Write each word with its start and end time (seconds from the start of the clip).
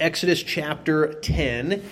Exodus 0.00 0.42
chapter 0.42 1.14
10. 1.14 1.82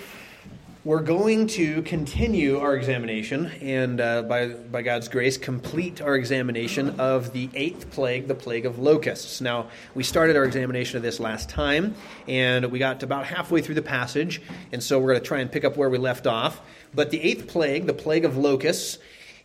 We're 0.84 1.02
going 1.02 1.46
to 1.48 1.82
continue 1.82 2.58
our 2.58 2.74
examination 2.74 3.46
and, 3.60 4.00
uh, 4.00 4.22
by, 4.22 4.48
by 4.48 4.82
God's 4.82 5.08
grace, 5.08 5.36
complete 5.36 6.00
our 6.00 6.14
examination 6.14 6.98
of 6.98 7.32
the 7.32 7.50
eighth 7.54 7.90
plague, 7.90 8.28
the 8.28 8.34
plague 8.34 8.64
of 8.64 8.78
locusts. 8.78 9.40
Now, 9.40 9.68
we 9.94 10.02
started 10.02 10.36
our 10.36 10.44
examination 10.44 10.96
of 10.96 11.02
this 11.02 11.20
last 11.20 11.50
time, 11.50 11.94
and 12.26 12.66
we 12.72 12.78
got 12.78 13.02
about 13.02 13.26
halfway 13.26 13.60
through 13.60 13.74
the 13.74 13.82
passage, 13.82 14.40
and 14.72 14.82
so 14.82 14.98
we're 14.98 15.10
going 15.10 15.20
to 15.20 15.26
try 15.26 15.40
and 15.40 15.52
pick 15.52 15.64
up 15.64 15.76
where 15.76 15.90
we 15.90 15.98
left 15.98 16.26
off. 16.26 16.62
But 16.94 17.10
the 17.10 17.20
eighth 17.20 17.46
plague, 17.46 17.86
the 17.86 17.92
plague 17.92 18.24
of 18.24 18.36
locusts, 18.36 18.98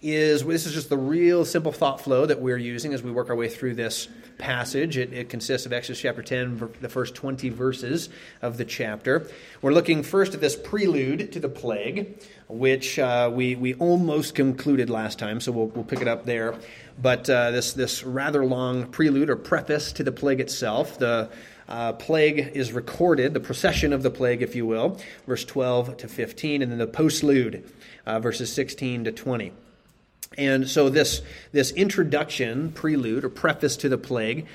is 0.06 0.46
this 0.46 0.68
is 0.68 0.74
just 0.74 0.90
the 0.90 0.98
real 0.98 1.44
simple 1.46 1.72
thought 1.72 2.00
flow 2.00 2.28
that 2.28 2.40
we're 2.40 2.58
using 2.58 2.94
as 2.94 3.02
we 3.02 3.10
work 3.10 3.30
our 3.32 3.36
way 3.36 3.50
through 3.50 3.74
this 3.74 4.08
passage. 4.38 4.98
It, 4.98 5.12
it, 5.14 5.30
consists 5.30 5.66
of 5.66 5.74
Exodus 5.74 6.00
chapter 6.00 6.22
10, 6.22 6.76
the 6.80 6.90
first 6.90 7.16
20 7.16 7.50
verses 7.50 8.10
of 8.44 8.58
the 8.58 8.66
chapter. 8.66 9.28
We're 9.64 9.74
looking 9.74 10.04
first 10.04 10.36
at 10.36 10.42
this 10.42 10.56
prelude 10.56 11.32
to 11.32 11.40
the 11.40 11.50
plague, 11.50 12.20
which 12.48 13.00
uh, 13.00 13.32
we, 13.34 13.56
we 13.56 13.74
almost 13.76 14.36
concluded 14.36 14.92
last 14.92 15.18
time, 15.18 15.40
so 15.40 15.52
we'll, 15.52 15.68
we'll 15.68 15.84
pick 15.84 16.02
it 16.02 16.08
up 16.08 16.26
there. 16.26 16.54
But 17.02 17.28
uh, 17.28 17.50
this, 17.50 17.74
this 17.74 18.04
rather 18.04 18.46
long 18.46 18.86
prelude 18.88 19.32
or 19.32 19.36
preface 19.36 19.92
to 19.94 20.04
the 20.04 20.12
plague 20.12 20.40
itself, 20.40 21.00
the 21.00 21.32
uh, 21.68 21.94
plague 21.94 22.52
is 22.54 22.74
recorded, 22.74 23.34
the 23.34 23.40
procession 23.40 23.92
of 23.92 24.04
the 24.04 24.12
plague, 24.12 24.44
if 24.44 24.56
you 24.56 24.68
will, 24.68 25.00
verse 25.26 25.44
12 25.44 25.98
to 25.98 26.08
15, 26.08 26.62
and 26.62 26.72
then 26.72 26.78
the 26.78 26.86
postlude, 26.86 27.68
uh, 28.06 28.20
verses 28.20 28.54
16 28.54 29.06
to 29.06 29.12
20. 29.12 29.52
And 30.38 30.70
so 30.70 30.90
this, 30.90 31.22
this 31.52 31.72
introduction, 31.72 32.72
prelude, 32.72 33.24
or 33.24 33.30
preface 33.30 33.78
to 33.78 33.90
the 33.90 33.98
plague 33.98 34.48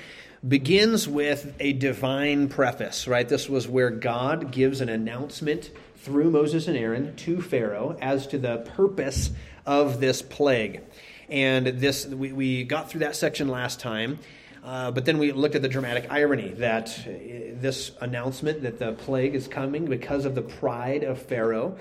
begins 0.47 1.07
with 1.07 1.53
a 1.59 1.73
divine 1.73 2.49
preface, 2.49 3.07
right? 3.07 3.27
This 3.27 3.47
was 3.47 3.67
where 3.67 3.89
God 3.89 4.51
gives 4.51 4.81
an 4.81 4.89
announcement 4.89 5.71
through 5.97 6.31
Moses 6.31 6.67
and 6.67 6.75
Aaron 6.75 7.15
to 7.17 7.41
Pharaoh 7.41 7.95
as 8.01 8.25
to 8.27 8.39
the 8.39 8.57
purpose 8.57 9.31
of 9.65 9.99
this 9.99 10.21
plague. 10.21 10.81
And 11.29 11.67
this 11.67 12.07
we, 12.07 12.33
we 12.33 12.63
got 12.63 12.89
through 12.89 13.01
that 13.01 13.15
section 13.15 13.47
last 13.47 13.79
time. 13.79 14.19
Uh, 14.63 14.91
but 14.91 15.05
then 15.05 15.17
we 15.17 15.31
looked 15.31 15.55
at 15.55 15.61
the 15.61 15.67
dramatic 15.67 16.11
irony 16.11 16.49
that 16.49 16.89
uh, 16.99 17.11
this 17.59 17.91
announcement 17.99 18.61
that 18.61 18.77
the 18.77 18.93
plague 18.93 19.33
is 19.33 19.47
coming 19.47 19.85
because 19.85 20.25
of 20.25 20.35
the 20.35 20.41
pride 20.41 21.03
of 21.03 21.19
Pharaoh 21.21 21.77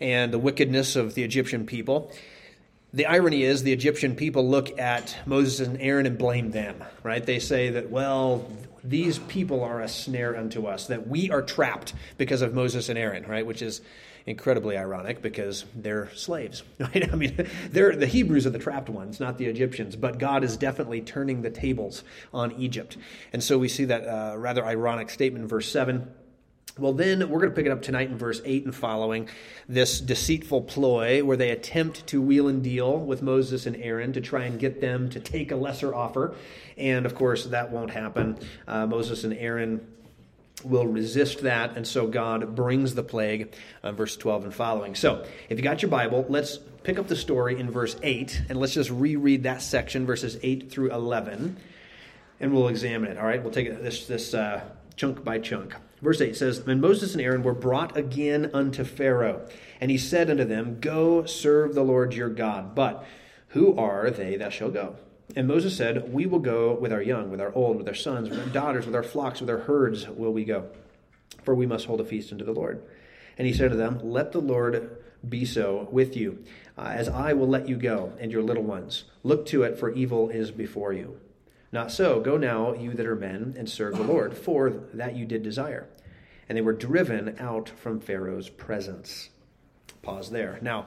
and 0.00 0.32
the 0.32 0.38
wickedness 0.38 0.96
of 0.96 1.14
the 1.14 1.22
Egyptian 1.22 1.66
people 1.66 2.12
the 2.96 3.04
irony 3.04 3.42
is 3.42 3.62
the 3.62 3.74
Egyptian 3.74 4.16
people 4.16 4.48
look 4.48 4.78
at 4.78 5.14
Moses 5.26 5.68
and 5.68 5.78
Aaron 5.82 6.06
and 6.06 6.16
blame 6.16 6.50
them, 6.50 6.82
right? 7.02 7.24
They 7.24 7.38
say 7.38 7.68
that, 7.70 7.90
well, 7.90 8.50
these 8.82 9.18
people 9.18 9.62
are 9.62 9.82
a 9.82 9.88
snare 9.88 10.34
unto 10.34 10.66
us, 10.66 10.86
that 10.86 11.06
we 11.06 11.30
are 11.30 11.42
trapped 11.42 11.92
because 12.16 12.40
of 12.40 12.54
Moses 12.54 12.88
and 12.88 12.98
Aaron, 12.98 13.26
right? 13.26 13.44
Which 13.44 13.60
is 13.60 13.82
incredibly 14.24 14.78
ironic 14.78 15.20
because 15.20 15.66
they're 15.74 16.08
slaves, 16.14 16.62
right? 16.78 17.12
I 17.12 17.16
mean, 17.16 17.46
they're, 17.70 17.94
the 17.94 18.06
Hebrews 18.06 18.46
are 18.46 18.50
the 18.50 18.58
trapped 18.58 18.88
ones, 18.88 19.20
not 19.20 19.36
the 19.36 19.44
Egyptians, 19.44 19.94
but 19.94 20.18
God 20.18 20.42
is 20.42 20.56
definitely 20.56 21.02
turning 21.02 21.42
the 21.42 21.50
tables 21.50 22.02
on 22.32 22.52
Egypt. 22.52 22.96
And 23.30 23.44
so 23.44 23.58
we 23.58 23.68
see 23.68 23.84
that 23.84 24.08
uh, 24.08 24.38
rather 24.38 24.64
ironic 24.64 25.10
statement 25.10 25.42
in 25.42 25.48
verse 25.48 25.70
7 25.70 26.10
well, 26.78 26.92
then 26.92 27.20
we're 27.30 27.40
going 27.40 27.50
to 27.50 27.56
pick 27.56 27.64
it 27.64 27.72
up 27.72 27.80
tonight 27.80 28.10
in 28.10 28.18
verse 28.18 28.42
8 28.44 28.66
and 28.66 28.74
following 28.74 29.30
this 29.66 29.98
deceitful 29.98 30.62
ploy 30.62 31.24
where 31.24 31.36
they 31.36 31.50
attempt 31.50 32.06
to 32.08 32.20
wheel 32.20 32.48
and 32.48 32.62
deal 32.62 32.98
with 32.98 33.22
Moses 33.22 33.64
and 33.64 33.76
Aaron 33.76 34.12
to 34.12 34.20
try 34.20 34.44
and 34.44 34.58
get 34.60 34.82
them 34.82 35.08
to 35.10 35.20
take 35.20 35.50
a 35.52 35.56
lesser 35.56 35.94
offer. 35.94 36.34
And 36.76 37.06
of 37.06 37.14
course, 37.14 37.46
that 37.46 37.70
won't 37.70 37.90
happen. 37.90 38.38
Uh, 38.68 38.86
Moses 38.86 39.24
and 39.24 39.32
Aaron 39.32 39.86
will 40.64 40.86
resist 40.86 41.42
that, 41.42 41.76
and 41.76 41.86
so 41.86 42.06
God 42.06 42.54
brings 42.54 42.94
the 42.94 43.02
plague, 43.02 43.54
uh, 43.82 43.92
verse 43.92 44.16
12 44.16 44.44
and 44.44 44.54
following. 44.54 44.94
So, 44.94 45.24
if 45.48 45.58
you 45.58 45.62
got 45.62 45.80
your 45.80 45.90
Bible, 45.90 46.26
let's 46.28 46.58
pick 46.82 46.98
up 46.98 47.08
the 47.08 47.16
story 47.16 47.58
in 47.58 47.70
verse 47.70 47.96
8, 48.02 48.42
and 48.48 48.58
let's 48.58 48.74
just 48.74 48.90
reread 48.90 49.44
that 49.44 49.62
section, 49.62 50.06
verses 50.06 50.38
8 50.42 50.70
through 50.70 50.92
11, 50.92 51.56
and 52.40 52.52
we'll 52.52 52.68
examine 52.68 53.10
it. 53.10 53.18
All 53.18 53.26
right, 53.26 53.42
we'll 53.42 53.52
take 53.52 53.82
this, 53.82 54.06
this 54.06 54.34
uh, 54.34 54.62
chunk 54.96 55.22
by 55.22 55.38
chunk. 55.38 55.74
Verse 56.02 56.20
8 56.20 56.36
says, 56.36 56.58
And 56.66 56.80
Moses 56.80 57.12
and 57.14 57.22
Aaron 57.22 57.42
were 57.42 57.54
brought 57.54 57.96
again 57.96 58.50
unto 58.52 58.84
Pharaoh, 58.84 59.48
and 59.80 59.90
he 59.90 59.98
said 59.98 60.30
unto 60.30 60.44
them, 60.44 60.78
Go 60.80 61.24
serve 61.24 61.74
the 61.74 61.82
Lord 61.82 62.14
your 62.14 62.28
God. 62.28 62.74
But 62.74 63.04
who 63.48 63.76
are 63.78 64.10
they 64.10 64.36
that 64.36 64.52
shall 64.52 64.70
go? 64.70 64.96
And 65.34 65.48
Moses 65.48 65.76
said, 65.76 66.12
We 66.12 66.26
will 66.26 66.38
go 66.38 66.74
with 66.74 66.92
our 66.92 67.02
young, 67.02 67.30
with 67.30 67.40
our 67.40 67.52
old, 67.54 67.78
with 67.78 67.88
our 67.88 67.94
sons, 67.94 68.28
with 68.28 68.38
our 68.38 68.46
daughters, 68.46 68.86
with 68.86 68.94
our 68.94 69.02
flocks, 69.02 69.40
with 69.40 69.50
our 69.50 69.58
herds 69.58 70.06
will 70.08 70.32
we 70.32 70.44
go. 70.44 70.68
For 71.44 71.54
we 71.54 71.66
must 71.66 71.86
hold 71.86 72.00
a 72.00 72.04
feast 72.04 72.32
unto 72.32 72.44
the 72.44 72.52
Lord. 72.52 72.82
And 73.38 73.46
he 73.46 73.52
said 73.52 73.70
to 73.70 73.76
them, 73.76 74.00
Let 74.02 74.32
the 74.32 74.40
Lord 74.40 74.98
be 75.26 75.44
so 75.44 75.88
with 75.90 76.16
you, 76.16 76.44
uh, 76.76 76.92
as 76.94 77.08
I 77.08 77.32
will 77.32 77.48
let 77.48 77.68
you 77.68 77.76
go, 77.76 78.12
and 78.20 78.30
your 78.30 78.42
little 78.42 78.62
ones. 78.62 79.04
Look 79.22 79.46
to 79.46 79.62
it, 79.62 79.78
for 79.78 79.90
evil 79.90 80.28
is 80.28 80.50
before 80.50 80.92
you. 80.92 81.18
Not 81.72 81.90
so. 81.90 82.20
Go 82.20 82.36
now, 82.36 82.74
you 82.74 82.92
that 82.94 83.06
are 83.06 83.16
men, 83.16 83.54
and 83.58 83.68
serve 83.68 83.96
the 83.96 84.04
Lord, 84.04 84.36
for 84.36 84.70
that 84.94 85.16
you 85.16 85.26
did 85.26 85.42
desire. 85.42 85.86
And 86.48 86.56
they 86.56 86.62
were 86.62 86.72
driven 86.72 87.36
out 87.38 87.68
from 87.68 88.00
Pharaoh's 88.00 88.48
presence. 88.48 89.30
Pause 90.02 90.30
there. 90.30 90.58
Now, 90.62 90.86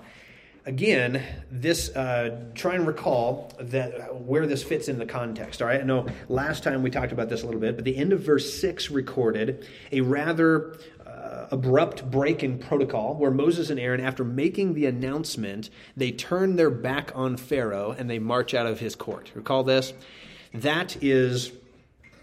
again, 0.66 1.22
this 1.52 1.90
uh, 1.96 2.46
try 2.56 2.76
and 2.76 2.88
recall 2.88 3.52
that 3.60 4.16
where 4.16 4.48
this 4.48 4.64
fits 4.64 4.88
in 4.88 5.00
the 5.00 5.06
context. 5.06 5.62
All 5.62 5.68
right, 5.68 5.82
I 5.82 5.84
know 5.84 6.08
last 6.30 6.64
time 6.64 6.82
we 6.82 6.90
talked 6.90 7.12
about 7.12 7.28
this 7.28 7.44
a 7.44 7.46
little 7.46 7.60
bit, 7.60 7.76
but 7.76 7.84
the 7.84 7.98
end 7.98 8.14
of 8.14 8.22
verse 8.22 8.60
six 8.60 8.90
recorded 8.90 9.68
a 9.92 10.02
rather 10.02 10.78
uh, 11.06 11.48
abrupt 11.52 12.10
break 12.10 12.44
in 12.44 12.60
protocol 12.60 13.16
where 13.16 13.32
Moses 13.32 13.70
and 13.70 13.80
Aaron, 13.80 14.00
after 14.00 14.24
making 14.24 14.76
the 14.76 14.86
announcement, 14.86 15.70
they 15.98 16.12
turn 16.12 16.56
their 16.56 16.70
back 16.70 17.12
on 17.16 17.36
Pharaoh 17.36 17.94
and 17.98 18.10
they 18.10 18.20
march 18.20 18.54
out 18.54 18.68
of 18.68 18.80
his 18.80 18.96
court. 18.96 19.32
Recall 19.36 19.64
this. 19.64 19.92
That 20.54 21.02
is, 21.02 21.52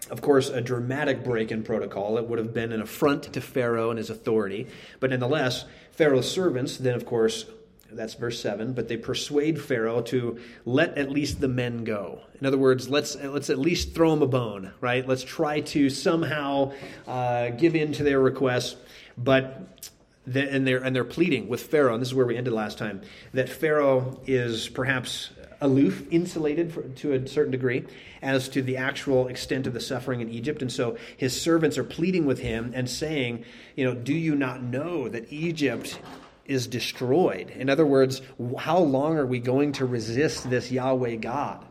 of 0.09 0.21
course, 0.21 0.49
a 0.49 0.61
dramatic 0.61 1.23
break 1.23 1.51
in 1.51 1.63
protocol. 1.63 2.17
It 2.17 2.27
would 2.27 2.39
have 2.39 2.53
been 2.53 2.71
an 2.71 2.81
affront 2.81 3.33
to 3.33 3.41
Pharaoh 3.41 3.89
and 3.89 3.97
his 3.97 4.09
authority. 4.09 4.67
But 4.99 5.11
nonetheless, 5.11 5.65
Pharaoh's 5.91 6.29
servants 6.29 6.77
then, 6.77 6.95
of 6.95 7.05
course, 7.05 7.45
that's 7.91 8.15
verse 8.15 8.41
7 8.41 8.73
but 8.73 8.87
they 8.87 8.97
persuade 8.97 9.61
pharaoh 9.61 10.01
to 10.01 10.39
let 10.65 10.97
at 10.97 11.09
least 11.09 11.39
the 11.39 11.47
men 11.47 11.83
go 11.83 12.19
in 12.39 12.45
other 12.45 12.57
words 12.57 12.89
let's 12.89 13.15
let's 13.15 13.49
at 13.49 13.57
least 13.57 13.95
throw 13.95 14.09
them 14.11 14.21
a 14.21 14.27
bone 14.27 14.73
right 14.81 15.07
let's 15.07 15.23
try 15.23 15.61
to 15.61 15.89
somehow 15.89 16.71
uh, 17.07 17.49
give 17.49 17.75
in 17.75 17.93
to 17.93 18.03
their 18.03 18.19
requests 18.19 18.75
but 19.17 19.89
the, 20.25 20.51
and 20.51 20.67
they're 20.67 20.83
and 20.83 20.95
they're 20.95 21.05
pleading 21.05 21.47
with 21.47 21.63
pharaoh 21.63 21.93
and 21.93 22.01
this 22.01 22.09
is 22.09 22.15
where 22.15 22.25
we 22.25 22.35
ended 22.35 22.53
last 22.53 22.77
time 22.77 23.01
that 23.33 23.47
pharaoh 23.47 24.19
is 24.27 24.67
perhaps 24.67 25.29
aloof, 25.61 26.05
insulated 26.11 26.71
for, 26.71 26.83
to 26.83 27.13
a 27.13 27.27
certain 27.27 27.51
degree 27.51 27.85
as 28.21 28.49
to 28.49 28.61
the 28.61 28.77
actual 28.77 29.27
extent 29.27 29.67
of 29.67 29.73
the 29.73 29.79
suffering 29.79 30.21
in 30.21 30.29
Egypt. 30.29 30.61
And 30.61 30.71
so 30.71 30.97
his 31.15 31.39
servants 31.39 31.77
are 31.77 31.83
pleading 31.83 32.25
with 32.25 32.39
him 32.39 32.71
and 32.75 32.89
saying, 32.89 33.45
you 33.75 33.85
know, 33.85 33.95
do 33.95 34.13
you 34.13 34.35
not 34.35 34.61
know 34.61 35.09
that 35.09 35.31
Egypt 35.31 35.99
is 36.45 36.67
destroyed? 36.67 37.49
In 37.49 37.69
other 37.69 37.85
words, 37.85 38.21
how 38.57 38.79
long 38.79 39.17
are 39.17 39.25
we 39.25 39.39
going 39.39 39.73
to 39.73 39.85
resist 39.85 40.49
this 40.49 40.71
Yahweh 40.71 41.15
God? 41.15 41.65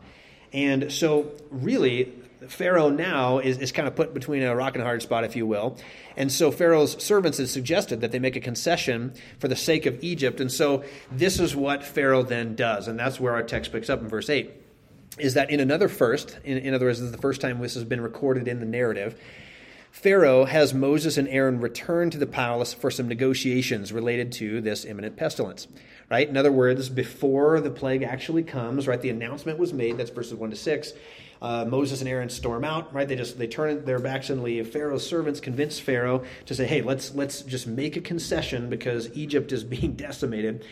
And 0.53 0.91
so, 0.91 1.31
really, 1.49 2.13
Pharaoh 2.47 2.89
now 2.89 3.39
is, 3.39 3.57
is 3.57 3.71
kind 3.71 3.87
of 3.87 3.95
put 3.95 4.13
between 4.13 4.43
a 4.43 4.55
rock 4.55 4.75
and 4.75 4.81
a 4.81 4.85
hard 4.85 5.01
spot, 5.01 5.23
if 5.23 5.35
you 5.35 5.47
will. 5.47 5.77
And 6.15 6.31
so 6.31 6.51
Pharaoh's 6.51 7.01
servants 7.03 7.39
have 7.39 7.49
suggested 7.49 8.01
that 8.01 8.11
they 8.11 8.19
make 8.19 8.35
a 8.35 8.39
concession 8.39 9.13
for 9.39 9.47
the 9.47 9.55
sake 9.55 9.85
of 9.85 10.03
Egypt. 10.03 10.39
And 10.39 10.51
so 10.51 10.83
this 11.11 11.39
is 11.39 11.55
what 11.55 11.83
Pharaoh 11.83 12.23
then 12.23 12.55
does. 12.55 12.87
And 12.87 12.99
that's 12.99 13.19
where 13.19 13.33
our 13.33 13.43
text 13.43 13.71
picks 13.71 13.89
up 13.89 14.01
in 14.01 14.07
verse 14.07 14.29
8. 14.29 14.51
Is 15.17 15.33
that 15.33 15.49
in 15.49 15.59
another 15.59 15.87
first, 15.87 16.37
in, 16.43 16.59
in 16.59 16.73
other 16.75 16.85
words, 16.85 16.99
this 16.99 17.07
is 17.07 17.11
the 17.11 17.17
first 17.17 17.41
time 17.41 17.59
this 17.59 17.73
has 17.73 17.83
been 17.83 18.01
recorded 18.01 18.47
in 18.47 18.59
the 18.59 18.67
narrative, 18.67 19.19
Pharaoh 19.91 20.45
has 20.45 20.75
Moses 20.75 21.17
and 21.17 21.27
Aaron 21.29 21.59
return 21.59 22.11
to 22.11 22.19
the 22.19 22.27
palace 22.27 22.71
for 22.71 22.91
some 22.91 23.07
negotiations 23.07 23.91
related 23.91 24.31
to 24.33 24.61
this 24.61 24.85
imminent 24.85 25.17
pestilence. 25.17 25.67
Right? 26.09 26.29
In 26.29 26.37
other 26.37 26.51
words, 26.51 26.87
before 26.87 27.59
the 27.59 27.71
plague 27.71 28.03
actually 28.03 28.43
comes, 28.43 28.87
right, 28.87 29.01
the 29.01 29.09
announcement 29.09 29.57
was 29.57 29.73
made, 29.73 29.97
that's 29.97 30.11
verses 30.11 30.35
1 30.35 30.51
to 30.51 30.55
6 30.55 30.93
uh, 31.41 31.65
Moses 31.65 32.01
and 32.01 32.09
Aaron 32.09 32.29
storm 32.29 32.63
out, 32.63 32.93
right? 32.93 33.07
They 33.07 33.15
just 33.15 33.37
they 33.37 33.47
turn 33.47 33.85
their 33.85 33.99
backs 33.99 34.29
and 34.29 34.43
leave. 34.43 34.69
Pharaoh's 34.69 35.05
servants 35.05 35.39
convince 35.39 35.79
Pharaoh 35.79 36.23
to 36.45 36.55
say, 36.55 36.65
"Hey, 36.65 36.81
let's 36.81 37.13
let's 37.13 37.41
just 37.41 37.67
make 37.67 37.95
a 37.95 38.01
concession 38.01 38.69
because 38.69 39.15
Egypt 39.15 39.51
is 39.51 39.63
being 39.75 39.93
decimated." 39.93 40.65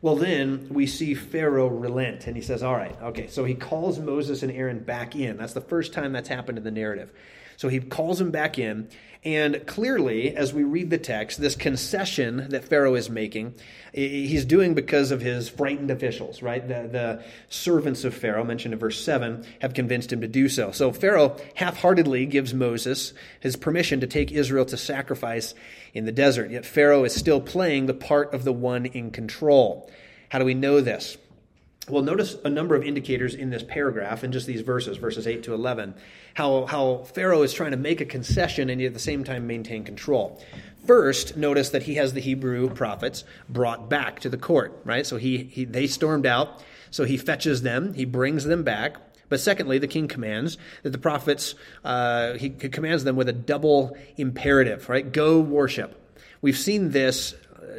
Well, 0.00 0.16
then 0.16 0.66
we 0.68 0.88
see 0.88 1.14
Pharaoh 1.14 1.68
relent, 1.68 2.26
and 2.26 2.36
he 2.36 2.42
says, 2.42 2.62
"All 2.62 2.74
right, 2.74 2.96
okay." 3.02 3.28
So 3.28 3.44
he 3.44 3.54
calls 3.54 3.98
Moses 3.98 4.42
and 4.42 4.52
Aaron 4.52 4.80
back 4.80 5.14
in. 5.14 5.36
That's 5.36 5.52
the 5.54 5.60
first 5.60 5.92
time 5.92 6.12
that's 6.12 6.28
happened 6.28 6.58
in 6.58 6.64
the 6.64 6.70
narrative. 6.70 7.12
So 7.56 7.68
he 7.68 7.80
calls 7.80 8.20
him 8.20 8.30
back 8.30 8.58
in. 8.58 8.88
And 9.24 9.64
clearly, 9.68 10.34
as 10.34 10.52
we 10.52 10.64
read 10.64 10.90
the 10.90 10.98
text, 10.98 11.40
this 11.40 11.54
concession 11.54 12.48
that 12.48 12.64
Pharaoh 12.64 12.96
is 12.96 13.08
making, 13.08 13.54
he's 13.92 14.44
doing 14.44 14.74
because 14.74 15.12
of 15.12 15.20
his 15.20 15.48
frightened 15.48 15.92
officials, 15.92 16.42
right? 16.42 16.66
The, 16.66 16.88
the 16.90 17.24
servants 17.48 18.02
of 18.02 18.14
Pharaoh, 18.14 18.42
mentioned 18.42 18.74
in 18.74 18.80
verse 18.80 19.02
7, 19.02 19.46
have 19.60 19.74
convinced 19.74 20.12
him 20.12 20.22
to 20.22 20.26
do 20.26 20.48
so. 20.48 20.72
So 20.72 20.92
Pharaoh 20.92 21.36
half 21.54 21.76
heartedly 21.76 22.26
gives 22.26 22.52
Moses 22.52 23.12
his 23.38 23.54
permission 23.54 24.00
to 24.00 24.08
take 24.08 24.32
Israel 24.32 24.64
to 24.64 24.76
sacrifice 24.76 25.54
in 25.94 26.04
the 26.04 26.12
desert. 26.12 26.50
Yet 26.50 26.66
Pharaoh 26.66 27.04
is 27.04 27.14
still 27.14 27.40
playing 27.40 27.86
the 27.86 27.94
part 27.94 28.34
of 28.34 28.42
the 28.42 28.52
one 28.52 28.86
in 28.86 29.12
control. 29.12 29.88
How 30.30 30.40
do 30.40 30.44
we 30.44 30.54
know 30.54 30.80
this? 30.80 31.16
Well, 31.88 32.02
notice 32.02 32.36
a 32.44 32.48
number 32.48 32.76
of 32.76 32.84
indicators 32.84 33.34
in 33.34 33.50
this 33.50 33.64
paragraph, 33.64 34.22
in 34.22 34.30
just 34.30 34.46
these 34.46 34.60
verses, 34.60 34.98
verses 34.98 35.26
8 35.26 35.42
to 35.44 35.54
11, 35.54 35.94
how, 36.34 36.64
how 36.66 36.98
Pharaoh 36.98 37.42
is 37.42 37.52
trying 37.52 37.72
to 37.72 37.76
make 37.76 38.00
a 38.00 38.04
concession 38.04 38.70
and 38.70 38.80
at 38.80 38.94
the 38.94 39.00
same 39.00 39.24
time 39.24 39.48
maintain 39.48 39.82
control. 39.82 40.40
First, 40.86 41.36
notice 41.36 41.70
that 41.70 41.82
he 41.82 41.94
has 41.96 42.12
the 42.12 42.20
Hebrew 42.20 42.70
prophets 42.70 43.24
brought 43.48 43.90
back 43.90 44.20
to 44.20 44.28
the 44.28 44.36
court, 44.36 44.80
right? 44.84 45.04
So 45.04 45.16
he, 45.16 45.38
he 45.38 45.64
they 45.64 45.88
stormed 45.88 46.26
out, 46.26 46.62
so 46.92 47.04
he 47.04 47.16
fetches 47.16 47.62
them, 47.62 47.94
he 47.94 48.04
brings 48.04 48.44
them 48.44 48.62
back. 48.62 48.96
But 49.28 49.40
secondly, 49.40 49.78
the 49.78 49.88
king 49.88 50.08
commands 50.08 50.58
that 50.82 50.90
the 50.90 50.98
prophets, 50.98 51.54
uh, 51.84 52.34
he 52.34 52.50
commands 52.50 53.02
them 53.02 53.16
with 53.16 53.28
a 53.28 53.32
double 53.32 53.96
imperative, 54.16 54.88
right? 54.88 55.10
Go 55.10 55.40
worship. 55.40 55.98
We've 56.42 56.58
seen 56.58 56.90
this 56.90 57.34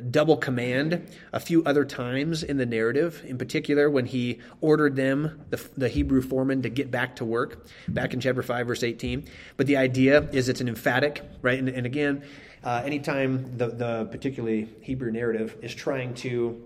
double 0.09 0.37
command 0.37 1.07
a 1.31 1.39
few 1.39 1.63
other 1.63 1.85
times 1.85 2.43
in 2.43 2.57
the 2.57 2.65
narrative, 2.65 3.23
in 3.25 3.37
particular 3.37 3.89
when 3.89 4.05
he 4.05 4.39
ordered 4.61 4.95
them, 4.95 5.41
the, 5.49 5.63
the, 5.77 5.89
Hebrew 5.89 6.21
foreman, 6.21 6.61
to 6.63 6.69
get 6.69 6.91
back 6.91 7.15
to 7.17 7.25
work, 7.25 7.67
back 7.87 8.13
in 8.13 8.19
chapter 8.19 8.41
5, 8.41 8.67
verse 8.67 8.83
18. 8.83 9.25
But 9.57 9.67
the 9.67 9.77
idea 9.77 10.29
is 10.31 10.49
it's 10.49 10.61
an 10.61 10.67
emphatic, 10.67 11.21
right? 11.41 11.59
And, 11.59 11.69
and 11.69 11.85
again, 11.85 12.23
uh, 12.63 12.81
anytime 12.85 13.57
the, 13.57 13.67
the 13.67 14.05
particularly 14.05 14.69
Hebrew 14.81 15.11
narrative 15.11 15.57
is 15.61 15.73
trying 15.75 16.13
to 16.15 16.61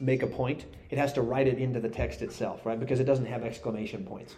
make 0.00 0.22
a 0.22 0.26
point, 0.26 0.64
it 0.90 0.98
has 0.98 1.12
to 1.14 1.22
write 1.22 1.46
it 1.46 1.58
into 1.58 1.80
the 1.80 1.88
text 1.88 2.22
itself, 2.22 2.66
right? 2.66 2.78
Because 2.78 3.00
it 3.00 3.04
doesn't 3.04 3.26
have 3.26 3.44
exclamation 3.44 4.04
points. 4.04 4.34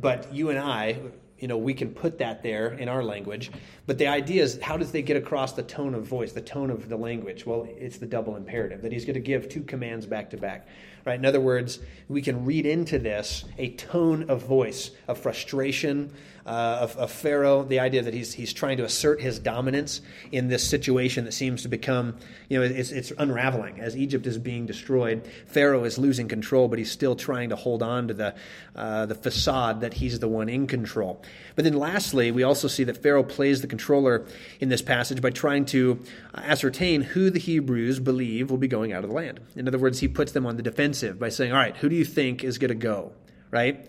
But 0.00 0.32
you 0.32 0.50
and 0.50 0.58
I, 0.58 0.98
you 1.38 1.48
know, 1.48 1.56
we 1.56 1.74
can 1.74 1.94
put 1.94 2.18
that 2.18 2.42
there 2.42 2.72
in 2.72 2.88
our 2.88 3.02
language. 3.02 3.50
But 3.86 3.98
the 3.98 4.08
idea 4.08 4.42
is, 4.42 4.60
how 4.60 4.76
does 4.76 4.90
they 4.90 5.02
get 5.02 5.16
across 5.16 5.52
the 5.52 5.62
tone 5.62 5.94
of 5.94 6.04
voice, 6.04 6.32
the 6.32 6.40
tone 6.40 6.70
of 6.70 6.88
the 6.88 6.96
language? 6.96 7.46
Well, 7.46 7.68
it's 7.78 7.98
the 7.98 8.06
double 8.06 8.36
imperative 8.36 8.82
that 8.82 8.92
he's 8.92 9.04
going 9.04 9.14
to 9.14 9.20
give 9.20 9.48
two 9.48 9.62
commands 9.62 10.06
back 10.06 10.30
to 10.30 10.36
back. 10.36 10.66
Right? 11.06 11.18
In 11.18 11.24
other 11.24 11.40
words, 11.40 11.78
we 12.08 12.20
can 12.20 12.44
read 12.44 12.66
into 12.66 12.98
this 12.98 13.44
a 13.56 13.70
tone 13.70 14.28
of 14.28 14.44
voice 14.44 14.90
of 15.06 15.18
frustration, 15.18 16.12
uh, 16.48 16.78
of, 16.80 16.96
of, 16.96 17.12
Pharaoh, 17.12 17.62
the 17.62 17.78
idea 17.78 18.00
that 18.00 18.14
he's, 18.14 18.32
he's 18.32 18.54
trying 18.54 18.78
to 18.78 18.84
assert 18.84 19.20
his 19.20 19.38
dominance 19.38 20.00
in 20.32 20.48
this 20.48 20.66
situation 20.66 21.26
that 21.26 21.32
seems 21.32 21.60
to 21.60 21.68
become, 21.68 22.16
you 22.48 22.58
know, 22.58 22.64
it's, 22.64 22.90
it's 22.90 23.12
unraveling. 23.18 23.80
As 23.80 23.94
Egypt 23.94 24.26
is 24.26 24.38
being 24.38 24.64
destroyed, 24.64 25.28
Pharaoh 25.46 25.84
is 25.84 25.98
losing 25.98 26.26
control, 26.26 26.66
but 26.66 26.78
he's 26.78 26.90
still 26.90 27.14
trying 27.14 27.50
to 27.50 27.56
hold 27.56 27.82
on 27.82 28.08
to 28.08 28.14
the, 28.14 28.34
uh, 28.74 29.04
the 29.04 29.14
facade 29.14 29.82
that 29.82 29.92
he's 29.92 30.20
the 30.20 30.28
one 30.28 30.48
in 30.48 30.66
control. 30.66 31.22
But 31.54 31.64
then 31.66 31.74
lastly, 31.74 32.30
we 32.30 32.44
also 32.44 32.66
see 32.66 32.84
that 32.84 32.96
Pharaoh 32.96 33.24
plays 33.24 33.60
the 33.60 33.66
controller 33.66 34.24
in 34.58 34.70
this 34.70 34.80
passage 34.80 35.20
by 35.20 35.30
trying 35.30 35.66
to 35.66 36.02
ascertain 36.34 37.02
who 37.02 37.28
the 37.28 37.38
Hebrews 37.38 38.00
believe 38.00 38.50
will 38.50 38.56
be 38.56 38.68
going 38.68 38.94
out 38.94 39.04
of 39.04 39.10
the 39.10 39.16
land. 39.16 39.40
In 39.54 39.68
other 39.68 39.78
words, 39.78 40.00
he 40.00 40.08
puts 40.08 40.32
them 40.32 40.46
on 40.46 40.56
the 40.56 40.62
defensive 40.62 41.18
by 41.18 41.28
saying, 41.28 41.52
all 41.52 41.58
right, 41.58 41.76
who 41.76 41.90
do 41.90 41.96
you 41.96 42.06
think 42.06 42.42
is 42.42 42.56
going 42.56 42.70
to 42.70 42.74
go? 42.74 43.12
Right? 43.50 43.86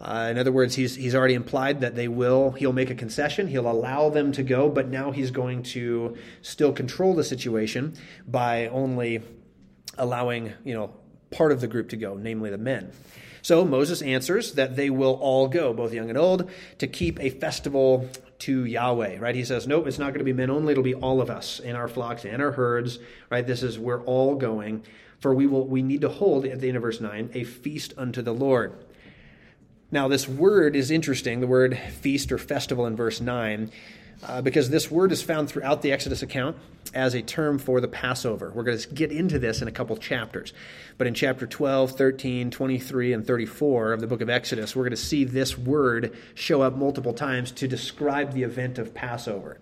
Uh, 0.00 0.28
in 0.30 0.38
other 0.38 0.52
words, 0.52 0.76
he's, 0.76 0.94
he's 0.94 1.14
already 1.14 1.34
implied 1.34 1.80
that 1.80 1.96
they 1.96 2.06
will, 2.06 2.52
he'll 2.52 2.72
make 2.72 2.90
a 2.90 2.94
concession, 2.94 3.48
he'll 3.48 3.70
allow 3.70 4.08
them 4.08 4.30
to 4.30 4.44
go, 4.44 4.68
but 4.68 4.88
now 4.88 5.10
he's 5.10 5.30
going 5.32 5.62
to 5.62 6.16
still 6.40 6.72
control 6.72 7.14
the 7.14 7.24
situation 7.24 7.94
by 8.26 8.68
only 8.68 9.20
allowing, 9.96 10.52
you 10.64 10.72
know, 10.72 10.92
part 11.32 11.50
of 11.50 11.60
the 11.60 11.66
group 11.66 11.88
to 11.88 11.96
go, 11.96 12.14
namely 12.14 12.50
the 12.50 12.58
men. 12.58 12.92
So 13.42 13.64
Moses 13.64 14.02
answers 14.02 14.52
that 14.52 14.76
they 14.76 14.90
will 14.90 15.14
all 15.14 15.48
go, 15.48 15.72
both 15.72 15.92
young 15.92 16.08
and 16.08 16.18
old, 16.18 16.50
to 16.78 16.86
keep 16.86 17.20
a 17.20 17.30
festival 17.30 18.08
to 18.40 18.64
Yahweh, 18.64 19.18
right? 19.18 19.34
He 19.34 19.44
says, 19.44 19.66
nope, 19.66 19.86
it's 19.86 19.98
not 19.98 20.10
going 20.10 20.18
to 20.18 20.24
be 20.24 20.32
men 20.32 20.50
only, 20.50 20.72
it'll 20.72 20.84
be 20.84 20.94
all 20.94 21.20
of 21.20 21.28
us 21.28 21.58
in 21.58 21.74
our 21.74 21.88
flocks 21.88 22.24
and 22.24 22.40
our 22.40 22.52
herds, 22.52 23.00
right? 23.30 23.46
This 23.46 23.64
is, 23.64 23.78
we're 23.78 24.02
all 24.04 24.36
going, 24.36 24.84
for 25.18 25.34
we 25.34 25.46
will, 25.46 25.66
we 25.66 25.82
need 25.82 26.02
to 26.02 26.08
hold, 26.08 26.44
at 26.44 26.60
the 26.60 26.68
end 26.68 26.76
of 26.76 26.82
verse 26.82 27.00
9, 27.00 27.30
a 27.34 27.42
feast 27.42 27.94
unto 27.96 28.22
the 28.22 28.34
Lord. 28.34 28.74
Now, 29.90 30.06
this 30.06 30.28
word 30.28 30.76
is 30.76 30.90
interesting, 30.90 31.40
the 31.40 31.46
word 31.46 31.78
feast 31.78 32.30
or 32.30 32.36
festival 32.36 32.84
in 32.84 32.94
verse 32.94 33.22
9, 33.22 33.70
uh, 34.22 34.42
because 34.42 34.68
this 34.68 34.90
word 34.90 35.12
is 35.12 35.22
found 35.22 35.48
throughout 35.48 35.80
the 35.80 35.92
Exodus 35.92 36.22
account 36.22 36.58
as 36.92 37.14
a 37.14 37.22
term 37.22 37.58
for 37.58 37.80
the 37.80 37.88
Passover. 37.88 38.52
We're 38.54 38.64
going 38.64 38.76
to 38.76 38.88
get 38.88 39.10
into 39.10 39.38
this 39.38 39.62
in 39.62 39.68
a 39.68 39.70
couple 39.72 39.96
chapters. 39.96 40.52
But 40.98 41.06
in 41.06 41.14
chapter 41.14 41.46
12, 41.46 41.92
13, 41.92 42.50
23, 42.50 43.12
and 43.14 43.26
34 43.26 43.94
of 43.94 44.00
the 44.02 44.06
book 44.06 44.20
of 44.20 44.28
Exodus, 44.28 44.76
we're 44.76 44.82
going 44.82 44.90
to 44.90 44.96
see 44.96 45.24
this 45.24 45.56
word 45.56 46.14
show 46.34 46.60
up 46.60 46.76
multiple 46.76 47.14
times 47.14 47.50
to 47.52 47.66
describe 47.66 48.34
the 48.34 48.42
event 48.42 48.76
of 48.76 48.92
Passover. 48.92 49.58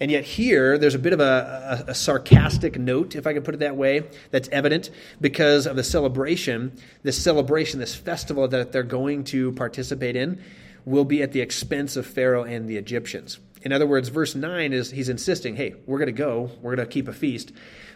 And 0.00 0.10
yet, 0.10 0.24
here, 0.24 0.78
there's 0.78 0.94
a 0.94 0.98
bit 0.98 1.12
of 1.12 1.20
a, 1.20 1.84
a, 1.86 1.90
a, 1.90 1.94
sarcastic 1.94 2.78
note, 2.78 3.14
if 3.14 3.26
I 3.26 3.34
can 3.34 3.42
put 3.42 3.54
it 3.54 3.58
that 3.58 3.76
way, 3.76 4.04
that's 4.30 4.48
evident 4.48 4.88
because 5.20 5.66
of 5.66 5.76
the 5.76 5.84
celebration. 5.84 6.72
This 7.02 7.22
celebration, 7.22 7.80
this 7.80 7.94
festival 7.94 8.48
that 8.48 8.72
they're 8.72 8.82
going 8.82 9.24
to 9.24 9.52
participate 9.52 10.16
in, 10.16 10.42
will 10.86 11.04
be 11.04 11.22
at 11.22 11.32
the 11.32 11.42
expense 11.42 11.96
of 11.96 12.06
Pharaoh 12.06 12.44
and 12.44 12.66
the 12.66 12.78
Egyptians. 12.78 13.38
In 13.62 13.72
other 13.72 13.86
words, 13.86 14.08
verse 14.08 14.34
9 14.34 14.72
is 14.72 14.90
he's 14.90 15.10
insisting, 15.10 15.54
hey, 15.54 15.74
we're 15.84 15.98
going 15.98 16.06
to 16.06 16.12
go, 16.12 16.50
we're 16.62 16.76
going 16.76 16.88
to 16.88 16.92
keep 16.92 17.06
a 17.06 17.12
feast. 17.12 17.52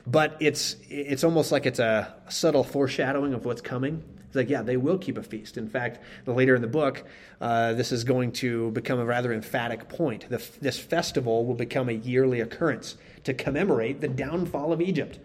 But 0.06 0.36
it's, 0.40 0.76
it's 0.90 1.24
almost 1.24 1.52
like 1.52 1.64
it's 1.64 1.78
a 1.78 2.14
subtle 2.28 2.64
foreshadowing 2.64 3.32
of 3.32 3.46
what's 3.46 3.62
coming. 3.62 4.02
It's 4.34 4.36
like, 4.36 4.50
yeah, 4.50 4.62
they 4.62 4.76
will 4.76 4.98
keep 4.98 5.16
a 5.16 5.22
feast. 5.22 5.56
In 5.56 5.68
fact, 5.68 6.00
later 6.26 6.56
in 6.56 6.60
the 6.60 6.66
book, 6.66 7.04
uh, 7.40 7.72
this 7.74 7.92
is 7.92 8.02
going 8.02 8.32
to 8.32 8.72
become 8.72 8.98
a 8.98 9.04
rather 9.04 9.32
emphatic 9.32 9.88
point. 9.88 10.28
The, 10.28 10.44
this 10.60 10.76
festival 10.76 11.46
will 11.46 11.54
become 11.54 11.88
a 11.88 11.92
yearly 11.92 12.40
occurrence 12.40 12.96
to 13.22 13.32
commemorate 13.32 14.00
the 14.00 14.08
downfall 14.08 14.72
of 14.72 14.80
Egypt. 14.80 15.20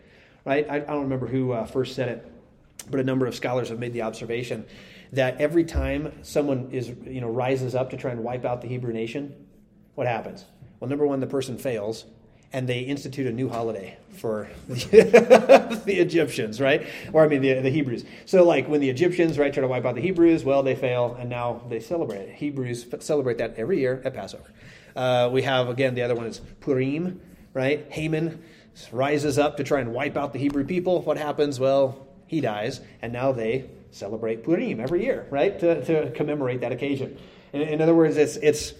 Right? 0.45 0.69
I, 0.69 0.75
I 0.75 0.79
don't 0.81 1.01
remember 1.01 1.25
who 1.25 1.53
uh, 1.53 1.65
first 1.65 1.95
said 1.95 2.07
it, 2.09 2.31
but 2.91 2.99
a 2.99 3.03
number 3.03 3.25
of 3.25 3.33
scholars 3.33 3.69
have 3.69 3.79
made 3.79 3.93
the 3.93 4.03
observation 4.03 4.63
that 5.11 5.41
every 5.41 5.63
time 5.63 6.13
someone 6.21 6.69
is, 6.71 6.89
you 7.07 7.19
know, 7.19 7.31
rises 7.31 7.73
up 7.73 7.89
to 7.89 7.97
try 7.97 8.11
and 8.11 8.23
wipe 8.23 8.45
out 8.45 8.61
the 8.61 8.67
Hebrew 8.67 8.93
nation, 8.93 9.33
what 9.95 10.05
happens? 10.05 10.45
Well, 10.79 10.87
number 10.87 11.07
one, 11.07 11.19
the 11.19 11.25
person 11.25 11.57
fails 11.57 12.05
and 12.51 12.67
they 12.67 12.79
institute 12.81 13.27
a 13.27 13.31
new 13.31 13.49
holiday 13.49 13.97
for 14.11 14.49
the, 14.67 15.81
the, 15.85 15.99
Egyptians, 15.99 16.59
right? 16.59 16.85
Or 17.13 17.23
I 17.23 17.27
mean 17.27 17.41
the, 17.41 17.61
the 17.61 17.69
Hebrews. 17.69 18.05
So 18.25 18.43
like 18.43 18.67
when 18.67 18.81
the 18.81 18.89
Egyptians, 18.89 19.37
right, 19.37 19.53
try 19.53 19.61
to 19.61 19.67
wipe 19.67 19.85
out 19.85 19.95
the 19.95 20.01
Hebrews, 20.01 20.43
well, 20.43 20.63
they 20.63 20.75
fail, 20.75 21.15
and 21.19 21.29
now 21.29 21.61
they 21.69 21.79
celebrate 21.79 22.21
it. 22.21 22.35
Hebrews 22.35 22.85
celebrate 22.99 23.37
that 23.37 23.55
every 23.57 23.79
year 23.79 24.01
at 24.03 24.13
Passover. 24.13 24.51
Uh, 24.95 25.29
we 25.31 25.43
have 25.43 25.69
again 25.69 25.95
the 25.95 26.01
other 26.01 26.15
one 26.15 26.25
is 26.25 26.41
Purim, 26.59 27.21
right? 27.53 27.85
Haman 27.91 28.43
rises 28.91 29.37
up 29.37 29.57
to 29.57 29.63
try 29.63 29.79
and 29.79 29.93
wipe 29.93 30.17
out 30.17 30.33
the 30.33 30.39
Hebrew 30.39 30.65
people. 30.65 31.01
What 31.01 31.17
happens? 31.17 31.59
Well, 31.59 32.07
he 32.27 32.41
dies, 32.41 32.81
and 33.01 33.13
now 33.13 33.31
they 33.31 33.69
celebrate 33.91 34.43
Purim 34.43 34.79
every 34.79 35.03
year, 35.03 35.27
right, 35.29 35.59
to, 35.59 35.83
to 35.85 36.11
commemorate 36.11 36.61
that 36.61 36.71
occasion. 36.71 37.17
In, 37.53 37.61
in 37.61 37.81
other 37.81 37.95
words, 37.95 38.17
it's 38.17 38.37
it's 38.37 38.73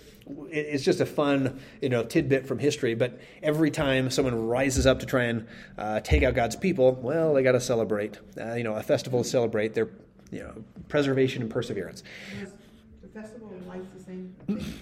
it's 0.50 0.84
just 0.84 1.00
a 1.00 1.06
fun 1.06 1.60
you 1.82 1.90
know 1.90 2.04
tidbit 2.04 2.46
from 2.46 2.60
history 2.60 2.96
but 2.96 3.20
every 3.42 3.72
time 3.72 4.10
someone 4.10 4.48
rises 4.48 4.86
up 4.86 5.00
to 5.00 5.06
try 5.06 5.24
and 5.24 5.48
uh, 5.78 6.00
take 6.02 6.24
out 6.24 6.34
god's 6.34 6.56
people 6.56 6.94
well 7.02 7.34
they 7.34 7.44
got 7.44 7.54
to 7.54 7.62
celebrate 7.62 8.18
uh, 8.40 8.54
you 8.54 8.64
know 8.64 8.74
a 8.76 8.84
festival 8.84 9.24
to 9.24 9.30
celebrate 9.30 9.74
their 9.74 9.90
you 10.32 10.40
know 10.40 10.54
preservation 10.88 11.42
and 11.42 11.52
perseverance 11.52 12.04
the 13.02 13.08
festival 13.08 13.52
of 13.54 13.68
lights 13.68 13.88
the 13.98 14.04
same 14.04 14.36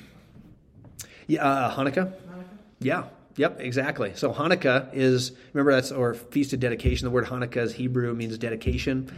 yeah 1.28 1.44
uh, 1.44 1.76
hanukkah? 1.76 2.12
hanukkah 2.30 2.46
yeah 2.80 3.04
Yep, 3.38 3.62
exactly. 3.62 4.14
So 4.16 4.34
Hanukkah 4.34 4.90
is 4.94 5.32
remember 5.54 5.72
that's 5.74 5.92
or 5.92 6.16
feast 6.16 6.54
of 6.54 6.60
dedication. 6.60 7.06
The 7.06 7.12
word 7.12 7.26
Hanukkah 7.26 7.58
is 7.58 7.72
Hebrew 7.72 8.16
means 8.16 8.36
dedication. 8.40 9.16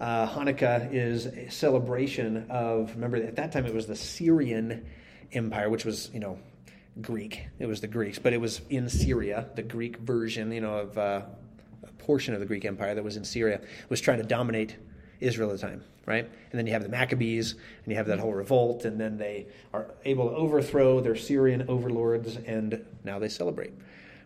Uh, 0.00 0.26
Hanukkah 0.26 0.88
is 0.90 1.26
a 1.26 1.50
celebration 1.50 2.46
of 2.48 2.94
remember 2.94 3.18
at 3.18 3.36
that 3.36 3.52
time 3.52 3.66
it 3.66 3.74
was 3.74 3.86
the 3.86 3.94
Syrian 3.94 4.86
Empire, 5.32 5.68
which 5.70 5.84
was, 5.84 6.10
you 6.12 6.20
know, 6.20 6.38
Greek. 7.00 7.46
It 7.58 7.66
was 7.66 7.80
the 7.80 7.86
Greeks, 7.86 8.18
but 8.18 8.32
it 8.32 8.40
was 8.40 8.60
in 8.70 8.88
Syria. 8.88 9.46
The 9.54 9.62
Greek 9.62 9.98
version, 9.98 10.52
you 10.52 10.60
know, 10.60 10.78
of 10.78 10.98
uh, 10.98 11.22
a 11.82 11.92
portion 11.98 12.34
of 12.34 12.40
the 12.40 12.46
Greek 12.46 12.64
Empire 12.64 12.94
that 12.94 13.04
was 13.04 13.16
in 13.16 13.24
Syria 13.24 13.60
was 13.88 14.00
trying 14.00 14.18
to 14.18 14.24
dominate 14.24 14.76
Israel 15.20 15.50
at 15.50 15.60
the 15.60 15.66
time, 15.66 15.82
right? 16.06 16.24
And 16.24 16.58
then 16.58 16.66
you 16.66 16.72
have 16.72 16.82
the 16.82 16.88
Maccabees, 16.88 17.52
and 17.52 17.86
you 17.86 17.96
have 17.96 18.06
that 18.06 18.18
whole 18.18 18.32
revolt, 18.32 18.84
and 18.84 19.00
then 19.00 19.18
they 19.18 19.46
are 19.72 19.86
able 20.04 20.28
to 20.30 20.36
overthrow 20.36 21.00
their 21.00 21.16
Syrian 21.16 21.66
overlords, 21.68 22.36
and 22.36 22.84
now 23.04 23.18
they 23.18 23.28
celebrate, 23.28 23.72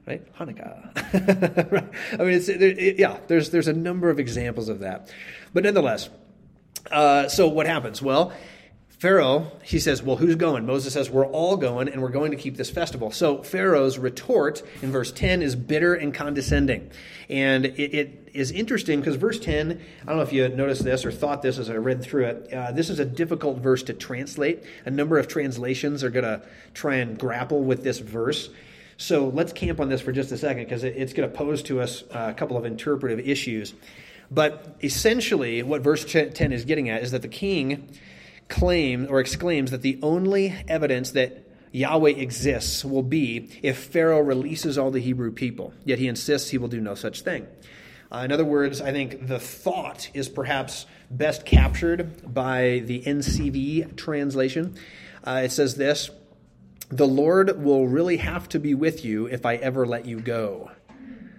right? 0.07 0.23
Hanukkah. 0.35 1.73
right? 1.73 1.89
I 2.13 2.17
mean, 2.17 2.35
it's 2.35 2.49
it, 2.49 2.99
yeah. 2.99 3.19
There's 3.27 3.51
there's 3.51 3.69
a 3.69 3.73
number 3.73 4.11
of 4.11 4.19
examples 4.19 4.69
of 4.69 4.81
that, 4.81 5.13
but 5.53 5.65
nonetheless. 5.65 6.09
Uh, 6.91 7.29
so 7.29 7.47
what 7.47 7.67
happens? 7.67 8.03
Well, 8.03 8.33
Pharaoh, 9.03 9.51
he 9.65 9.81
says, 9.81 10.01
Well, 10.01 10.15
who's 10.15 10.37
going? 10.37 10.65
Moses 10.65 10.93
says, 10.93 11.11
We're 11.11 11.27
all 11.27 11.57
going, 11.57 11.89
and 11.89 12.01
we're 12.01 12.09
going 12.09 12.31
to 12.31 12.37
keep 12.37 12.57
this 12.57 12.71
festival. 12.71 13.11
So 13.11 13.43
Pharaoh's 13.43 13.99
retort 13.99 14.63
in 14.81 14.93
verse 14.93 15.11
10 15.11 15.43
is 15.43 15.57
bitter 15.57 15.93
and 15.93 16.15
condescending. 16.15 16.89
And 17.29 17.67
it, 17.67 17.95
it 17.95 18.29
is 18.33 18.53
interesting 18.53 19.01
because 19.01 19.17
verse 19.17 19.41
10, 19.41 19.73
I 19.73 20.05
don't 20.05 20.19
know 20.19 20.23
if 20.23 20.33
you 20.33 20.49
noticed 20.51 20.85
this 20.85 21.05
or 21.05 21.11
thought 21.11 21.43
this 21.43 21.59
as 21.59 21.69
I 21.69 21.75
read 21.79 22.01
through 22.01 22.27
it. 22.27 22.53
Uh, 22.53 22.71
this 22.71 22.91
is 22.91 23.01
a 23.01 23.05
difficult 23.05 23.59
verse 23.59 23.83
to 23.83 23.93
translate. 23.93 24.63
A 24.87 24.91
number 24.93 25.19
of 25.19 25.27
translations 25.27 26.05
are 26.05 26.11
going 26.11 26.23
to 26.23 26.41
try 26.73 26.95
and 26.95 27.19
grapple 27.19 27.65
with 27.65 27.83
this 27.83 27.99
verse. 27.99 28.51
So 28.99 29.27
let's 29.31 29.53
camp 29.53 29.81
on 29.81 29.89
this 29.89 30.01
for 30.01 30.13
just 30.13 30.31
a 30.31 30.39
second 30.39 30.63
because 30.63 30.85
it, 30.85 30.95
it's 30.97 31.13
going 31.13 31.29
to 31.29 31.37
pose 31.37 31.65
to 31.65 31.81
us 31.81 32.05
uh, 32.13 32.29
a 32.31 32.35
couple 32.35 32.57
of 32.57 32.65
interpretive 32.65 33.19
issues. 33.19 33.75
But 34.31 34.77
essentially, 34.81 35.65
what 35.65 35.81
verse 35.81 36.05
10 36.05 36.53
is 36.53 36.65
getting 36.65 36.89
at 36.89 37.03
is 37.03 37.11
that 37.11 37.23
the 37.23 37.29
king 37.29 37.89
claims 38.49 39.09
or 39.09 39.21
exclaims 39.21 39.71
that 39.71 39.83
the 39.83 39.99
only 40.03 40.55
evidence 40.69 41.13
that 41.13 41.47
Yahweh 41.73 42.11
exists 42.11 42.85
will 42.85 43.03
be 43.03 43.49
if 43.63 43.79
Pharaoh 43.79 44.21
releases 44.21 44.77
all 44.77 44.91
the 44.91 45.01
Hebrew 45.01 45.33
people. 45.33 45.73
Yet 45.85 45.99
he 45.99 46.07
insists 46.07 46.51
he 46.51 46.59
will 46.59 46.69
do 46.69 46.81
no 46.81 46.95
such 46.95 47.23
thing. 47.23 47.47
Uh, 48.13 48.19
in 48.19 48.33
other 48.33 48.45
words, 48.45 48.83
I 48.83 48.93
think 48.93 49.27
the 49.27 49.39
thought 49.39 50.11
is 50.13 50.29
perhaps 50.29 50.85
best 51.11 51.47
captured 51.47 52.35
by 52.35 52.83
the 52.85 53.03
NCV 53.03 53.97
translation. 53.97 54.77
Uh, 55.25 55.43
it 55.45 55.53
says 55.53 55.77
this 55.77 56.11
The 56.91 57.07
Lord 57.07 57.63
will 57.63 57.89
really 57.89 58.19
have 58.19 58.51
to 58.51 58.61
be 58.61 58.75
with 58.75 59.03
you 59.03 59.27
if 59.27 59.47
I 59.47 59.57
ever 59.57 59.87
let 59.87 60.05
you 60.05 60.21
go. 60.21 60.71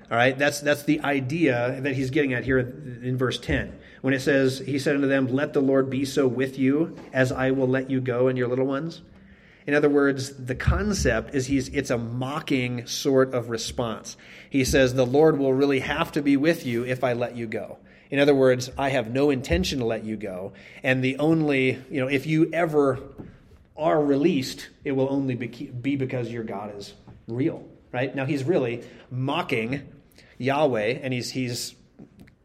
All 0.09 0.17
right, 0.17 0.37
that's, 0.37 0.61
that's 0.61 0.83
the 0.83 1.01
idea 1.01 1.79
that 1.81 1.95
he's 1.95 2.09
getting 2.09 2.33
at 2.33 2.43
here 2.43 2.59
in 2.59 3.17
verse 3.17 3.39
10 3.39 3.79
when 4.03 4.13
it 4.13 4.19
says, 4.19 4.59
He 4.59 4.79
said 4.79 4.95
unto 4.95 5.07
them, 5.07 5.27
Let 5.27 5.53
the 5.53 5.61
Lord 5.61 5.89
be 5.89 6.03
so 6.03 6.27
with 6.27 6.59
you 6.59 6.93
as 7.13 7.31
I 7.31 7.51
will 7.51 7.69
let 7.69 7.89
you 7.89 8.01
go 8.01 8.27
and 8.27 8.37
your 8.37 8.49
little 8.49 8.65
ones. 8.65 9.01
In 9.65 9.73
other 9.73 9.87
words, 9.87 10.35
the 10.35 10.55
concept 10.55 11.33
is 11.33 11.47
he's 11.47 11.69
it's 11.69 11.89
a 11.89 11.97
mocking 11.97 12.85
sort 12.85 13.33
of 13.33 13.49
response. 13.49 14.17
He 14.49 14.65
says, 14.65 14.93
The 14.93 15.05
Lord 15.05 15.39
will 15.39 15.53
really 15.53 15.79
have 15.79 16.11
to 16.11 16.21
be 16.21 16.35
with 16.35 16.65
you 16.65 16.83
if 16.83 17.01
I 17.01 17.13
let 17.13 17.37
you 17.37 17.47
go. 17.47 17.77
In 18.11 18.19
other 18.19 18.35
words, 18.35 18.69
I 18.77 18.89
have 18.89 19.09
no 19.09 19.29
intention 19.29 19.79
to 19.79 19.85
let 19.85 20.03
you 20.03 20.17
go. 20.17 20.51
And 20.83 21.01
the 21.01 21.17
only, 21.19 21.81
you 21.89 22.01
know, 22.01 22.07
if 22.07 22.27
you 22.27 22.49
ever 22.51 22.99
are 23.77 24.03
released, 24.03 24.67
it 24.83 24.91
will 24.91 25.07
only 25.09 25.35
be 25.35 25.95
because 25.95 26.29
your 26.29 26.43
God 26.43 26.77
is 26.77 26.93
real, 27.29 27.65
right? 27.93 28.13
Now 28.13 28.25
he's 28.25 28.43
really 28.43 28.83
mocking 29.09 29.89
Yahweh 30.39 30.99
and 31.01 31.13
he's 31.13 31.31
he's 31.31 31.73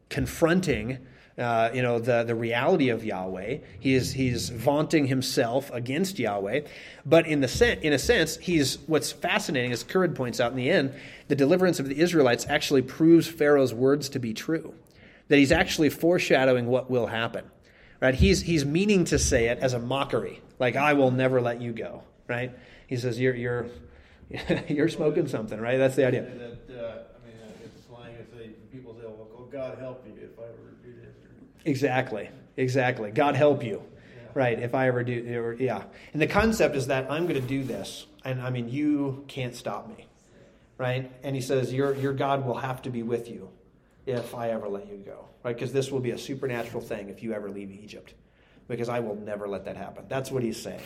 confronting 0.09 0.99
uh, 1.38 1.71
you 1.73 1.83
know, 1.83 1.99
the, 1.99 2.25
the 2.25 2.35
reality 2.35 2.88
of 2.88 3.04
Yahweh. 3.04 3.59
He 3.78 3.95
is, 3.95 4.12
he's 4.12 4.49
vaunting 4.49 5.07
himself 5.07 5.71
against 5.71 6.18
Yahweh. 6.18 6.62
But 7.07 7.26
in, 7.26 7.40
the 7.40 7.49
sen- 7.49 7.78
in 7.78 7.92
a 7.92 7.99
sense, 7.99 8.37
he's, 8.38 8.78
what's 8.87 9.12
fascinating, 9.12 9.73
as 9.73 9.85
Currid 9.85 10.14
points 10.14 10.40
out 10.40 10.50
in 10.50 10.57
the 10.57 10.68
end, 10.68 10.95
the 11.28 11.37
deliverance 11.37 11.78
of 11.78 11.88
the 11.88 12.00
Israelites 12.00 12.45
actually 12.49 12.83
proves 12.83 13.28
Pharaoh's 13.28 13.73
words 13.73 14.09
to 14.11 14.18
be 14.18 14.35
true. 14.35 14.75
That 15.28 15.37
he's 15.37 15.52
actually 15.52 15.90
foreshadowing 15.90 16.66
what 16.66 16.90
will 16.90 17.07
happen. 17.07 17.45
Right? 18.00 18.14
He's, 18.14 18.42
he's 18.42 18.64
meaning 18.64 19.04
to 19.07 19.18
say 19.18 19.47
it 19.47 19.59
as 19.59 19.75
a 19.75 19.78
mockery, 19.78 20.40
like, 20.59 20.75
I 20.75 20.95
will 20.95 21.11
never 21.11 21.40
let 21.40 21.61
you 21.61 21.73
go. 21.73 22.02
Right? 22.26 22.52
He 22.88 22.97
says, 22.97 23.18
You're, 23.18 23.35
you're, 23.35 23.66
you're 24.68 24.88
smoking 24.88 25.28
something, 25.28 25.61
right? 25.61 25.78
That's 25.78 25.97
the 25.97 26.07
idea. 26.07 26.23
That, 26.23 26.33
uh, 26.33 26.99
I 27.14 27.26
mean, 27.26 27.37
it's 27.64 27.87
slang 27.87 28.14
to 28.16 28.37
say, 28.37 28.50
people 28.73 28.95
say, 28.95 29.07
well, 29.07 29.49
God 29.50 29.78
help 29.78 30.04
you 30.07 30.17
Exactly. 31.68 32.30
Exactly. 32.56 33.10
God 33.10 33.37
help 33.37 33.62
you. 33.62 33.82
Yeah. 33.82 34.30
Right. 34.34 34.58
If 34.58 34.75
I 34.75 34.88
ever 34.88 35.04
do, 35.04 35.40
or, 35.40 35.52
yeah. 35.54 35.84
And 36.12 36.22
the 36.22 36.26
concept 36.26 36.75
is 36.75 36.87
that 36.87 37.10
I'm 37.10 37.26
going 37.26 37.40
to 37.40 37.46
do 37.46 37.62
this. 37.62 38.06
And 38.25 38.40
I 38.40 38.50
mean, 38.50 38.68
you 38.68 39.25
can't 39.28 39.54
stop 39.54 39.88
me. 39.88 40.06
Right. 40.78 41.10
And 41.22 41.37
he 41.37 41.42
says, 41.42 41.72
your, 41.72 41.94
your 41.94 42.12
God 42.12 42.46
will 42.46 42.56
have 42.56 42.82
to 42.82 42.90
be 42.90 43.02
with 43.02 43.28
you 43.28 43.50
if 44.06 44.34
I 44.34 44.50
ever 44.50 44.68
let 44.68 44.88
you 44.88 44.96
go. 44.96 45.26
Right. 45.44 45.54
Because 45.54 45.72
this 45.72 45.90
will 45.92 46.00
be 46.00 46.12
a 46.12 46.18
supernatural 46.18 46.80
thing 46.82 47.10
if 47.10 47.22
you 47.22 47.32
ever 47.32 47.50
leave 47.50 47.70
Egypt. 47.70 48.14
Because 48.66 48.88
I 48.88 49.00
will 49.00 49.16
never 49.16 49.48
let 49.48 49.64
that 49.64 49.76
happen. 49.76 50.04
That's 50.08 50.30
what 50.30 50.42
he's 50.42 50.60
saying. 50.60 50.80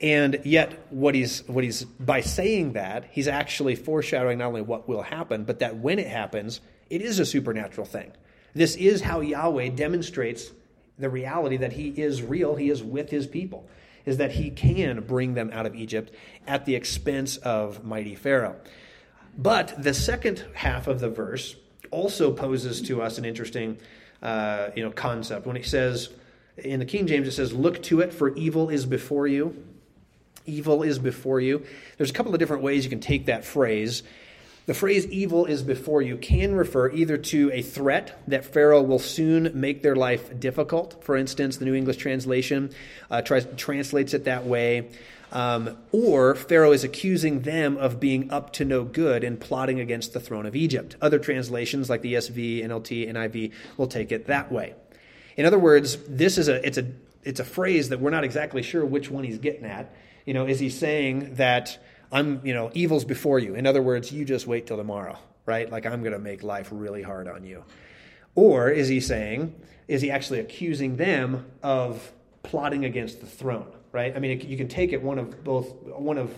And 0.00 0.40
yet, 0.44 0.86
what 0.90 1.14
he's, 1.14 1.46
what 1.48 1.64
he's, 1.64 1.84
by 1.84 2.20
saying 2.20 2.72
that, 2.72 3.04
he's 3.10 3.28
actually 3.28 3.76
foreshadowing 3.76 4.38
not 4.38 4.48
only 4.48 4.62
what 4.62 4.88
will 4.88 5.02
happen, 5.02 5.44
but 5.44 5.60
that 5.60 5.76
when 5.76 5.98
it 5.98 6.06
happens, 6.06 6.60
it 6.90 7.02
is 7.02 7.18
a 7.18 7.26
supernatural 7.26 7.86
thing. 7.86 8.12
This 8.54 8.76
is 8.76 9.00
how 9.00 9.20
Yahweh 9.20 9.70
demonstrates 9.70 10.50
the 10.98 11.08
reality 11.08 11.56
that 11.56 11.72
he 11.72 11.88
is 11.88 12.22
real, 12.22 12.54
he 12.54 12.70
is 12.70 12.82
with 12.82 13.10
his 13.10 13.26
people, 13.26 13.68
is 14.06 14.18
that 14.18 14.32
he 14.32 14.50
can 14.50 15.00
bring 15.00 15.34
them 15.34 15.50
out 15.52 15.66
of 15.66 15.74
Egypt 15.74 16.14
at 16.46 16.64
the 16.64 16.74
expense 16.74 17.36
of 17.38 17.84
mighty 17.84 18.14
Pharaoh. 18.14 18.56
But 19.36 19.82
the 19.82 19.94
second 19.94 20.44
half 20.54 20.86
of 20.86 21.00
the 21.00 21.08
verse 21.08 21.56
also 21.90 22.32
poses 22.32 22.82
to 22.82 23.02
us 23.02 23.18
an 23.18 23.24
interesting 23.24 23.78
uh, 24.22 24.70
you 24.76 24.84
know, 24.84 24.90
concept. 24.90 25.46
When 25.46 25.56
it 25.56 25.66
says, 25.66 26.10
in 26.56 26.78
the 26.78 26.86
King 26.86 27.06
James, 27.06 27.26
it 27.26 27.32
says, 27.32 27.52
Look 27.52 27.82
to 27.84 28.00
it, 28.00 28.12
for 28.12 28.34
evil 28.36 28.68
is 28.68 28.86
before 28.86 29.26
you. 29.26 29.64
Evil 30.46 30.82
is 30.82 30.98
before 30.98 31.40
you. 31.40 31.64
There's 31.96 32.10
a 32.10 32.12
couple 32.12 32.32
of 32.32 32.38
different 32.38 32.62
ways 32.62 32.84
you 32.84 32.90
can 32.90 33.00
take 33.00 33.26
that 33.26 33.44
phrase. 33.44 34.02
The 34.66 34.74
phrase 34.74 35.06
evil 35.08 35.44
is 35.44 35.62
before 35.62 36.00
you 36.00 36.16
can 36.16 36.54
refer 36.54 36.90
either 36.90 37.18
to 37.18 37.50
a 37.52 37.60
threat 37.60 38.18
that 38.28 38.46
Pharaoh 38.46 38.82
will 38.82 38.98
soon 38.98 39.50
make 39.54 39.82
their 39.82 39.94
life 39.94 40.40
difficult. 40.40 41.04
For 41.04 41.16
instance, 41.16 41.58
the 41.58 41.66
New 41.66 41.74
English 41.74 41.98
translation 41.98 42.70
uh, 43.10 43.20
tries, 43.20 43.46
translates 43.56 44.14
it 44.14 44.24
that 44.24 44.46
way. 44.46 44.88
Um, 45.32 45.76
or 45.92 46.34
Pharaoh 46.34 46.72
is 46.72 46.82
accusing 46.82 47.40
them 47.40 47.76
of 47.76 48.00
being 48.00 48.30
up 48.30 48.54
to 48.54 48.64
no 48.64 48.84
good 48.84 49.22
and 49.22 49.38
plotting 49.38 49.80
against 49.80 50.14
the 50.14 50.20
throne 50.20 50.46
of 50.46 50.56
Egypt. 50.56 50.96
Other 51.02 51.18
translations, 51.18 51.90
like 51.90 52.00
the 52.00 52.14
ESV, 52.14 52.64
NLT, 52.64 53.12
NIV, 53.12 53.52
will 53.76 53.88
take 53.88 54.12
it 54.12 54.28
that 54.28 54.50
way. 54.50 54.74
In 55.36 55.44
other 55.44 55.58
words, 55.58 55.98
this 56.08 56.38
is 56.38 56.48
a 56.48 56.64
it's 56.64 56.78
a 56.78 56.86
it's 57.24 57.40
a 57.40 57.44
phrase 57.44 57.88
that 57.88 57.98
we're 57.98 58.10
not 58.10 58.22
exactly 58.22 58.62
sure 58.62 58.84
which 58.84 59.10
one 59.10 59.24
he's 59.24 59.38
getting 59.38 59.64
at. 59.64 59.92
You 60.24 60.34
know, 60.34 60.46
is 60.46 60.60
he 60.60 60.70
saying 60.70 61.34
that 61.34 61.78
I'm, 62.12 62.40
you 62.44 62.54
know, 62.54 62.70
evil's 62.74 63.04
before 63.04 63.38
you. 63.38 63.54
In 63.54 63.66
other 63.66 63.82
words, 63.82 64.12
you 64.12 64.24
just 64.24 64.46
wait 64.46 64.66
till 64.66 64.76
tomorrow, 64.76 65.18
right? 65.46 65.70
Like 65.70 65.86
I'm 65.86 66.00
going 66.02 66.12
to 66.12 66.18
make 66.18 66.42
life 66.42 66.68
really 66.70 67.02
hard 67.02 67.28
on 67.28 67.44
you. 67.44 67.64
Or 68.34 68.70
is 68.70 68.88
he 68.88 69.00
saying, 69.00 69.54
is 69.88 70.02
he 70.02 70.10
actually 70.10 70.40
accusing 70.40 70.96
them 70.96 71.46
of 71.62 72.12
plotting 72.42 72.84
against 72.84 73.20
the 73.20 73.26
throne, 73.26 73.72
right? 73.92 74.14
I 74.14 74.18
mean, 74.18 74.40
you 74.40 74.56
can 74.56 74.68
take 74.68 74.92
it 74.92 75.02
one 75.02 75.18
of 75.18 75.44
both, 75.44 75.72
one 75.84 76.18
of 76.18 76.34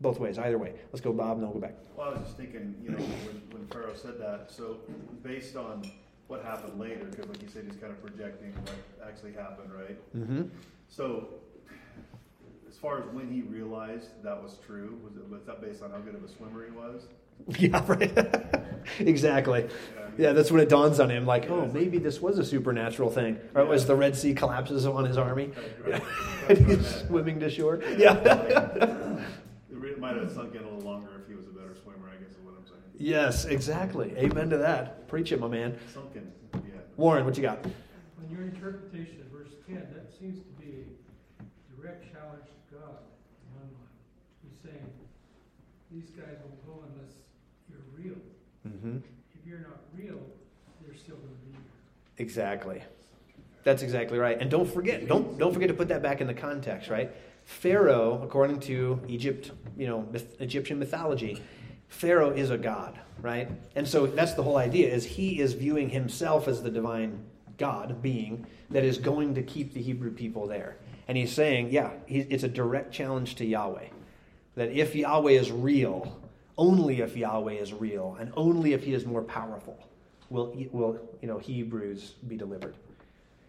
both 0.00 0.18
ways, 0.18 0.38
either 0.38 0.58
way. 0.58 0.74
Let's 0.92 1.00
go, 1.00 1.12
Bob, 1.12 1.36
and 1.36 1.42
then 1.42 1.50
we'll 1.50 1.60
go 1.60 1.66
back. 1.66 1.76
Well, 1.96 2.08
I 2.08 2.10
was 2.10 2.20
just 2.22 2.36
thinking, 2.36 2.74
you 2.82 2.90
know, 2.90 2.98
when, 2.98 3.42
when 3.50 3.66
Pharaoh 3.68 3.94
said 3.94 4.18
that, 4.20 4.50
so 4.50 4.78
based 5.22 5.56
on 5.56 5.90
what 6.26 6.42
happened 6.42 6.78
later, 6.80 7.04
because 7.04 7.26
like 7.28 7.42
you 7.42 7.48
said, 7.48 7.64
he's 7.64 7.76
kind 7.76 7.92
of 7.92 8.02
projecting 8.02 8.52
what 8.52 9.08
actually 9.08 9.32
happened, 9.32 9.70
right? 9.72 10.16
Mm-hmm. 10.16 10.42
So 10.88 11.28
as 12.74 12.80
far 12.80 12.98
as 12.98 13.04
when 13.12 13.30
he 13.30 13.42
realized 13.42 14.08
that 14.24 14.42
was 14.42 14.58
true, 14.66 14.98
was 15.04 15.16
it 15.16 15.28
was 15.30 15.44
that 15.44 15.60
based 15.62 15.80
on 15.82 15.92
how 15.92 15.98
good 15.98 16.16
of 16.16 16.24
a 16.24 16.28
swimmer 16.28 16.64
he 16.64 16.72
was? 16.72 17.02
Yeah, 17.58 17.84
right. 17.88 18.16
exactly. 19.00 19.68
Yeah, 19.96 20.08
yeah, 20.16 20.32
that's 20.32 20.52
when 20.52 20.60
it 20.60 20.68
dawns 20.68 21.00
on 21.00 21.10
him, 21.10 21.26
like, 21.26 21.50
oh, 21.50 21.66
maybe 21.66 21.98
this 21.98 22.20
was 22.20 22.38
a 22.38 22.44
supernatural 22.44 23.10
thing. 23.10 23.38
Right? 23.52 23.66
Was 23.66 23.86
the 23.86 23.96
Red 23.96 24.14
Sea 24.14 24.34
collapses 24.34 24.86
on 24.86 25.04
his 25.04 25.18
army, 25.18 25.50
right, 25.84 25.92
right. 25.92 26.02
and 26.48 26.66
he's 26.66 27.04
swimming 27.06 27.40
to 27.40 27.50
shore. 27.50 27.82
Yeah. 27.98 28.14
it 28.14 29.98
might 29.98 30.16
have 30.16 30.30
sunk 30.30 30.54
in 30.54 30.62
a 30.62 30.64
little 30.64 30.80
longer 30.80 31.10
if 31.20 31.28
he 31.28 31.34
was 31.34 31.46
a 31.46 31.50
better 31.50 31.74
swimmer. 31.74 32.08
I 32.08 32.22
guess 32.22 32.30
is 32.30 32.38
what 32.44 32.54
I'm 32.56 32.66
saying. 32.66 32.80
Yes, 32.98 33.46
exactly. 33.46 34.14
Amen 34.16 34.48
to 34.50 34.58
that. 34.58 35.08
Preach 35.08 35.32
it, 35.32 35.40
my 35.40 35.48
man. 35.48 35.76
Sunken. 35.92 36.30
Yeah. 36.54 36.60
Warren, 36.96 37.24
what 37.24 37.36
you 37.36 37.42
got? 37.42 37.64
On 37.64 38.30
your 38.30 38.42
interpretation 38.42 39.20
of 39.20 39.26
verse 39.26 39.50
ten, 39.66 39.86
that 39.92 40.12
seems 40.18 40.38
to 40.38 40.52
be 40.64 40.84
a 41.40 41.80
direct 41.80 42.12
challenge 42.12 42.44
God 42.74 42.98
in 43.46 43.54
one 43.54 43.70
line. 43.70 43.98
He's 44.42 44.58
saying, 44.62 44.90
these 45.94 46.10
guys 46.10 46.36
will 46.42 46.74
go 46.74 46.84
unless 46.90 47.12
you're 47.68 47.78
real. 47.96 48.16
Mm-hmm. 48.66 48.96
If 48.96 49.46
you're 49.46 49.60
not 49.60 49.80
real, 49.96 50.20
they're 50.82 50.96
still 50.96 51.16
going 51.16 51.28
to 51.28 51.46
be 51.46 51.52
here. 51.52 51.60
Exactly. 52.18 52.82
That's 53.62 53.82
exactly 53.82 54.18
right. 54.18 54.38
And 54.38 54.50
don't 54.50 54.70
forget, 54.70 55.06
don't 55.06 55.38
don't 55.38 55.52
forget 55.52 55.68
to 55.68 55.74
put 55.74 55.88
that 55.88 56.02
back 56.02 56.20
in 56.20 56.26
the 56.26 56.34
context, 56.34 56.90
right? 56.90 57.10
Pharaoh, 57.44 58.20
according 58.22 58.60
to 58.60 59.00
Egypt, 59.08 59.52
you 59.76 59.86
know, 59.86 60.02
myth, 60.10 60.40
Egyptian 60.40 60.78
mythology, 60.78 61.42
Pharaoh 61.88 62.30
is 62.30 62.50
a 62.50 62.58
god, 62.58 62.98
right? 63.20 63.48
And 63.76 63.86
so 63.86 64.06
that's 64.06 64.34
the 64.34 64.42
whole 64.42 64.56
idea 64.56 64.92
is 64.92 65.04
he 65.04 65.40
is 65.40 65.52
viewing 65.52 65.90
himself 65.90 66.48
as 66.48 66.62
the 66.62 66.70
divine 66.70 67.24
God 67.56 68.02
being 68.02 68.46
that 68.70 68.82
is 68.82 68.98
going 68.98 69.34
to 69.36 69.42
keep 69.42 69.72
the 69.72 69.80
Hebrew 69.80 70.10
people 70.10 70.46
there. 70.46 70.76
And 71.06 71.16
he's 71.16 71.32
saying, 71.32 71.68
yeah, 71.70 71.90
he, 72.06 72.20
it's 72.20 72.44
a 72.44 72.48
direct 72.48 72.92
challenge 72.92 73.36
to 73.36 73.44
Yahweh. 73.44 73.88
That 74.56 74.70
if 74.70 74.94
Yahweh 74.94 75.32
is 75.32 75.50
real, 75.50 76.20
only 76.56 77.00
if 77.00 77.16
Yahweh 77.16 77.54
is 77.54 77.72
real, 77.72 78.16
and 78.20 78.32
only 78.36 78.72
if 78.72 78.84
he 78.84 78.94
is 78.94 79.04
more 79.04 79.22
powerful, 79.22 79.78
will, 80.30 80.54
will 80.72 81.00
you 81.20 81.28
know, 81.28 81.38
Hebrews 81.38 82.14
be 82.28 82.36
delivered. 82.36 82.74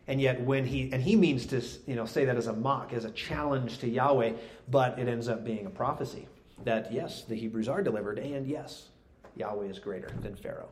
And 0.07 0.21
yet, 0.21 0.41
when 0.41 0.65
he 0.65 0.91
and 0.91 1.01
he 1.01 1.15
means 1.15 1.47
to 1.47 1.61
you 1.87 1.95
know 1.95 2.05
say 2.05 2.25
that 2.25 2.37
as 2.37 2.47
a 2.47 2.53
mock, 2.53 2.93
as 2.93 3.05
a 3.05 3.11
challenge 3.11 3.79
to 3.79 3.89
Yahweh, 3.89 4.33
but 4.69 4.99
it 4.99 5.07
ends 5.07 5.27
up 5.27 5.43
being 5.43 5.65
a 5.65 5.69
prophecy 5.69 6.27
that 6.63 6.91
yes, 6.91 7.23
the 7.23 7.35
Hebrews 7.35 7.67
are 7.67 7.81
delivered, 7.81 8.19
and 8.19 8.47
yes, 8.47 8.89
Yahweh 9.35 9.65
is 9.65 9.79
greater 9.79 10.09
than 10.21 10.35
Pharaoh. 10.35 10.69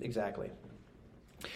Exactly. 0.00 0.50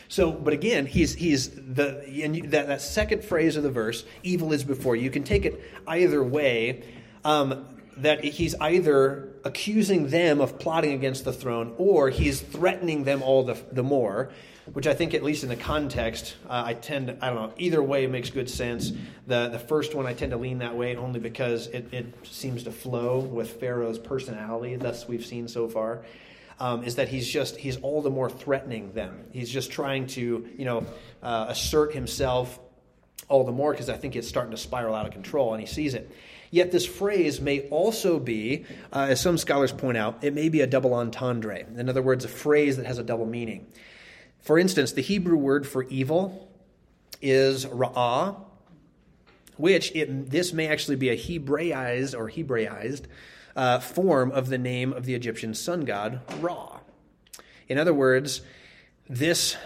So, 0.09 0.33
but 0.33 0.53
again, 0.53 0.87
he's 0.87 1.15
he's 1.15 1.51
the 1.51 2.05
and 2.23 2.51
that 2.53 2.69
that 2.69 2.81
second 2.81 3.23
phrase 3.23 3.57
of 3.57 3.63
the 3.63 3.71
verse, 3.71 4.05
"Evil 4.23 4.53
is 4.53 4.65
before 4.65 4.97
you." 4.97 5.05
You 5.05 5.11
can 5.11 5.25
take 5.25 5.45
it 5.45 5.61
either 5.87 6.23
way. 6.23 6.83
Um, 7.25 7.67
that 8.03 8.25
he's 8.25 8.55
either 8.57 9.29
accusing 9.45 10.09
them 10.09 10.41
of 10.41 10.59
plotting 10.59 10.93
against 10.93 11.25
the 11.25 11.33
throne, 11.33 11.75
or 11.79 12.11
he's 12.11 12.41
threatening 12.41 13.05
them 13.05 13.23
all 13.23 13.45
the 13.45 13.57
the 13.73 13.83
more. 13.83 14.31
Which 14.75 14.87
I 14.87 14.93
think, 14.93 15.15
at 15.15 15.23
least 15.23 15.45
in 15.45 15.49
the 15.49 15.57
context, 15.57 16.37
uh, 16.47 16.63
I 16.67 16.75
tend 16.75 17.07
to, 17.07 17.17
I 17.25 17.31
don't 17.31 17.37
know. 17.37 17.55
Either 17.57 17.83
way 17.83 18.07
makes 18.07 18.29
good 18.29 18.51
sense. 18.51 18.93
The 19.27 19.49
the 19.49 19.59
first 19.59 19.95
one 19.95 20.07
I 20.07 20.13
tend 20.13 20.33
to 20.33 20.37
lean 20.37 20.59
that 20.59 20.77
way 20.77 20.95
only 20.95 21.21
because 21.21 21.69
it, 21.69 21.89
it 21.93 22.15
seems 22.25 22.65
to 22.65 22.71
flow 22.71 23.21
with 23.21 23.61
Pharaoh's 23.61 23.99
personality. 23.99 24.77
Thus, 24.77 25.09
we've 25.09 25.25
seen 25.25 25.49
so 25.49 25.69
far 25.69 26.03
um, 26.61 26.85
is 26.85 26.97
that 26.97 27.09
he's 27.09 27.29
just 27.29 27.57
he's 27.57 27.77
all 27.79 28.03
the 28.03 28.11
more 28.11 28.29
threatening 28.29 28.93
them. 28.93 29.25
He's 29.33 29.51
just 29.51 29.71
trying 29.71 30.07
to 30.09 30.49
you 30.57 30.65
know 30.65 30.87
uh, 31.23 31.47
assert 31.49 31.93
himself 31.93 32.59
all 33.29 33.45
the 33.45 33.53
more 33.53 33.73
because 33.73 33.89
I 33.89 33.97
think 33.97 34.17
it's 34.17 34.29
starting 34.29 34.53
to 34.53 34.57
spiral 34.57 34.95
out 34.95 35.07
of 35.07 35.13
control, 35.13 35.55
and 35.55 35.61
he 35.61 35.67
sees 35.67 35.95
it. 35.95 36.11
Yet 36.51 36.73
this 36.73 36.87
phrase 36.87 37.41
may 37.41 37.69
also 37.69 38.19
be, 38.19 38.65
uh, 38.93 39.09
as 39.11 39.21
some 39.21 39.37
scholars 39.37 39.73
point 39.73 39.99
out, 39.99 40.23
it 40.23 40.35
may 40.35 40.49
be 40.49 40.61
a 40.61 40.67
double 40.67 40.95
entendre. 40.95 41.65
In 41.77 41.89
other 41.89 42.03
words, 42.03 42.25
a 42.25 42.29
phrase 42.29 42.77
that 42.77 42.87
has 42.87 42.99
a 42.99 43.05
double 43.05 43.27
meaning. 43.27 43.67
For 44.41 44.59
instance, 44.59 44.93
the 44.93 45.03
Hebrew 45.03 45.37
word 45.37 45.67
for 45.67 45.85
evil 45.85 46.49
is 47.21 47.67
ra'ah, 47.67 48.37
which 49.57 49.95
it, 49.95 50.31
this 50.31 50.53
may 50.53 50.69
actually 50.69 50.97
be 50.97 51.11
a 51.11 51.17
Hebraized 51.17 52.17
or 52.17 52.31
Hebraized 52.31 53.05
uh, 53.57 53.81
form 53.81 54.31
of 54.31 54.49
the 54.49 54.59
name 54.59 54.93
of 54.93 55.05
the 55.05 55.15
Egyptian 55.15 55.53
sun 55.53 55.85
god, 55.85 56.21
Ra. 56.41 56.79
In 57.69 57.77
other 57.77 57.93
words, 57.93 58.41
this 59.09 59.57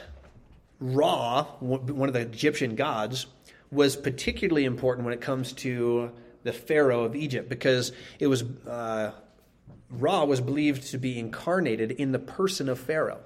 Ra, 0.81 1.45
one 1.61 2.09
of 2.09 2.15
the 2.15 2.21
Egyptian 2.21 2.75
gods, 2.75 3.27
was 3.71 3.95
particularly 3.95 4.65
important 4.65 5.05
when 5.05 5.15
it 5.15 5.21
comes 5.21 5.53
to 5.53 6.11
the 6.43 6.53
Pharaoh 6.53 7.05
of 7.05 7.15
Egypt 7.15 7.49
because 7.49 7.93
it 8.19 8.27
was 8.27 8.43
uh, 8.67 9.13
Ra 9.91 10.25
was 10.25 10.41
believed 10.41 10.91
to 10.91 10.99
be 10.99 11.19
incarnated 11.19 11.93
in 11.93 12.13
the 12.13 12.19
person 12.19 12.69
of 12.69 12.79
Pharaoh. 12.79 13.21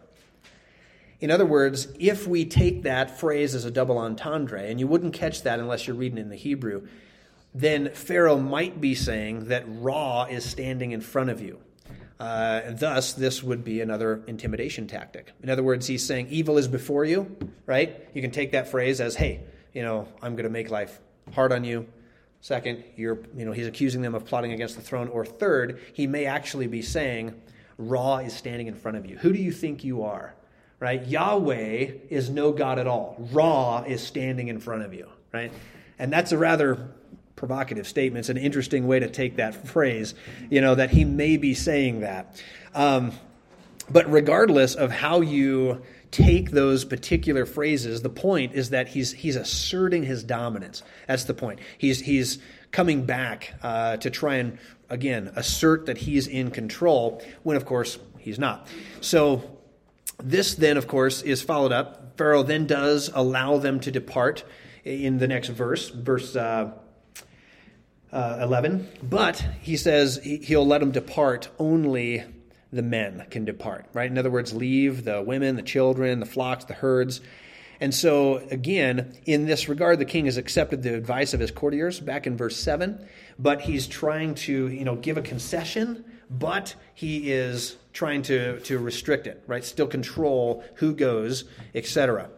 In 1.21 1.31
other 1.31 1.47
words, 1.47 1.89
if 1.99 2.27
we 2.27 2.45
take 2.45 2.83
that 2.83 3.19
phrase 3.19 3.55
as 3.55 3.65
a 3.65 3.71
double 3.71 3.99
entendre, 3.99 4.63
and 4.63 4.79
you 4.79 4.87
wouldn't 4.87 5.15
catch 5.15 5.43
that 5.43 5.61
unless 5.61 5.87
you're 5.87 5.97
reading 5.97 6.19
in 6.19 6.29
the 6.29 6.37
Hebrew, 6.37 6.87
then 7.55 7.91
Pharaoh 7.95 8.39
might 8.39 8.81
be 8.81 8.95
saying 8.95 9.47
that 9.47 9.65
Ra 9.67 10.25
is 10.25 10.45
standing 10.45 10.93
in 10.93 11.01
front 11.01 11.31
of 11.31 11.41
you. 11.41 11.59
Uh, 12.21 12.61
and 12.65 12.79
thus, 12.79 13.13
this 13.15 13.43
would 13.43 13.65
be 13.65 13.81
another 13.81 14.23
intimidation 14.27 14.87
tactic. 14.87 15.33
In 15.43 15.49
other 15.49 15.63
words, 15.63 15.87
he's 15.87 16.05
saying 16.05 16.29
evil 16.29 16.59
is 16.59 16.69
before 16.69 17.05
you, 17.05 17.35
right? 17.67 18.09
You 18.15 18.23
can 18.23 18.31
take 18.31 18.53
that 18.53 18.69
phrase 18.69 19.01
as, 19.01 19.15
hey, 19.15 19.41
you 19.73 19.83
know, 19.83 20.09
I'm 20.23 20.35
going 20.35 20.45
to 20.45 20.51
make 20.51 20.71
life 20.71 21.01
hard 21.33 21.53
on 21.53 21.65
you. 21.65 21.87
Second, 22.47 22.85
you're, 22.95 23.19
you 23.37 23.45
know, 23.45 23.51
he's 23.51 23.67
accusing 23.67 24.03
them 24.03 24.15
of 24.15 24.25
plotting 24.25 24.53
against 24.53 24.77
the 24.77 24.81
throne. 24.81 25.09
Or 25.09 25.25
third, 25.27 25.81
he 25.95 26.07
may 26.07 26.27
actually 26.27 26.69
be 26.69 26.81
saying, 26.81 27.35
Ra 27.77 28.19
is 28.19 28.35
standing 28.35 28.69
in 28.69 28.77
front 28.77 28.97
of 28.97 29.05
you. 29.05 29.19
Who 29.19 29.33
do 29.33 29.39
you 29.41 29.51
think 29.51 29.83
you 29.83 30.05
are? 30.05 30.33
Right? 30.79 31.05
Yahweh 31.05 31.91
is 32.09 32.31
no 32.31 32.53
God 32.53 32.79
at 32.79 32.87
all. 32.87 33.17
Ra 33.33 33.83
is 33.83 34.01
standing 34.01 34.47
in 34.47 34.61
front 34.61 34.85
of 34.85 34.95
you, 34.95 35.09
right? 35.33 35.51
And 35.99 36.13
that's 36.13 36.31
a 36.31 36.39
rather 36.39 36.93
provocative 37.35 37.89
statement. 37.89 38.21
It's 38.21 38.29
an 38.29 38.37
interesting 38.37 38.87
way 38.87 39.01
to 39.01 39.09
take 39.11 39.39
that 39.39 39.67
phrase, 39.67 40.15
you 40.49 40.61
know, 40.61 40.77
that 40.77 40.91
he 40.91 41.05
may 41.05 41.39
be 41.39 41.53
saying 41.53 42.03
that. 42.03 42.41
Um, 42.77 43.11
but 43.91 44.09
regardless 44.09 44.77
of 44.77 44.93
how 44.93 45.21
you 45.21 45.83
take 46.11 46.51
those 46.51 46.85
particular 46.85 47.47
phrases, 47.47 48.03
the 48.03 48.11
point 48.11 48.55
is 48.55 48.71
that 48.71 48.89
he's 48.89 49.13
he's 49.13 49.37
asserting 49.37 50.03
his 50.03 50.25
dominance. 50.25 50.83
That's 51.07 51.25
the 51.25 51.35
point. 51.35 51.61
He's 51.79 52.01
he's 52.01 52.39
coming 52.71 53.05
back 53.05 53.55
uh, 53.63 53.97
to 53.99 54.11
try 54.11 54.37
and 54.37 54.59
again 54.89 55.33
assert 55.37 55.87
that 55.87 55.99
he's 55.99 56.27
in 56.27 56.51
control 56.51 57.23
when, 57.43 57.57
of 57.57 57.65
course, 57.65 57.99
he's 58.19 58.39
not. 58.39 58.69
So. 59.01 59.53
This 60.19 60.55
then, 60.55 60.79
of 60.79 60.89
course, 60.89 61.21
is 61.21 61.43
followed 61.43 61.73
up. 61.73 62.17
Pharaoh 62.17 62.43
then 62.43 62.67
does 62.67 63.11
allow 63.13 63.59
them 63.59 63.81
to 63.81 63.91
depart 63.91 64.45
in 64.83 65.19
the 65.19 65.29
next 65.29 65.49
verse, 65.49 65.91
verse 65.91 66.35
uh, 66.35 66.73
uh, 68.13 68.39
11. 68.41 68.89
But 69.03 69.45
he 69.61 69.77
says 69.77 70.19
he'll 70.23 70.67
let 70.67 70.79
them 70.79 70.93
depart 70.93 71.51
only 71.59 72.25
the 72.77 72.83
men 72.83 73.27
can 73.31 73.45
depart, 73.45 73.87
right? 73.93 74.11
In 74.11 74.19
other 74.19 74.31
words, 74.31 74.55
leave 74.55 75.05
the 75.05 75.23
women, 75.23 75.57
the 75.57 75.63
children, 75.63 76.21
the 76.21 76.27
flocks, 76.27 76.65
the 76.65 76.75
herds. 76.75 77.21
And 77.81 77.95
so, 77.95 78.37
again, 78.51 79.17
in 79.27 79.47
this 79.47 79.69
regard, 79.69 79.99
the 79.99 80.05
king 80.05 80.27
has 80.27 80.37
accepted 80.37 80.83
the 80.83 80.95
advice 80.95 81.35
of 81.35 81.41
his 81.41 81.51
courtiers 81.51 82.01
back 82.01 82.27
in 82.27 82.37
verse 82.37 82.57
7, 82.57 83.07
but 83.39 83.63
he's 83.63 83.87
trying 83.87 84.35
to, 84.37 84.69
you 84.69 84.85
know, 84.85 84.97
give 84.97 85.19
a 85.19 85.23
concession, 85.23 86.05
but 86.31 86.75
he 86.95 87.31
is 87.31 87.77
trying 87.93 88.23
to, 88.23 88.61
to 88.61 88.79
restrict 88.79 89.27
it, 89.27 89.43
right? 89.47 89.65
Still 89.65 89.87
control 89.87 90.65
who 90.77 90.95
goes, 90.95 91.45
etc. 91.75 92.31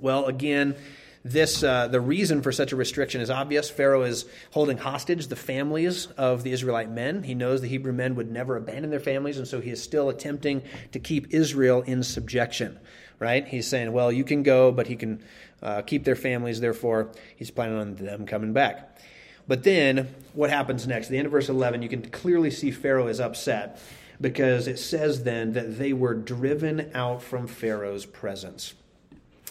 Well, 0.00 0.26
again, 0.26 0.76
this, 1.22 1.62
uh, 1.62 1.88
the 1.88 2.00
reason 2.00 2.40
for 2.40 2.50
such 2.50 2.72
a 2.72 2.76
restriction 2.76 3.20
is 3.20 3.28
obvious. 3.28 3.68
Pharaoh 3.68 4.02
is 4.02 4.24
holding 4.52 4.78
hostage 4.78 5.26
the 5.26 5.36
families 5.36 6.06
of 6.16 6.42
the 6.42 6.52
Israelite 6.52 6.90
men. 6.90 7.22
He 7.22 7.34
knows 7.34 7.60
the 7.60 7.68
Hebrew 7.68 7.92
men 7.92 8.14
would 8.14 8.30
never 8.30 8.56
abandon 8.56 8.90
their 8.90 9.00
families, 9.00 9.36
and 9.36 9.46
so 9.46 9.60
he 9.60 9.70
is 9.70 9.82
still 9.82 10.08
attempting 10.08 10.62
to 10.92 10.98
keep 10.98 11.34
Israel 11.34 11.82
in 11.82 12.02
subjection. 12.02 12.78
Right? 13.18 13.46
He's 13.46 13.68
saying, 13.68 13.92
well, 13.92 14.10
you 14.10 14.24
can 14.24 14.42
go, 14.42 14.72
but 14.72 14.86
he 14.86 14.96
can 14.96 15.22
uh, 15.62 15.82
keep 15.82 16.04
their 16.04 16.16
families. 16.16 16.58
Therefore, 16.58 17.12
he's 17.36 17.50
planning 17.50 17.76
on 17.76 17.94
them 17.96 18.24
coming 18.24 18.54
back. 18.54 18.98
But 19.46 19.62
then, 19.62 20.14
what 20.32 20.48
happens 20.48 20.86
next? 20.86 21.08
The 21.08 21.18
end 21.18 21.26
of 21.26 21.32
verse 21.32 21.50
11, 21.50 21.82
you 21.82 21.90
can 21.90 22.08
clearly 22.08 22.50
see 22.50 22.70
Pharaoh 22.70 23.08
is 23.08 23.20
upset 23.20 23.78
because 24.20 24.68
it 24.68 24.78
says 24.78 25.24
then 25.24 25.52
that 25.52 25.78
they 25.78 25.92
were 25.92 26.14
driven 26.14 26.90
out 26.94 27.22
from 27.22 27.46
Pharaoh's 27.46 28.06
presence. 28.06 28.72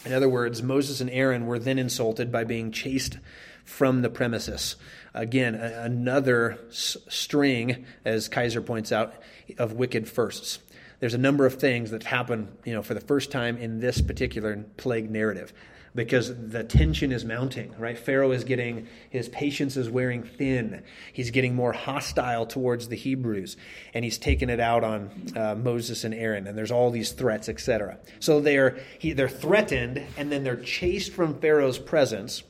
In 0.06 0.14
other 0.14 0.30
words, 0.30 0.64
Moses 0.64 1.02
and 1.02 1.10
Aaron 1.10 1.46
were 1.46 1.60
then 1.60 1.78
insulted 1.78 2.32
by 2.32 2.44
being 2.44 2.72
chased 2.72 3.18
from 3.66 4.02
the 4.02 4.10
premises. 4.10 4.76
Again, 5.14 5.56
another 5.56 6.58
s- 6.70 6.98
string, 7.08 7.86
as 8.06 8.30
Kaiser 8.30 8.62
points 8.62 8.92
out, 8.92 9.14
of 9.58 9.74
wicked 9.74 10.08
firsts. 10.08 10.60
There's 11.00 11.14
a 11.14 11.20
number 11.20 11.46
of 11.46 11.56
things 11.56 11.92
that 11.92 12.04
happen, 12.04 12.50
you 12.66 12.74
know, 12.74 12.82
for 12.82 12.94
the 12.94 13.02
first 13.02 13.32
time 13.32 13.58
in 13.58 13.80
this 13.80 14.02
particular 14.02 14.66
plague 14.78 15.10
narrative 15.10 15.54
because 15.96 16.50
the 16.50 16.64
tension 16.64 17.12
is 17.12 17.26
mounting, 17.26 17.74
right? 17.78 17.98
Pharaoh 17.98 18.32
is 18.32 18.44
getting, 18.44 18.88
his 19.10 19.30
patience 19.30 19.76
is 19.78 19.90
wearing 19.90 20.24
thin. 20.24 20.84
He's 21.12 21.32
getting 21.32 21.56
more 21.56 21.74
hostile 21.74 22.46
towards 22.46 22.88
the 22.90 22.96
Hebrews, 22.96 23.58
and 23.94 24.04
he's 24.06 24.18
taking 24.18 24.50
it 24.50 24.60
out 24.60 24.84
on 24.84 25.10
uh, 25.36 25.56
Moses 25.56 26.04
and 26.04 26.14
Aaron, 26.14 26.48
and 26.48 26.58
there's 26.58 26.72
all 26.72 26.92
these 26.92 27.12
threats, 27.12 27.50
etc. 27.50 27.98
So 28.20 28.40
they're, 28.40 28.80
he, 29.00 29.14
they're 29.14 29.28
threatened, 29.30 30.02
and 30.18 30.32
then 30.32 30.44
they're 30.44 30.56
chased 30.56 31.12
from 31.14 31.40
Pharaoh's 31.40 31.80
presence, 31.80 32.44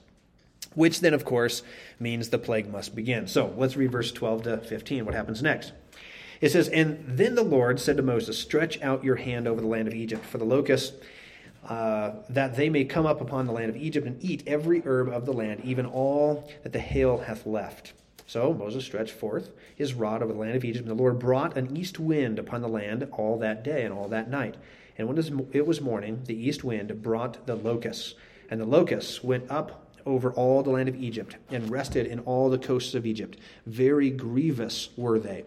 which 0.73 0.99
then, 0.99 1.13
of 1.13 1.25
course, 1.25 1.63
means 1.99 2.30
the 2.30 2.38
plague 2.38 2.69
must 2.69 2.95
begin. 2.95 3.28
So 3.28 3.54
let's 3.58 3.75
read 3.75 3.91
verse 3.91 4.12
12 4.12 4.43
to 4.43 4.58
15. 4.60 5.06
What 5.06 5.15
happens 5.15 5.41
next? 5.41 5.71
It 6.41 6.52
says, 6.52 6.69
And 6.69 7.04
then 7.06 7.36
the 7.36 7.43
Lord 7.43 7.80
said 7.80 7.97
to 7.97 8.04
Moses, 8.04 8.38
Stretch 8.38 8.82
out 8.82 9.04
your 9.04 9.17
hand 9.17 9.47
over 9.47 9.60
the 9.60 9.67
land 9.67 9.88
of 9.88 9.93
Egypt, 9.93 10.25
for 10.25 10.38
the 10.38 10.45
locusts 10.45 10.95
uh, 11.67 12.12
that 12.30 12.56
they 12.56 12.69
may 12.69 12.86
come 12.86 13.06
up 13.06 13.22
upon 13.22 13.45
the 13.45 13.52
land 13.52 13.69
of 13.69 13.78
Egypt 13.78 14.08
and 14.08 14.24
eat 14.24 14.43
every 14.48 14.82
herb 14.86 15.10
of 15.10 15.26
the 15.26 15.34
land, 15.34 15.62
even 15.63 15.86
all 15.86 16.50
that 16.63 16.74
the 16.74 16.80
hail 16.80 17.17
hath 17.17 17.45
left. 17.45 17.93
So 18.26 18.54
Moses 18.54 18.86
stretched 18.86 19.12
forth 19.12 19.50
his 19.76 19.93
rod 19.93 20.22
over 20.22 20.32
the 20.32 20.39
land 20.39 20.56
of 20.56 20.63
Egypt, 20.63 20.88
and 20.88 20.98
the 20.98 21.02
Lord 21.02 21.19
brought 21.19 21.58
an 21.58 21.76
east 21.76 22.00
wind 22.00 22.38
upon 22.38 22.62
the 22.62 22.67
land 22.67 23.08
all 23.12 23.39
that 23.39 23.63
day 23.63 23.84
and 23.84 23.93
all 23.93 24.08
that 24.10 24.30
night. 24.30 24.56
And 24.98 25.08
when 25.08 25.17
it 25.52 25.65
was 25.65 25.82
morning, 25.82 26.22
the 26.26 26.36
east 26.36 26.63
wind 26.63 27.02
brought 27.02 27.48
the 27.48 27.56
locusts, 27.56 28.15
and 28.50 28.62
the 28.62 28.65
locusts 28.65 29.24
went 29.24 29.50
up 29.50 29.88
over 30.06 30.32
all 30.32 30.62
the 30.62 30.69
land 30.69 30.89
of 30.89 30.95
Egypt 30.95 31.38
and 31.50 31.69
rested 31.69 32.06
in 32.06 32.19
all 32.19 32.50
the 32.50 32.58
coasts 32.58 32.93
of 32.93 33.06
Egypt. 33.06 33.38
Very 33.65 34.10
grievous 34.10 34.89
were 34.95 35.19
they. 35.19 35.45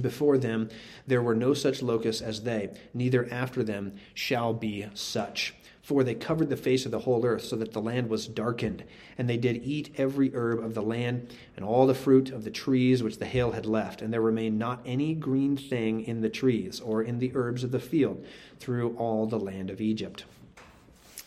Before 0.00 0.38
them 0.38 0.70
there 1.06 1.22
were 1.22 1.34
no 1.34 1.54
such 1.54 1.82
locusts 1.82 2.22
as 2.22 2.42
they, 2.42 2.70
neither 2.92 3.28
after 3.30 3.62
them 3.62 3.94
shall 4.14 4.52
be 4.52 4.86
such. 4.94 5.54
For 5.82 6.02
they 6.02 6.14
covered 6.14 6.48
the 6.48 6.56
face 6.56 6.86
of 6.86 6.92
the 6.92 7.00
whole 7.00 7.26
earth, 7.26 7.44
so 7.44 7.56
that 7.56 7.72
the 7.72 7.80
land 7.80 8.08
was 8.08 8.26
darkened. 8.26 8.84
And 9.18 9.28
they 9.28 9.36
did 9.36 9.62
eat 9.62 9.94
every 9.98 10.34
herb 10.34 10.64
of 10.64 10.72
the 10.72 10.82
land, 10.82 11.34
and 11.56 11.64
all 11.64 11.86
the 11.86 11.94
fruit 11.94 12.30
of 12.30 12.42
the 12.42 12.50
trees 12.50 13.02
which 13.02 13.18
the 13.18 13.26
hail 13.26 13.52
had 13.52 13.66
left. 13.66 14.00
And 14.00 14.10
there 14.10 14.22
remained 14.22 14.58
not 14.58 14.80
any 14.86 15.14
green 15.14 15.58
thing 15.58 16.02
in 16.02 16.22
the 16.22 16.30
trees, 16.30 16.80
or 16.80 17.02
in 17.02 17.18
the 17.18 17.32
herbs 17.34 17.64
of 17.64 17.70
the 17.70 17.80
field, 17.80 18.24
through 18.58 18.96
all 18.96 19.26
the 19.26 19.38
land 19.38 19.68
of 19.68 19.82
Egypt. 19.82 20.24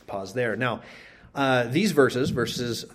Pause 0.07 0.33
there. 0.33 0.55
Now, 0.55 0.81
uh, 1.35 1.65
these 1.65 1.91
verses, 1.91 2.31
verses 2.31 2.85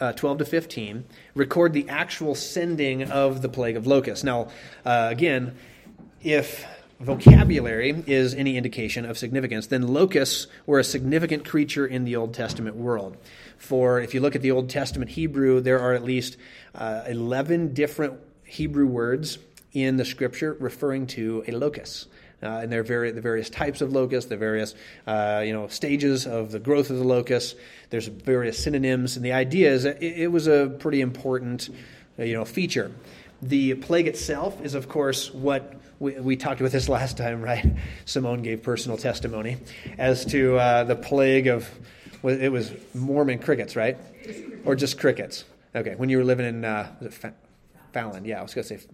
uh, 0.00 0.12
12 0.12 0.38
to 0.38 0.44
15, 0.44 1.04
record 1.34 1.72
the 1.72 1.88
actual 1.88 2.34
sending 2.34 3.10
of 3.10 3.42
the 3.42 3.48
plague 3.48 3.76
of 3.76 3.86
locusts. 3.86 4.24
Now, 4.24 4.48
uh, 4.84 5.08
again, 5.10 5.56
if 6.22 6.66
vocabulary 7.00 8.04
is 8.06 8.34
any 8.34 8.56
indication 8.56 9.04
of 9.04 9.18
significance, 9.18 9.66
then 9.66 9.88
locusts 9.88 10.46
were 10.66 10.78
a 10.78 10.84
significant 10.84 11.44
creature 11.44 11.86
in 11.86 12.04
the 12.04 12.16
Old 12.16 12.32
Testament 12.32 12.76
world. 12.76 13.16
For 13.58 14.00
if 14.00 14.14
you 14.14 14.20
look 14.20 14.36
at 14.36 14.42
the 14.42 14.52
Old 14.52 14.70
Testament 14.70 15.10
Hebrew, 15.10 15.60
there 15.60 15.80
are 15.80 15.94
at 15.94 16.04
least 16.04 16.36
uh, 16.74 17.02
11 17.08 17.74
different 17.74 18.20
Hebrew 18.44 18.86
words 18.86 19.38
in 19.72 19.96
the 19.96 20.04
scripture 20.04 20.56
referring 20.60 21.06
to 21.08 21.42
a 21.48 21.52
locust. 21.52 22.08
Uh, 22.42 22.60
and 22.62 22.72
there 22.72 22.80
are 22.80 23.12
the 23.12 23.20
various 23.20 23.48
types 23.48 23.80
of 23.80 23.92
locusts, 23.92 24.28
the 24.28 24.36
various 24.36 24.74
uh, 25.06 25.42
you 25.44 25.52
know 25.52 25.68
stages 25.68 26.26
of 26.26 26.50
the 26.50 26.58
growth 26.58 26.90
of 26.90 26.98
the 26.98 27.04
locust. 27.04 27.56
There's 27.90 28.08
various 28.08 28.62
synonyms, 28.62 29.16
and 29.16 29.24
the 29.24 29.32
idea 29.32 29.70
is 29.70 29.84
that 29.84 30.02
it, 30.02 30.22
it 30.22 30.26
was 30.28 30.46
a 30.46 30.74
pretty 30.78 31.00
important 31.00 31.68
uh, 32.18 32.24
you 32.24 32.34
know 32.34 32.44
feature. 32.44 32.90
The 33.42 33.74
plague 33.74 34.06
itself 34.06 34.64
is, 34.64 34.74
of 34.74 34.88
course, 34.88 35.32
what 35.32 35.74
we, 35.98 36.12
we, 36.12 36.36
talked 36.36 36.60
about 36.60 36.72
this 36.72 36.88
last 36.88 37.16
time, 37.16 37.42
right? 37.42 37.64
Simone 38.04 38.42
gave 38.42 38.62
personal 38.62 38.96
testimony 38.96 39.56
as 39.98 40.24
to 40.26 40.56
uh, 40.56 40.84
the 40.84 40.96
plague 40.96 41.48
of 41.48 41.68
it 42.24 42.52
was 42.52 42.72
Mormon 42.94 43.40
crickets, 43.40 43.74
right? 43.74 43.98
Or 44.64 44.76
just 44.76 44.98
crickets? 44.98 45.44
Okay, 45.74 45.94
when 45.96 46.08
you 46.08 46.18
were 46.18 46.24
living 46.24 46.46
in 46.46 46.64
uh, 46.64 46.88
Fallon, 47.92 48.24
yeah, 48.24 48.38
I 48.38 48.42
was 48.42 48.54
going 48.54 48.66
to 48.66 48.78
say 48.78 48.86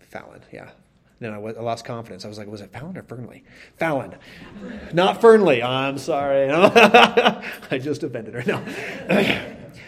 Fallon, 0.00 0.42
yeah. 0.52 0.70
Then 1.18 1.32
I, 1.32 1.38
lost 1.38 1.86
confidence. 1.86 2.24
I 2.26 2.28
was 2.28 2.36
like, 2.36 2.46
was 2.46 2.60
it 2.60 2.72
Fallon 2.72 2.96
or 2.96 3.02
Fernley? 3.02 3.42
Fallon. 3.78 4.16
Not 4.92 5.20
Fernley. 5.22 5.62
I'm 5.62 5.96
sorry. 5.96 6.50
I 6.50 7.78
just 7.78 8.02
offended 8.02 8.34
her. 8.34 8.42
No. 8.44 8.62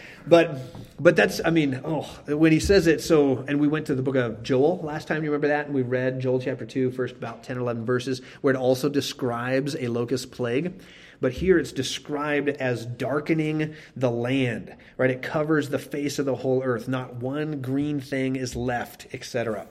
but 0.27 0.59
but 0.99 1.15
that's 1.15 1.39
I 1.45 1.51
mean, 1.51 1.81
oh, 1.85 2.03
when 2.27 2.51
he 2.51 2.59
says 2.59 2.87
it 2.87 3.01
so 3.01 3.45
and 3.47 3.59
we 3.59 3.67
went 3.67 3.85
to 3.87 3.95
the 3.95 4.01
book 4.01 4.15
of 4.15 4.41
Joel 4.41 4.79
last 4.79 5.07
time, 5.07 5.23
you 5.23 5.29
remember 5.29 5.49
that? 5.49 5.67
And 5.67 5.75
we 5.75 5.83
read 5.83 6.19
Joel 6.19 6.41
chapter 6.41 6.65
2, 6.65 6.91
first 6.91 7.15
about 7.15 7.43
10 7.43 7.57
or 7.57 7.61
11 7.61 7.85
verses, 7.85 8.21
where 8.41 8.53
it 8.53 8.57
also 8.57 8.89
describes 8.89 9.75
a 9.75 9.87
locust 9.87 10.31
plague. 10.31 10.81
But 11.21 11.33
here 11.33 11.59
it's 11.59 11.73
described 11.73 12.49
as 12.49 12.85
darkening 12.85 13.75
the 13.95 14.09
land, 14.09 14.75
right? 14.97 15.11
It 15.11 15.21
covers 15.21 15.69
the 15.69 15.79
face 15.79 16.17
of 16.17 16.25
the 16.25 16.35
whole 16.35 16.63
earth. 16.63 16.87
Not 16.87 17.15
one 17.15 17.61
green 17.61 17.99
thing 17.99 18.35
is 18.35 18.55
left, 18.55 19.07
etc. 19.13 19.67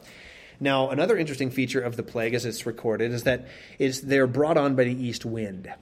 Now, 0.61 0.91
another 0.91 1.17
interesting 1.17 1.51
feature 1.51 1.81
of 1.81 1.97
the 1.97 2.03
plague, 2.03 2.35
as 2.35 2.45
it's 2.45 2.67
recorded, 2.67 3.13
is 3.13 3.23
that 3.23 3.47
is 3.79 4.03
they're 4.03 4.27
brought 4.27 4.57
on 4.57 4.75
by 4.75 4.85
the 4.85 5.07
east 5.07 5.25
wind. 5.25 5.73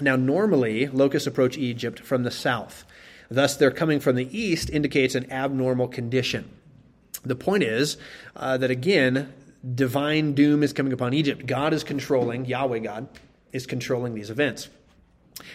Now, 0.00 0.16
normally, 0.16 0.88
locusts 0.88 1.26
approach 1.26 1.56
Egypt 1.56 2.00
from 2.00 2.24
the 2.24 2.30
south. 2.30 2.84
Thus, 3.30 3.56
their 3.56 3.70
coming 3.70 4.00
from 4.00 4.16
the 4.16 4.38
east 4.38 4.70
indicates 4.70 5.14
an 5.14 5.30
abnormal 5.32 5.88
condition. 5.88 6.50
The 7.24 7.36
point 7.36 7.62
is 7.62 7.96
uh, 8.34 8.56
that, 8.58 8.70
again, 8.70 9.32
divine 9.74 10.34
doom 10.34 10.62
is 10.62 10.72
coming 10.72 10.92
upon 10.92 11.14
Egypt. 11.14 11.46
God 11.46 11.72
is 11.72 11.82
controlling, 11.82 12.44
Yahweh 12.44 12.80
God 12.80 13.08
is 13.52 13.66
controlling 13.66 14.14
these 14.14 14.30
events. 14.30 14.68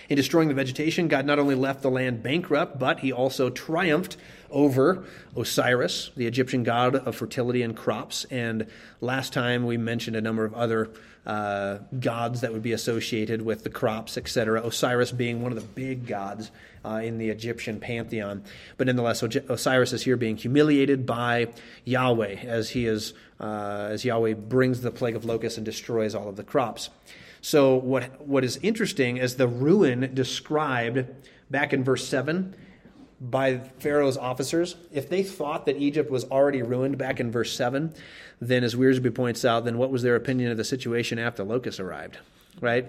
In 0.10 0.16
destroying 0.16 0.48
the 0.48 0.54
vegetation, 0.54 1.08
God 1.08 1.26
not 1.26 1.40
only 1.40 1.56
left 1.56 1.82
the 1.82 1.90
land 1.90 2.22
bankrupt, 2.22 2.78
but 2.78 3.00
he 3.00 3.12
also 3.12 3.50
triumphed 3.50 4.18
over 4.52 5.04
Osiris, 5.36 6.12
the 6.16 6.28
Egyptian 6.28 6.64
god 6.64 6.96
of 6.96 7.16
fertility 7.16 7.62
and 7.62 7.76
crops. 7.76 8.26
And 8.32 8.68
last 9.00 9.34
time 9.34 9.66
we 9.66 9.78
mentioned 9.78 10.16
a 10.16 10.22
number 10.22 10.46
of 10.46 10.54
other 10.54 10.92
uh, 11.26 11.78
gods 12.00 12.42
that 12.42 12.52
would 12.52 12.64
be 12.64 12.74
associated 12.74 13.42
with 13.42 13.64
the 13.64 13.70
crops, 13.70 14.18
etc. 14.18 14.66
Osiris 14.66 15.12
being 15.12 15.42
one 15.42 15.52
of 15.52 15.56
the 15.56 15.68
big 15.68 16.08
gods 16.08 16.52
uh, 16.84 17.02
in 17.04 17.18
the 17.18 17.30
Egyptian 17.30 17.80
pantheon. 17.80 18.44
But 18.78 18.88
nonetheless, 18.88 19.22
Osiris 19.22 19.94
is 19.94 20.04
here 20.04 20.18
being 20.18 20.38
humiliated 20.38 21.06
by 21.06 21.50
Yahweh 21.86 22.38
as 22.44 22.72
he 22.72 22.86
is 22.88 23.14
uh, 23.40 23.90
as 23.92 24.06
Yahweh 24.06 24.34
brings 24.34 24.82
the 24.82 24.92
plague 24.92 25.16
of 25.16 25.26
locusts 25.26 25.58
and 25.58 25.66
destroys 25.66 26.16
all 26.16 26.28
of 26.28 26.36
the 26.36 26.44
crops. 26.44 26.90
So 27.42 27.76
what 27.76 28.26
what 28.28 28.44
is 28.44 28.58
interesting 28.58 29.18
is 29.18 29.36
the 29.36 29.48
ruin 29.48 30.14
described 30.14 31.06
back 31.50 31.74
in 31.74 31.84
verse 31.84 32.08
seven 32.08 32.56
by 33.22 33.60
Pharaoh's 33.80 34.18
officers, 34.18 34.76
if 34.92 35.08
they 35.08 35.22
thought 35.22 35.68
that 35.68 35.78
Egypt 35.78 36.10
was 36.10 36.24
already 36.26 36.64
ruined 36.64 36.98
back 36.98 37.20
in 37.20 37.32
verse 37.32 37.56
7, 37.56 37.94
then 38.40 38.64
as 38.64 38.74
Wiersbe 38.74 39.14
points 39.14 39.46
out, 39.46 39.64
then 39.64 39.78
what 39.78 39.92
was 39.92 40.02
their 40.02 40.16
opinion 40.16 40.50
of 40.50 40.58
the 40.58 40.64
situation 40.64 41.20
after 41.20 41.44
locusts 41.44 41.80
arrived? 41.80 42.18
Right? 42.60 42.88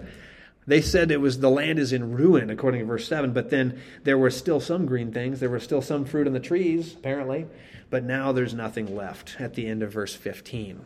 They 0.67 0.81
said 0.81 1.11
it 1.11 1.21
was 1.21 1.41
the 1.41 1.51
land 1.51 1.79
is 1.79 1.93
in 1.93 2.13
ruin, 2.13 2.49
according 2.49 2.81
to 2.81 2.87
verse 2.87 3.07
7, 3.09 3.33
but 3.33 3.51
then 3.51 3.81
there 4.05 4.17
were 4.17 4.31
still 4.31 4.61
some 4.61 4.87
green 4.87 5.13
things. 5.13 5.41
There 5.41 5.51
were 5.51 5.61
still 5.61 5.83
some 5.83 6.07
fruit 6.07 6.27
on 6.27 6.33
the 6.33 6.41
trees, 6.41 6.95
apparently, 6.95 7.47
but 7.91 8.05
now 8.05 8.33
there's 8.33 8.55
nothing 8.55 8.97
left 8.97 9.37
at 9.39 9.55
the 9.55 9.67
end 9.67 9.83
of 9.83 9.93
verse 9.93 10.15
15. 10.15 10.85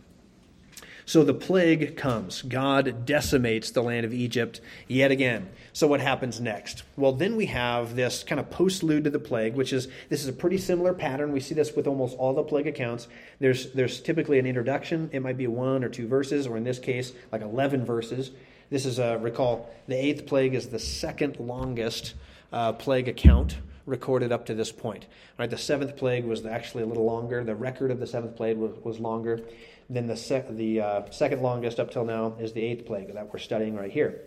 So 1.08 1.22
the 1.22 1.34
plague 1.34 1.96
comes. 1.96 2.42
God 2.42 3.06
decimates 3.06 3.70
the 3.70 3.80
land 3.80 4.04
of 4.04 4.12
Egypt 4.12 4.60
yet 4.88 5.12
again. 5.12 5.48
So 5.72 5.86
what 5.86 6.00
happens 6.00 6.40
next? 6.40 6.82
Well, 6.96 7.12
then 7.12 7.36
we 7.36 7.46
have 7.46 7.94
this 7.94 8.24
kind 8.24 8.40
of 8.40 8.50
postlude 8.50 9.04
to 9.04 9.10
the 9.10 9.20
plague, 9.20 9.54
which 9.54 9.72
is 9.72 9.86
this 10.08 10.22
is 10.22 10.28
a 10.28 10.32
pretty 10.32 10.58
similar 10.58 10.92
pattern. 10.92 11.30
We 11.30 11.38
see 11.38 11.54
this 11.54 11.76
with 11.76 11.86
almost 11.86 12.18
all 12.18 12.34
the 12.34 12.42
plague 12.42 12.66
accounts. 12.66 13.06
There's 13.38 13.70
there's 13.72 14.00
typically 14.00 14.40
an 14.40 14.46
introduction. 14.46 15.08
It 15.12 15.20
might 15.20 15.36
be 15.36 15.46
one 15.46 15.84
or 15.84 15.88
two 15.88 16.08
verses, 16.08 16.48
or 16.48 16.56
in 16.56 16.64
this 16.64 16.80
case, 16.80 17.12
like 17.30 17.42
11 17.42 17.84
verses. 17.84 18.32
This 18.68 18.84
is 18.84 18.98
a 18.98 19.16
recall 19.18 19.70
the 19.86 19.94
eighth 19.94 20.26
plague 20.26 20.54
is 20.54 20.70
the 20.70 20.80
second 20.80 21.38
longest 21.38 22.14
uh, 22.52 22.72
plague 22.72 23.06
account 23.06 23.58
recorded 23.86 24.32
up 24.32 24.46
to 24.46 24.54
this 24.54 24.72
point. 24.72 25.06
Right, 25.38 25.48
the 25.48 25.56
seventh 25.56 25.96
plague 25.96 26.24
was 26.24 26.44
actually 26.44 26.82
a 26.82 26.86
little 26.86 27.04
longer. 27.04 27.44
The 27.44 27.54
record 27.54 27.92
of 27.92 28.00
the 28.00 28.06
seventh 28.06 28.36
plague 28.36 28.56
was, 28.56 28.72
was 28.82 28.98
longer. 28.98 29.40
Then 29.88 30.06
the, 30.06 30.44
the 30.50 30.80
uh, 30.80 31.10
second 31.10 31.42
longest 31.42 31.78
up 31.78 31.90
till 31.90 32.04
now 32.04 32.34
is 32.40 32.52
the 32.52 32.62
eighth 32.62 32.86
plague 32.86 33.12
that 33.14 33.32
we're 33.32 33.38
studying 33.38 33.76
right 33.76 33.90
here. 33.90 34.22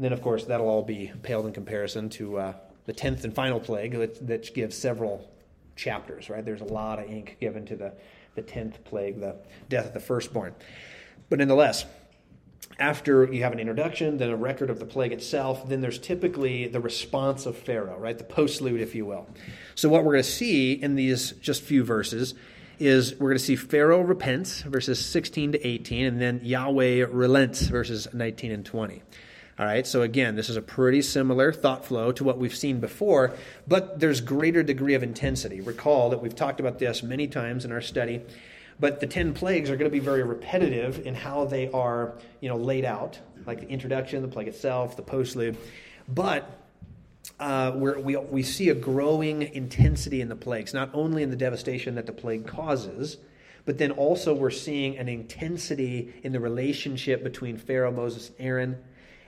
And 0.00 0.04
then, 0.04 0.12
of 0.12 0.22
course, 0.22 0.44
that'll 0.44 0.68
all 0.68 0.82
be 0.82 1.12
paled 1.22 1.46
in 1.46 1.52
comparison 1.52 2.08
to 2.10 2.38
uh, 2.38 2.52
the 2.86 2.92
tenth 2.92 3.24
and 3.24 3.34
final 3.34 3.60
plague 3.60 3.92
that, 3.92 4.26
that 4.26 4.54
gives 4.54 4.76
several 4.76 5.30
chapters, 5.76 6.28
right? 6.28 6.44
There's 6.44 6.60
a 6.60 6.64
lot 6.64 6.98
of 6.98 7.10
ink 7.10 7.38
given 7.40 7.64
to 7.66 7.76
the, 7.76 7.92
the 8.34 8.42
tenth 8.42 8.82
plague, 8.84 9.20
the 9.20 9.36
death 9.68 9.86
of 9.86 9.94
the 9.94 10.00
firstborn. 10.00 10.54
But 11.28 11.38
nonetheless, 11.38 11.86
after 12.78 13.30
you 13.32 13.42
have 13.42 13.52
an 13.52 13.60
introduction, 13.60 14.16
then 14.16 14.30
a 14.30 14.36
record 14.36 14.70
of 14.70 14.78
the 14.78 14.86
plague 14.86 15.12
itself, 15.12 15.68
then 15.68 15.80
there's 15.80 15.98
typically 15.98 16.66
the 16.66 16.80
response 16.80 17.46
of 17.46 17.56
Pharaoh, 17.56 17.98
right? 17.98 18.16
The 18.16 18.24
postlude, 18.24 18.80
if 18.80 18.94
you 18.94 19.04
will. 19.06 19.28
So, 19.74 19.88
what 19.88 20.04
we're 20.04 20.12
going 20.12 20.24
to 20.24 20.30
see 20.30 20.72
in 20.72 20.94
these 20.94 21.32
just 21.32 21.62
few 21.62 21.84
verses 21.84 22.34
is 22.80 23.12
we're 23.14 23.28
going 23.28 23.38
to 23.38 23.44
see 23.44 23.56
Pharaoh 23.56 24.00
repents, 24.00 24.62
verses 24.62 25.04
16 25.04 25.52
to 25.52 25.66
18, 25.66 26.06
and 26.06 26.20
then 26.20 26.40
Yahweh 26.42 27.06
relents, 27.10 27.62
verses 27.62 28.08
19 28.12 28.50
and 28.50 28.64
20. 28.64 29.02
All 29.58 29.66
right, 29.66 29.86
so 29.86 30.00
again, 30.00 30.36
this 30.36 30.48
is 30.48 30.56
a 30.56 30.62
pretty 30.62 31.02
similar 31.02 31.52
thought 31.52 31.84
flow 31.84 32.12
to 32.12 32.24
what 32.24 32.38
we've 32.38 32.54
seen 32.54 32.80
before, 32.80 33.34
but 33.68 34.00
there's 34.00 34.22
greater 34.22 34.62
degree 34.62 34.94
of 34.94 35.02
intensity. 35.02 35.60
Recall 35.60 36.10
that 36.10 36.22
we've 36.22 36.34
talked 36.34 36.60
about 36.60 36.78
this 36.78 37.02
many 37.02 37.28
times 37.28 37.66
in 37.66 37.72
our 37.72 37.82
study, 37.82 38.22
but 38.80 39.00
the 39.00 39.06
10 39.06 39.34
plagues 39.34 39.68
are 39.68 39.76
going 39.76 39.90
to 39.90 39.94
be 39.94 40.00
very 40.00 40.22
repetitive 40.22 41.06
in 41.06 41.14
how 41.14 41.44
they 41.44 41.70
are, 41.72 42.14
you 42.40 42.48
know, 42.48 42.56
laid 42.56 42.86
out, 42.86 43.18
like 43.46 43.60
the 43.60 43.68
introduction, 43.68 44.22
the 44.22 44.28
plague 44.28 44.48
itself, 44.48 44.96
the 44.96 45.02
postlude. 45.02 45.56
But 46.08 46.59
uh, 47.40 47.72
we 47.74 48.16
we 48.16 48.42
see 48.42 48.68
a 48.68 48.74
growing 48.74 49.42
intensity 49.42 50.20
in 50.20 50.28
the 50.28 50.36
plagues, 50.36 50.74
not 50.74 50.90
only 50.92 51.22
in 51.22 51.30
the 51.30 51.36
devastation 51.36 51.94
that 51.94 52.06
the 52.06 52.12
plague 52.12 52.46
causes, 52.46 53.16
but 53.64 53.78
then 53.78 53.92
also 53.92 54.34
we're 54.34 54.50
seeing 54.50 54.98
an 54.98 55.08
intensity 55.08 56.12
in 56.22 56.32
the 56.32 56.40
relationship 56.40 57.24
between 57.24 57.56
Pharaoh, 57.56 57.90
Moses, 57.90 58.28
and 58.28 58.46
Aaron. 58.46 58.78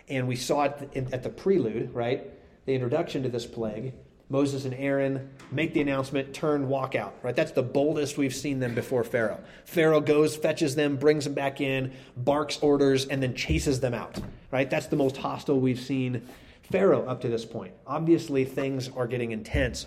And 0.09 0.29
we 0.29 0.37
saw 0.37 0.65
it 0.65 1.09
at 1.13 1.23
the 1.23 1.31
prelude, 1.31 1.95
right? 1.95 2.29
The 2.67 2.75
introduction 2.75 3.23
to 3.23 3.29
this 3.29 3.47
plague. 3.47 3.95
Moses 4.29 4.65
and 4.65 4.75
Aaron 4.75 5.31
make 5.51 5.75
the 5.75 5.83
announcement, 5.83 6.33
turn, 6.33 6.69
walk 6.69 6.95
out, 6.95 7.15
right? 7.23 7.37
That's 7.37 7.53
the 7.53 7.63
boldest 7.63 8.17
we've 8.17 8.35
seen 8.35 8.61
them 8.61 8.75
before 8.75 9.05
Pharaoh. 9.05 9.41
Pharaoh 9.67 10.01
goes, 10.01 10.37
fetches 10.37 10.75
them, 10.75 10.97
brings 10.97 11.25
them 11.25 11.35
back 11.35 11.61
in, 11.61 11.93
barks 12.17 12.59
orders, 12.63 13.07
and 13.07 13.23
then 13.23 13.35
chases 13.35 13.81
them 13.81 13.93
out, 13.93 14.19
right? 14.51 14.69
That's 14.69 14.87
the 14.87 14.97
most 14.97 15.19
hostile 15.19 15.61
we've 15.61 15.81
seen 15.81 16.27
Pharaoh 16.73 17.07
up 17.07 17.21
to 17.21 17.29
this 17.29 17.45
point. 17.45 17.75
Obviously, 17.87 18.47
things 18.47 18.89
are 18.89 19.07
getting 19.07 19.31
intense. 19.31 19.87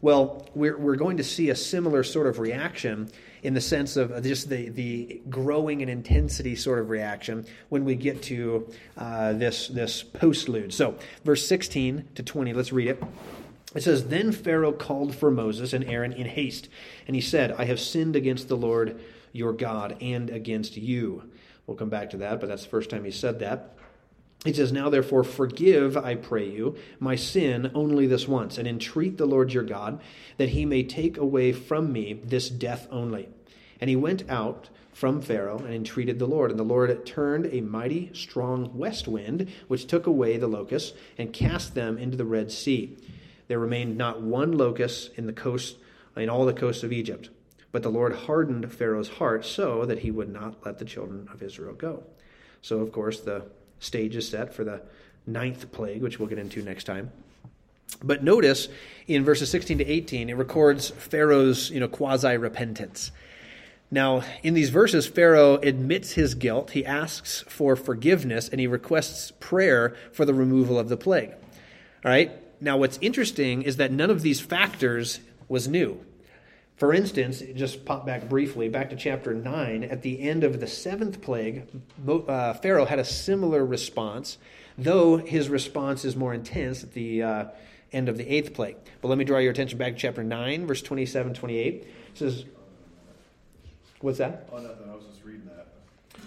Well, 0.00 0.48
we're, 0.54 0.76
we're 0.76 0.96
going 0.96 1.18
to 1.18 1.24
see 1.24 1.50
a 1.50 1.54
similar 1.54 2.02
sort 2.02 2.26
of 2.26 2.38
reaction 2.38 3.10
in 3.42 3.52
the 3.52 3.60
sense 3.60 3.96
of 3.96 4.22
just 4.22 4.48
the, 4.48 4.70
the 4.70 5.20
growing 5.28 5.82
in 5.82 5.90
intensity 5.90 6.56
sort 6.56 6.78
of 6.78 6.88
reaction 6.88 7.46
when 7.68 7.84
we 7.84 7.94
get 7.94 8.22
to 8.22 8.66
uh, 8.96 9.34
this, 9.34 9.68
this 9.68 10.02
postlude. 10.02 10.72
So, 10.72 10.96
verse 11.24 11.46
16 11.46 12.08
to 12.14 12.22
20, 12.22 12.54
let's 12.54 12.72
read 12.72 12.88
it. 12.88 13.02
It 13.74 13.82
says, 13.82 14.08
Then 14.08 14.32
Pharaoh 14.32 14.72
called 14.72 15.14
for 15.14 15.30
Moses 15.30 15.74
and 15.74 15.84
Aaron 15.84 16.12
in 16.12 16.26
haste, 16.26 16.68
and 17.06 17.14
he 17.14 17.22
said, 17.22 17.52
I 17.52 17.66
have 17.66 17.80
sinned 17.80 18.16
against 18.16 18.48
the 18.48 18.56
Lord 18.56 18.98
your 19.32 19.52
God 19.52 19.98
and 20.00 20.30
against 20.30 20.76
you. 20.76 21.30
We'll 21.66 21.76
come 21.76 21.90
back 21.90 22.10
to 22.10 22.16
that, 22.18 22.40
but 22.40 22.48
that's 22.48 22.64
the 22.64 22.70
first 22.70 22.88
time 22.88 23.04
he 23.04 23.10
said 23.10 23.40
that. 23.40 23.76
He 24.44 24.52
says, 24.52 24.72
Now 24.72 24.90
therefore 24.90 25.24
forgive, 25.24 25.96
I 25.96 26.16
pray 26.16 26.48
you, 26.48 26.76
my 27.00 27.16
sin 27.16 27.70
only 27.74 28.06
this 28.06 28.28
once, 28.28 28.58
and 28.58 28.68
entreat 28.68 29.16
the 29.16 29.26
Lord 29.26 29.52
your 29.52 29.62
God 29.62 30.00
that 30.36 30.50
he 30.50 30.66
may 30.66 30.82
take 30.82 31.16
away 31.16 31.52
from 31.52 31.92
me 31.92 32.12
this 32.12 32.50
death 32.50 32.86
only. 32.90 33.28
And 33.80 33.88
he 33.88 33.96
went 33.96 34.28
out 34.30 34.68
from 34.92 35.22
Pharaoh 35.22 35.58
and 35.58 35.74
entreated 35.74 36.18
the 36.18 36.26
Lord. 36.26 36.50
And 36.50 36.60
the 36.60 36.64
Lord 36.64 37.04
turned 37.06 37.46
a 37.46 37.62
mighty 37.62 38.10
strong 38.12 38.76
west 38.76 39.08
wind, 39.08 39.50
which 39.66 39.86
took 39.86 40.06
away 40.06 40.36
the 40.36 40.46
locusts 40.46 40.96
and 41.18 41.32
cast 41.32 41.74
them 41.74 41.96
into 41.96 42.16
the 42.16 42.24
Red 42.24 42.52
Sea. 42.52 42.96
There 43.48 43.58
remained 43.58 43.96
not 43.96 44.22
one 44.22 44.52
locust 44.52 45.10
in 45.16 45.26
the 45.26 45.32
coast 45.32 45.76
in 46.16 46.28
all 46.28 46.44
the 46.44 46.52
coasts 46.52 46.84
of 46.84 46.92
Egypt. 46.92 47.30
But 47.72 47.82
the 47.82 47.90
Lord 47.90 48.14
hardened 48.14 48.72
Pharaoh's 48.72 49.08
heart 49.08 49.44
so 49.44 49.84
that 49.84 50.00
he 50.00 50.10
would 50.10 50.32
not 50.32 50.64
let 50.64 50.78
the 50.78 50.84
children 50.84 51.28
of 51.32 51.42
Israel 51.42 51.74
go. 51.74 52.04
So, 52.62 52.78
of 52.78 52.92
course, 52.92 53.20
the 53.20 53.46
stage 53.78 54.16
is 54.16 54.28
set 54.28 54.54
for 54.54 54.64
the 54.64 54.82
ninth 55.26 55.72
plague, 55.72 56.02
which 56.02 56.18
we'll 56.18 56.28
get 56.28 56.38
into 56.38 56.62
next 56.62 56.84
time. 56.84 57.12
But 58.02 58.24
notice 58.24 58.68
in 59.06 59.24
verses 59.24 59.50
16 59.50 59.78
to 59.78 59.86
18, 59.86 60.30
it 60.30 60.36
records 60.36 60.90
Pharaoh's 60.90 61.70
you 61.70 61.80
know, 61.80 61.88
quasi 61.88 62.36
repentance. 62.36 63.12
Now, 63.90 64.22
in 64.42 64.54
these 64.54 64.70
verses, 64.70 65.06
Pharaoh 65.06 65.56
admits 65.56 66.12
his 66.12 66.34
guilt, 66.34 66.72
he 66.72 66.84
asks 66.84 67.44
for 67.48 67.76
forgiveness, 67.76 68.48
and 68.48 68.60
he 68.60 68.66
requests 68.66 69.32
prayer 69.38 69.94
for 70.12 70.24
the 70.24 70.34
removal 70.34 70.78
of 70.78 70.88
the 70.88 70.96
plague. 70.96 71.30
All 72.04 72.10
right? 72.10 72.32
Now, 72.60 72.76
what's 72.76 72.98
interesting 73.00 73.62
is 73.62 73.76
that 73.76 73.92
none 73.92 74.10
of 74.10 74.22
these 74.22 74.40
factors 74.40 75.20
was 75.48 75.68
new. 75.68 76.04
For 76.76 76.92
instance, 76.92 77.40
just 77.54 77.84
pop 77.84 78.04
back 78.04 78.28
briefly, 78.28 78.68
back 78.68 78.90
to 78.90 78.96
chapter 78.96 79.32
9, 79.32 79.84
at 79.84 80.02
the 80.02 80.20
end 80.20 80.42
of 80.42 80.58
the 80.58 80.66
seventh 80.66 81.22
plague, 81.22 81.66
uh, 82.08 82.54
Pharaoh 82.54 82.84
had 82.84 82.98
a 82.98 83.04
similar 83.04 83.64
response, 83.64 84.38
though 84.76 85.16
his 85.16 85.48
response 85.48 86.04
is 86.04 86.16
more 86.16 86.34
intense 86.34 86.82
at 86.82 86.92
the 86.92 87.22
uh, 87.22 87.44
end 87.92 88.08
of 88.08 88.18
the 88.18 88.28
eighth 88.28 88.54
plague. 88.54 88.76
But 89.00 89.08
let 89.08 89.18
me 89.18 89.24
draw 89.24 89.38
your 89.38 89.52
attention 89.52 89.78
back 89.78 89.92
to 89.92 89.98
chapter 89.98 90.24
9, 90.24 90.66
verse 90.66 90.82
27 90.82 91.34
28. 91.34 91.74
It 91.74 91.88
says, 92.14 92.44
What's 94.00 94.18
that? 94.18 94.48
Oh, 94.52 94.56
was 94.56 95.04
just 95.10 95.24
reading 95.24 95.48
that. 95.56 95.68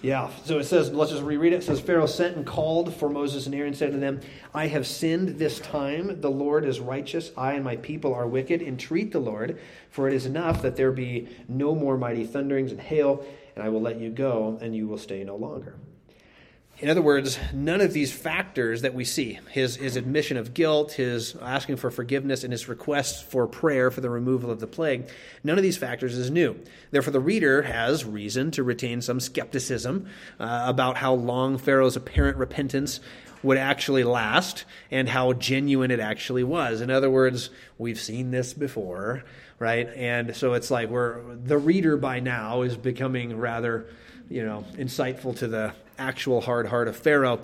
Yeah. 0.01 0.29
So 0.45 0.59
it 0.59 0.65
says, 0.65 0.91
let's 0.91 1.11
just 1.11 1.23
reread 1.23 1.53
it. 1.53 1.57
It 1.57 1.63
says, 1.63 1.79
Pharaoh 1.79 2.05
sent 2.05 2.37
and 2.37 2.45
called 2.45 2.93
for 2.93 3.09
Moses 3.09 3.45
and 3.45 3.55
Aaron, 3.55 3.73
said 3.73 3.91
to 3.91 3.97
them, 3.97 4.21
I 4.53 4.67
have 4.67 4.85
sinned 4.85 5.39
this 5.39 5.59
time. 5.59 6.21
The 6.21 6.29
Lord 6.29 6.65
is 6.65 6.79
righteous. 6.79 7.31
I 7.35 7.53
and 7.53 7.63
my 7.63 7.77
people 7.77 8.13
are 8.13 8.27
wicked. 8.27 8.61
Entreat 8.61 9.11
the 9.11 9.19
Lord, 9.19 9.59
for 9.89 10.07
it 10.07 10.13
is 10.13 10.25
enough 10.25 10.61
that 10.61 10.75
there 10.75 10.91
be 10.91 11.27
no 11.47 11.73
more 11.73 11.97
mighty 11.97 12.25
thunderings 12.25 12.71
and 12.71 12.79
hail, 12.79 13.25
and 13.55 13.63
I 13.63 13.69
will 13.69 13.81
let 13.81 13.99
you 13.99 14.09
go, 14.09 14.59
and 14.61 14.75
you 14.75 14.87
will 14.87 14.99
stay 14.99 15.23
no 15.23 15.35
longer. 15.35 15.75
In 16.79 16.89
other 16.89 17.01
words, 17.01 17.39
none 17.53 17.81
of 17.81 17.91
these 17.91 18.13
factors 18.13 18.83
that 18.83 18.93
we 18.93 19.03
see 19.03 19.39
his, 19.49 19.77
his 19.77 19.95
admission 19.95 20.37
of 20.37 20.53
guilt, 20.53 20.91
his 20.91 21.35
asking 21.41 21.77
for 21.77 21.89
forgiveness, 21.89 22.43
and 22.43 22.53
his 22.53 22.67
request 22.67 23.25
for 23.25 23.47
prayer 23.47 23.89
for 23.89 24.01
the 24.01 24.11
removal 24.11 24.51
of 24.51 24.59
the 24.59 24.67
plague 24.67 25.09
none 25.43 25.57
of 25.57 25.63
these 25.63 25.77
factors 25.77 26.15
is 26.15 26.29
new. 26.29 26.55
Therefore, 26.91 27.13
the 27.13 27.19
reader 27.19 27.63
has 27.63 28.05
reason 28.05 28.51
to 28.51 28.63
retain 28.63 29.01
some 29.01 29.19
skepticism 29.19 30.07
uh, 30.39 30.65
about 30.67 30.97
how 30.97 31.13
long 31.15 31.57
Pharaoh's 31.57 31.95
apparent 31.95 32.37
repentance 32.37 32.99
would 33.41 33.57
actually 33.57 34.03
last 34.03 34.65
and 34.91 35.09
how 35.09 35.33
genuine 35.33 35.89
it 35.89 35.99
actually 35.99 36.43
was. 36.43 36.81
In 36.81 36.91
other 36.91 37.09
words, 37.09 37.49
we've 37.79 37.99
seen 37.99 38.29
this 38.29 38.53
before, 38.53 39.23
right? 39.57 39.87
And 39.95 40.35
so 40.35 40.53
it's 40.53 40.69
like 40.69 40.89
we're 40.89 41.35
the 41.35 41.57
reader 41.57 41.97
by 41.97 42.19
now 42.19 42.61
is 42.61 42.77
becoming 42.77 43.37
rather 43.37 43.87
you 44.29 44.43
know, 44.43 44.65
insightful 44.73 45.35
to 45.37 45.47
the 45.47 45.73
actual 45.97 46.41
hard 46.41 46.67
heart 46.67 46.87
of 46.87 46.95
Pharaoh. 46.95 47.41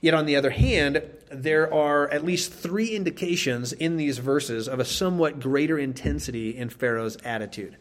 Yet 0.00 0.14
on 0.14 0.26
the 0.26 0.36
other 0.36 0.50
hand, 0.50 1.02
there 1.30 1.72
are 1.72 2.08
at 2.10 2.24
least 2.24 2.52
three 2.52 2.94
indications 2.94 3.72
in 3.72 3.96
these 3.96 4.18
verses 4.18 4.68
of 4.68 4.78
a 4.78 4.84
somewhat 4.84 5.40
greater 5.40 5.78
intensity 5.78 6.56
in 6.56 6.68
Pharaoh's 6.68 7.16
attitude. 7.24 7.76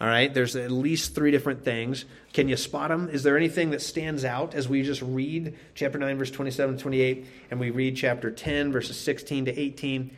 All 0.00 0.08
right, 0.08 0.32
there's 0.32 0.56
at 0.56 0.72
least 0.72 1.14
three 1.14 1.30
different 1.30 1.64
things. 1.64 2.04
Can 2.32 2.48
you 2.48 2.56
spot 2.56 2.88
them? 2.88 3.08
Is 3.08 3.22
there 3.22 3.36
anything 3.36 3.70
that 3.70 3.80
stands 3.80 4.24
out 4.24 4.54
as 4.54 4.68
we 4.68 4.82
just 4.82 5.00
read 5.02 5.56
chapter 5.74 5.98
9, 5.98 6.18
verse 6.18 6.30
27 6.32 6.76
to 6.76 6.82
28, 6.82 7.26
and 7.50 7.60
we 7.60 7.70
read 7.70 7.96
chapter 7.96 8.30
10, 8.30 8.72
verses 8.72 8.98
16 8.98 9.44
to 9.46 9.58
18? 9.58 10.10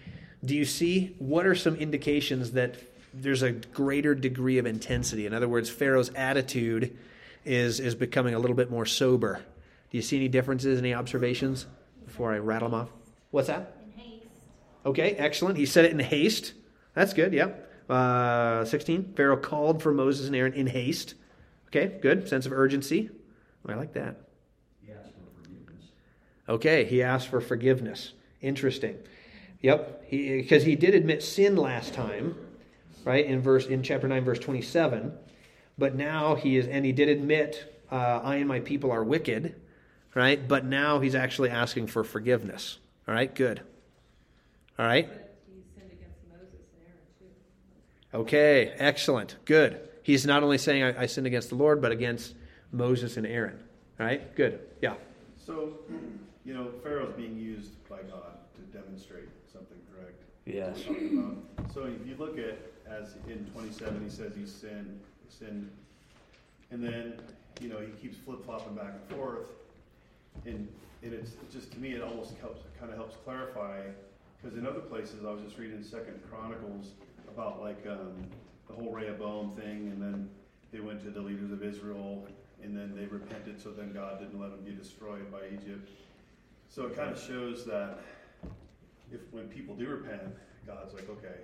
Do 0.44 0.56
you 0.56 0.64
see 0.64 1.14
what 1.18 1.46
are 1.46 1.54
some 1.54 1.76
indications 1.76 2.52
that 2.52 2.76
there's 3.12 3.42
a 3.42 3.52
greater 3.52 4.14
degree 4.14 4.56
of 4.58 4.64
intensity? 4.64 5.26
In 5.26 5.34
other 5.34 5.48
words, 5.48 5.68
Pharaoh's 5.68 6.10
attitude 6.14 6.96
is, 7.46 7.80
is 7.80 7.94
becoming 7.94 8.34
a 8.34 8.38
little 8.38 8.56
bit 8.56 8.70
more 8.70 8.84
sober. 8.84 9.40
Do 9.90 9.96
you 9.96 10.02
see 10.02 10.16
any 10.16 10.28
differences, 10.28 10.78
any 10.78 10.92
observations 10.94 11.66
before 12.04 12.32
I 12.32 12.38
rattle 12.38 12.68
them 12.68 12.80
off? 12.80 12.88
What's 13.30 13.48
that? 13.48 13.76
In 13.84 14.00
haste. 14.00 14.26
Okay, 14.84 15.12
excellent. 15.12 15.56
He 15.56 15.66
said 15.66 15.84
it 15.84 15.92
in 15.92 15.98
haste. 15.98 16.54
That's 16.94 17.12
good, 17.12 17.32
yep. 17.32 17.70
Uh, 17.88 18.64
16, 18.64 19.14
Pharaoh 19.14 19.36
called 19.36 19.82
for 19.82 19.92
Moses 19.92 20.26
and 20.26 20.34
Aaron 20.34 20.54
in 20.54 20.66
haste. 20.66 21.14
Okay, 21.68 21.98
good. 22.00 22.28
Sense 22.28 22.46
of 22.46 22.52
urgency. 22.52 23.10
I 23.68 23.74
like 23.74 23.94
that. 23.94 24.16
He 24.84 24.92
asked 24.92 25.12
for 25.12 25.42
forgiveness. 25.42 25.84
Okay, 26.48 26.84
he 26.84 27.02
asked 27.02 27.28
for 27.28 27.40
forgiveness. 27.40 28.12
Interesting. 28.40 28.96
Yep, 29.60 30.10
because 30.10 30.62
he, 30.62 30.70
he 30.70 30.76
did 30.76 30.94
admit 30.94 31.22
sin 31.22 31.56
last 31.56 31.94
time, 31.94 32.36
right? 33.04 33.26
In 33.26 33.40
verse 33.40 33.66
in 33.66 33.82
chapter 33.82 34.06
nine, 34.06 34.24
verse 34.24 34.38
twenty-seven. 34.38 35.12
But 35.78 35.94
now 35.94 36.34
he 36.34 36.56
is, 36.56 36.66
and 36.66 36.84
he 36.84 36.92
did 36.92 37.08
admit, 37.08 37.82
uh, 37.90 38.20
I 38.22 38.36
and 38.36 38.48
my 38.48 38.60
people 38.60 38.90
are 38.90 39.04
wicked, 39.04 39.54
right? 40.14 40.46
But 40.46 40.64
now 40.64 41.00
he's 41.00 41.14
actually 41.14 41.50
asking 41.50 41.88
for 41.88 42.02
forgiveness. 42.02 42.78
All 43.06 43.14
right, 43.14 43.32
good. 43.32 43.60
All 44.78 44.86
right. 44.86 45.06
He 45.06 45.62
sinned 45.74 45.92
against 45.92 46.18
Moses 46.30 46.66
and 46.72 46.82
Aaron 46.86 47.00
too. 47.18 48.18
Okay, 48.18 48.74
excellent, 48.78 49.36
good. 49.44 49.80
He's 50.02 50.24
not 50.24 50.42
only 50.42 50.58
saying 50.58 50.82
I, 50.82 51.02
I 51.02 51.06
sinned 51.06 51.26
against 51.26 51.50
the 51.50 51.56
Lord, 51.56 51.82
but 51.82 51.92
against 51.92 52.34
Moses 52.72 53.16
and 53.16 53.26
Aaron. 53.26 53.58
All 54.00 54.06
right, 54.06 54.34
good. 54.34 54.60
Yeah. 54.80 54.94
So, 55.44 55.74
you 56.44 56.54
know, 56.54 56.70
Pharaoh's 56.82 57.14
being 57.16 57.36
used 57.36 57.86
by 57.88 57.98
God 57.98 58.38
to 58.54 58.78
demonstrate 58.78 59.28
something, 59.52 59.78
correct? 59.92 60.22
Yes. 60.46 60.78
We're 60.88 60.94
talking 60.94 61.18
about. 61.18 61.74
So 61.74 61.84
if 61.84 62.06
you 62.06 62.16
look 62.18 62.38
at, 62.38 62.58
as 62.90 63.16
in 63.28 63.44
27, 63.52 64.02
he 64.02 64.10
says 64.10 64.32
he 64.34 64.46
sinned, 64.46 65.00
sinned, 65.32 65.70
and 66.70 66.82
then, 66.82 67.14
you 67.60 67.68
know, 67.68 67.78
he 67.78 67.92
keeps 68.00 68.16
flip-flopping 68.18 68.74
back 68.74 68.94
and 68.94 69.16
forth, 69.16 69.48
and, 70.44 70.68
and 71.02 71.12
it's 71.12 71.32
just, 71.52 71.72
to 71.72 71.78
me, 71.78 71.92
it 71.92 72.02
almost 72.02 72.34
helps, 72.40 72.62
kind 72.78 72.90
of 72.90 72.98
helps 72.98 73.16
clarify, 73.24 73.82
because 74.42 74.58
in 74.58 74.66
other 74.66 74.80
places, 74.80 75.24
I 75.24 75.30
was 75.30 75.42
just 75.42 75.58
reading 75.58 75.82
Second 75.82 76.20
Chronicles 76.30 76.90
about 77.28 77.62
like, 77.62 77.86
um, 77.88 78.14
the 78.68 78.74
whole 78.74 78.92
Rehoboam 78.92 79.52
thing, 79.52 79.92
and 79.92 80.02
then 80.02 80.28
they 80.72 80.80
went 80.80 81.02
to 81.04 81.10
the 81.10 81.20
leaders 81.20 81.52
of 81.52 81.62
Israel, 81.62 82.26
and 82.62 82.76
then 82.76 82.94
they 82.96 83.06
repented, 83.06 83.62
so 83.62 83.70
then 83.70 83.92
God 83.92 84.18
didn't 84.18 84.40
let 84.40 84.50
them 84.50 84.64
be 84.64 84.72
destroyed 84.72 85.30
by 85.30 85.46
Egypt. 85.52 85.88
So 86.68 86.86
it 86.86 86.96
kind 86.96 87.10
of 87.10 87.20
shows 87.20 87.64
that 87.66 88.00
if 89.12 89.20
when 89.30 89.46
people 89.46 89.76
do 89.76 89.86
repent, 89.86 90.22
God's 90.66 90.94
like, 90.94 91.08
okay, 91.08 91.36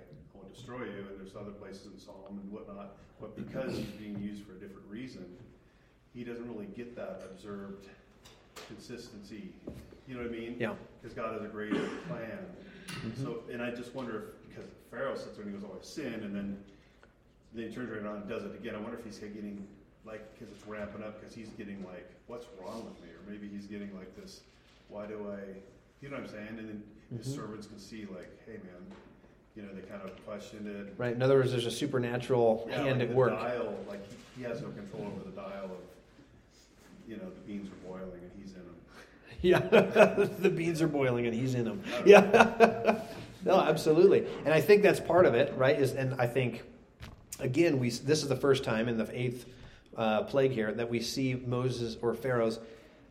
Won't 0.43 0.55
destroy 0.55 0.83
you, 0.83 1.07
and 1.09 1.19
there's 1.19 1.35
other 1.35 1.51
places 1.51 1.85
in 1.85 1.97
Psalm 1.97 2.39
and 2.41 2.51
whatnot, 2.51 2.97
but 3.21 3.35
because 3.37 3.77
he's 3.77 3.85
being 3.91 4.21
used 4.21 4.43
for 4.43 4.51
a 4.51 4.55
different 4.59 4.85
reason, 4.89 5.25
he 6.13 6.23
doesn't 6.25 6.47
really 6.51 6.67
get 6.75 6.95
that 6.97 7.23
observed 7.31 7.87
consistency. 8.67 9.53
You 10.05 10.15
know 10.15 10.21
what 10.21 10.29
I 10.29 10.33
mean? 10.33 10.57
Yeah. 10.59 10.73
Because 11.01 11.15
God 11.15 11.33
has 11.33 11.43
a 11.43 11.47
greater 11.47 11.87
plan. 12.09 12.45
So, 13.21 13.39
and 13.51 13.61
I 13.61 13.71
just 13.71 13.95
wonder 13.95 14.17
if 14.43 14.49
because 14.49 14.69
Pharaoh 14.91 15.15
sits 15.15 15.37
there 15.37 15.45
and 15.45 15.53
he 15.55 15.59
goes, 15.59 15.67
"Oh, 15.71 15.77
I 15.79 15.83
sin," 15.83 16.13
and 16.23 16.35
then 16.35 16.63
then 17.53 17.69
he 17.69 17.73
turns 17.73 17.89
right 17.89 18.01
around 18.01 18.17
and 18.17 18.29
does 18.29 18.43
it 18.43 18.53
again. 18.53 18.75
I 18.75 18.79
wonder 18.79 18.97
if 18.97 19.05
he's 19.05 19.19
getting 19.19 19.65
like 20.05 20.37
because 20.37 20.53
it's 20.53 20.67
ramping 20.67 21.03
up 21.03 21.19
because 21.19 21.33
he's 21.33 21.49
getting 21.57 21.83
like, 21.85 22.09
"What's 22.27 22.47
wrong 22.59 22.85
with 22.85 23.01
me?" 23.01 23.09
Or 23.09 23.31
maybe 23.31 23.47
he's 23.47 23.65
getting 23.65 23.95
like 23.97 24.15
this, 24.21 24.41
"Why 24.89 25.05
do 25.05 25.31
I?" 25.31 25.39
You 26.01 26.09
know 26.09 26.17
what 26.17 26.25
I'm 26.25 26.29
saying? 26.29 26.47
And 26.59 26.59
then 26.59 26.83
his 27.17 27.27
Mhm. 27.27 27.35
servants 27.35 27.67
can 27.67 27.79
see 27.79 28.05
like, 28.05 28.29
"Hey, 28.45 28.57
man." 28.57 28.97
You 29.55 29.63
know, 29.63 29.69
they 29.73 29.81
kind 29.81 30.01
of 30.03 30.25
questioned 30.25 30.67
it. 30.67 30.95
Right. 30.97 31.13
In 31.13 31.21
other 31.21 31.35
words, 31.35 31.51
there's 31.51 31.65
a 31.65 31.71
supernatural 31.71 32.67
Yeah, 32.69 32.83
hand 32.83 32.99
like 32.99 33.01
at 33.01 33.09
the 33.09 33.15
work. 33.15 33.31
Dial, 33.31 33.75
like 33.87 34.01
he, 34.09 34.41
he 34.41 34.43
has 34.47 34.61
no 34.61 34.69
control 34.69 35.05
over 35.05 35.29
the 35.29 35.35
dial 35.35 35.65
of, 35.65 35.71
you 37.07 37.17
know, 37.17 37.25
the 37.25 37.41
beans 37.53 37.69
are 37.69 37.87
boiling 37.87 38.19
and 38.21 38.31
he's 38.37 38.53
in 38.53 38.59
them. 38.59 38.75
Yeah, 39.41 39.59
the 40.39 40.49
beans 40.49 40.81
are 40.81 40.87
boiling 40.87 41.25
and 41.27 41.35
he's 41.35 41.53
in 41.53 41.65
them. 41.65 41.83
Yeah, 42.05 43.01
no, 43.45 43.59
absolutely, 43.59 44.25
and 44.45 44.53
I 44.53 44.61
think 44.61 44.83
that's 44.83 45.01
part 45.01 45.25
of 45.25 45.35
it, 45.35 45.53
right? 45.57 45.77
Is 45.77 45.93
and 45.93 46.15
I 46.19 46.27
think 46.27 46.63
again, 47.39 47.77
we 47.77 47.89
this 47.89 48.23
is 48.23 48.29
the 48.29 48.35
first 48.37 48.63
time 48.63 48.87
in 48.87 48.97
the 48.97 49.07
eighth 49.11 49.45
uh, 49.97 50.23
plague 50.23 50.51
here 50.51 50.71
that 50.71 50.89
we 50.89 51.01
see 51.01 51.35
Moses 51.35 51.97
or 52.01 52.13
Pharaoh's 52.15 52.59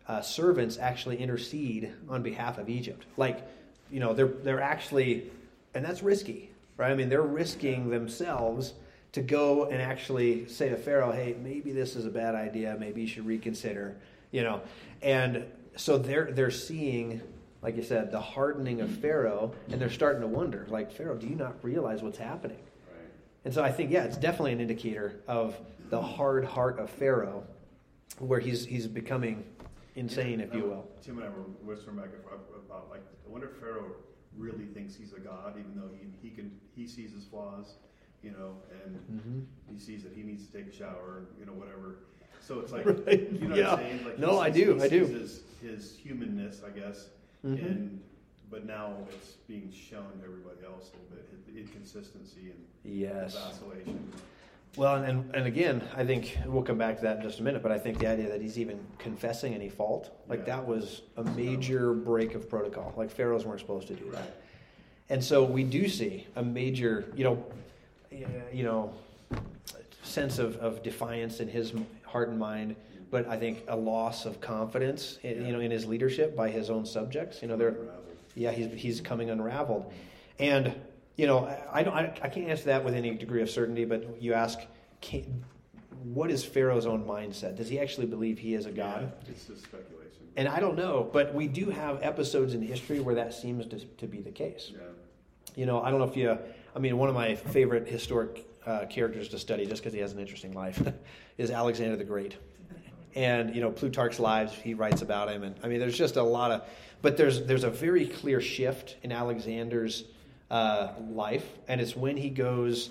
uh, 0.09 0.21
servants 0.23 0.79
actually 0.79 1.19
intercede 1.19 1.93
on 2.09 2.23
behalf 2.23 2.59
of 2.59 2.69
Egypt. 2.69 3.05
Like, 3.17 3.47
you 3.91 4.01
know, 4.01 4.15
they're 4.15 4.27
they're 4.27 4.61
actually, 4.63 5.31
and 5.75 5.85
that's 5.85 6.03
risky, 6.03 6.51
right? 6.77 6.91
I 6.91 6.95
mean, 6.95 7.09
they're 7.09 7.23
risking 7.23 7.91
themselves 7.91 8.75
to 9.13 9.23
go 9.23 9.67
and 9.67 9.81
actually 9.83 10.49
say 10.49 10.69
to 10.69 10.77
Pharaoh, 10.77 11.13
"Hey, 11.13 11.37
maybe 11.43 11.73
this 11.73 11.97
is 11.97 12.07
a 12.07 12.11
bad 12.11 12.35
idea. 12.35 12.77
Maybe 12.79 13.03
you 13.03 13.07
should 13.07 13.27
reconsider." 13.27 13.97
you 14.33 14.43
know, 14.43 14.63
and 15.03 15.45
so 15.77 15.99
they're 15.99 16.33
they're 16.33 16.51
seeing, 16.51 17.21
like 17.61 17.77
you 17.77 17.85
said, 17.85 18.11
the 18.11 18.21
hardening 18.21 18.81
of 18.81 18.91
Pharaoh, 18.91 19.53
and 19.71 19.81
they're 19.81 19.91
starting 19.91 20.23
to 20.23 20.27
wonder, 20.27 20.67
like 20.69 20.91
Pharaoh, 20.91 21.17
do 21.17 21.29
you 21.29 21.37
not 21.37 21.55
realize 21.63 22.03
what's 22.03 22.19
happening? 22.19 22.59
Right. 22.91 23.07
And 23.45 23.55
so 23.55 23.63
I 23.63 23.71
think, 23.71 23.93
yeah, 23.93 24.05
it's 24.05 24.17
definitely 24.17 24.53
an 24.53 24.61
indicator 24.61 25.21
of 25.29 25.55
the 25.91 26.03
hard 26.03 26.45
heart 26.45 26.79
of 26.81 26.91
Pharaoh, 26.91 27.45
where 28.19 28.41
he's 28.41 28.65
he's 28.65 28.89
becoming 28.89 29.45
insane, 29.95 30.41
if 30.41 30.53
you 30.55 30.65
will. 30.65 30.89
Tim 31.03 31.19
and 31.19 31.27
I 31.27 31.29
were 31.29 31.45
whispering 31.63 31.99
back 31.99 32.09
about 32.67 32.89
like, 32.91 33.03
I 33.27 33.31
wonder 33.31 33.49
if 33.49 33.57
Pharaoh 33.61 33.93
really 34.37 34.65
thinks 34.67 34.95
he's 34.95 35.13
a 35.13 35.21
god, 35.21 35.55
even 35.59 35.75
though 35.77 35.91
he, 35.93 36.07
he 36.29 36.35
can 36.35 36.51
he 36.75 36.87
sees 36.87 37.13
his 37.13 37.25
flaws, 37.25 37.75
you 38.23 38.31
know, 38.31 38.57
and 38.85 38.97
Mm-hmm. 39.11 39.41
he 39.73 39.79
sees 39.79 40.03
that 40.05 40.13
he 40.15 40.23
needs 40.23 40.47
to 40.47 40.53
take 40.53 40.67
a 40.73 40.73
shower, 40.77 41.25
you 41.39 41.47
know, 41.47 41.53
whatever. 41.53 41.99
So 42.41 42.61
it's 42.61 42.73
like, 42.73 42.87
Right. 42.87 43.31
you 43.33 43.49
know 43.49 43.55
Yeah. 43.57 43.71
what 43.73 43.81
I'm 43.81 43.87
saying? 43.87 44.05
Like 44.05 44.19
No, 44.19 44.39
I 44.41 44.51
do, 44.51 44.81
I 44.83 44.89
do. 44.89 45.05
His, 45.07 45.43
his 45.61 45.97
humanness, 45.97 46.63
I 46.67 46.71
guess, 46.79 47.09
Mhm. 47.45 47.65
and 47.65 48.01
but 48.51 48.67
now 48.67 48.93
it's 49.11 49.33
being 49.49 49.73
shown 49.73 50.19
to 50.19 50.25
everybody 50.25 50.65
else 50.67 50.91
a 50.91 50.97
little 50.97 51.17
bit, 51.17 51.47
the 51.55 51.59
inconsistency 51.59 52.51
and 52.51 52.65
Yes. 52.85 53.35
vacillation. 53.35 54.13
Well, 54.77 54.97
and, 55.05 55.35
and 55.35 55.47
again, 55.47 55.83
I 55.95 56.05
think 56.05 56.39
we'll 56.47 56.63
come 56.63 56.79
back 56.79 56.97
to 56.97 57.03
that 57.03 57.19
in 57.19 57.23
just 57.23 57.41
a 57.41 57.43
minute, 57.43 57.63
but 57.63 57.71
I 57.71 57.79
think 57.79 57.99
the 57.99 58.07
idea 58.07 58.29
that 58.31 58.41
he's 58.41 58.59
even 58.59 58.81
confessing 58.99 59.55
any 59.55 59.69
fault, 59.69 60.11
like 60.29 60.41
Yeah. 60.41 60.57
that 60.57 60.67
was 60.67 61.03
a 61.19 61.25
major 61.25 61.93
break 61.93 62.35
of 62.35 62.49
protocol. 62.49 62.95
Like 62.97 63.11
pharaohs 63.11 63.45
weren't 63.45 63.61
supposed 63.61 63.89
to 63.89 63.95
do 63.95 64.11
that. 64.13 64.37
And 65.11 65.23
so 65.23 65.45
we 65.45 65.63
do 65.63 65.89
see 65.89 66.27
a 66.37 66.43
major, 66.43 67.05
you 67.15 67.25
know, 67.25 67.45
you 68.53 68.65
know, 68.65 68.95
sense 70.03 70.39
of, 70.39 70.57
of 70.57 70.83
defiance 70.83 71.41
in 71.41 71.49
his 71.49 71.75
heart 72.07 72.29
and 72.31 72.39
mind, 72.39 72.75
but 73.11 73.29
I 73.29 73.37
think 73.37 73.65
a 73.69 73.77
loss 73.77 74.25
of 74.25 74.41
confidence, 74.41 75.19
in, 75.23 75.45
you 75.47 75.53
know, 75.53 75.61
in 75.61 75.71
his 75.71 75.85
leadership 75.85 76.35
by 76.35 76.49
his 76.51 76.71
own 76.71 76.87
subjects. 76.87 77.43
You 77.43 77.49
know, 77.49 77.57
they're 77.59 77.77
yeah, 78.35 78.51
he's 78.53 78.73
he's 78.81 79.01
coming 79.03 79.29
unraveled, 79.29 79.93
and 80.39 80.75
you 81.17 81.27
know, 81.27 81.47
I 81.47 81.81
I 81.81 81.83
don't 81.83 81.95
I, 81.95 82.19
I 82.23 82.29
can't 82.29 82.49
answer 82.49 82.65
that 82.65 82.85
with 82.85 82.95
any 82.95 83.15
degree 83.15 83.43
of 83.43 83.51
certainty. 83.51 83.85
But 83.85 84.21
you 84.23 84.35
ask, 84.35 84.59
can, 85.01 85.45
what 86.03 86.31
is 86.31 86.45
Pharaoh's 86.45 86.87
own 86.87 87.05
mindset? 87.05 87.57
Does 87.57 87.69
he 87.69 87.79
actually 87.79 88.07
believe 88.07 88.39
he 88.39 88.55
is 88.55 88.67
a 88.67 88.73
god? 88.73 89.13
Yeah, 89.25 89.31
it's 89.31 89.47
just 89.47 89.65
speculation. 89.65 90.03
And 90.37 90.49
I 90.49 90.61
don't 90.61 90.77
know, 90.77 91.09
but 91.13 91.35
we 91.35 91.47
do 91.47 91.71
have 91.71 92.03
episodes 92.03 92.55
in 92.55 92.63
history 92.63 93.01
where 93.01 93.15
that 93.17 93.35
seems 93.35 93.67
to, 93.67 93.79
to 93.79 94.07
be 94.07 94.21
the 94.21 94.31
case. 94.31 94.71
yeah. 94.73 94.81
You 95.55 95.67
know, 95.67 95.83
I 95.83 95.91
don't 95.91 95.99
know 95.99 96.07
if 96.07 96.17
you, 96.17 96.39
I 96.75 96.79
mean, 96.79 96.97
one 96.97 97.11
of 97.11 97.15
my 97.15 97.35
favorite 97.35 97.87
historic 97.87 98.47
uh, 98.65 98.87
characters 98.87 99.29
to 99.29 99.39
study, 99.39 99.67
just 99.67 99.83
because 99.83 99.93
he 99.93 100.01
has 100.01 100.13
an 100.13 100.19
interesting 100.19 100.55
life, 100.55 100.81
is 101.39 101.51
Alexander 101.51 101.97
the 101.97 102.05
Great. 102.05 102.37
And 103.15 103.55
you 103.55 103.61
know, 103.61 103.71
Plutarch's 103.71 104.19
Lives, 104.19 104.55
he 104.55 104.73
writes 104.73 105.03
about 105.03 105.29
him, 105.29 105.43
and 105.43 105.55
I 105.63 105.69
mean, 105.69 105.81
there's 105.81 105.99
just 105.99 106.17
a 106.17 106.23
lot 106.23 106.51
of, 106.51 106.63
but 107.03 107.19
there's 107.19 107.45
there's 107.45 107.65
a 107.65 107.71
very 107.71 108.07
clear 108.07 108.41
shift 108.41 108.97
in 109.03 109.13
Alexander's 109.13 110.05
uh, 110.53 110.93
life, 111.11 111.47
and 111.67 111.81
it's 111.81 111.97
when 111.97 112.17
he 112.17 112.31
goes. 112.31 112.91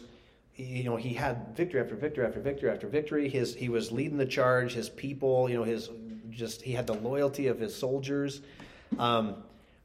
You 0.57 0.83
know, 0.83 0.97
he 0.97 1.13
had 1.13 1.55
victory 1.55 1.79
after 1.79 1.95
victory 1.95 2.25
after 2.25 2.41
victory 2.41 2.69
after 2.69 2.87
victory. 2.87 3.29
His 3.29 3.55
he 3.55 3.69
was 3.69 3.91
leading 3.91 4.17
the 4.17 4.25
charge. 4.25 4.73
His 4.73 4.89
people, 4.89 5.49
you 5.49 5.55
know, 5.55 5.63
his 5.63 5.89
just 6.29 6.61
he 6.61 6.73
had 6.73 6.87
the 6.87 6.93
loyalty 6.93 7.47
of 7.47 7.59
his 7.59 7.73
soldiers. 7.73 8.41
Um, 8.99 9.35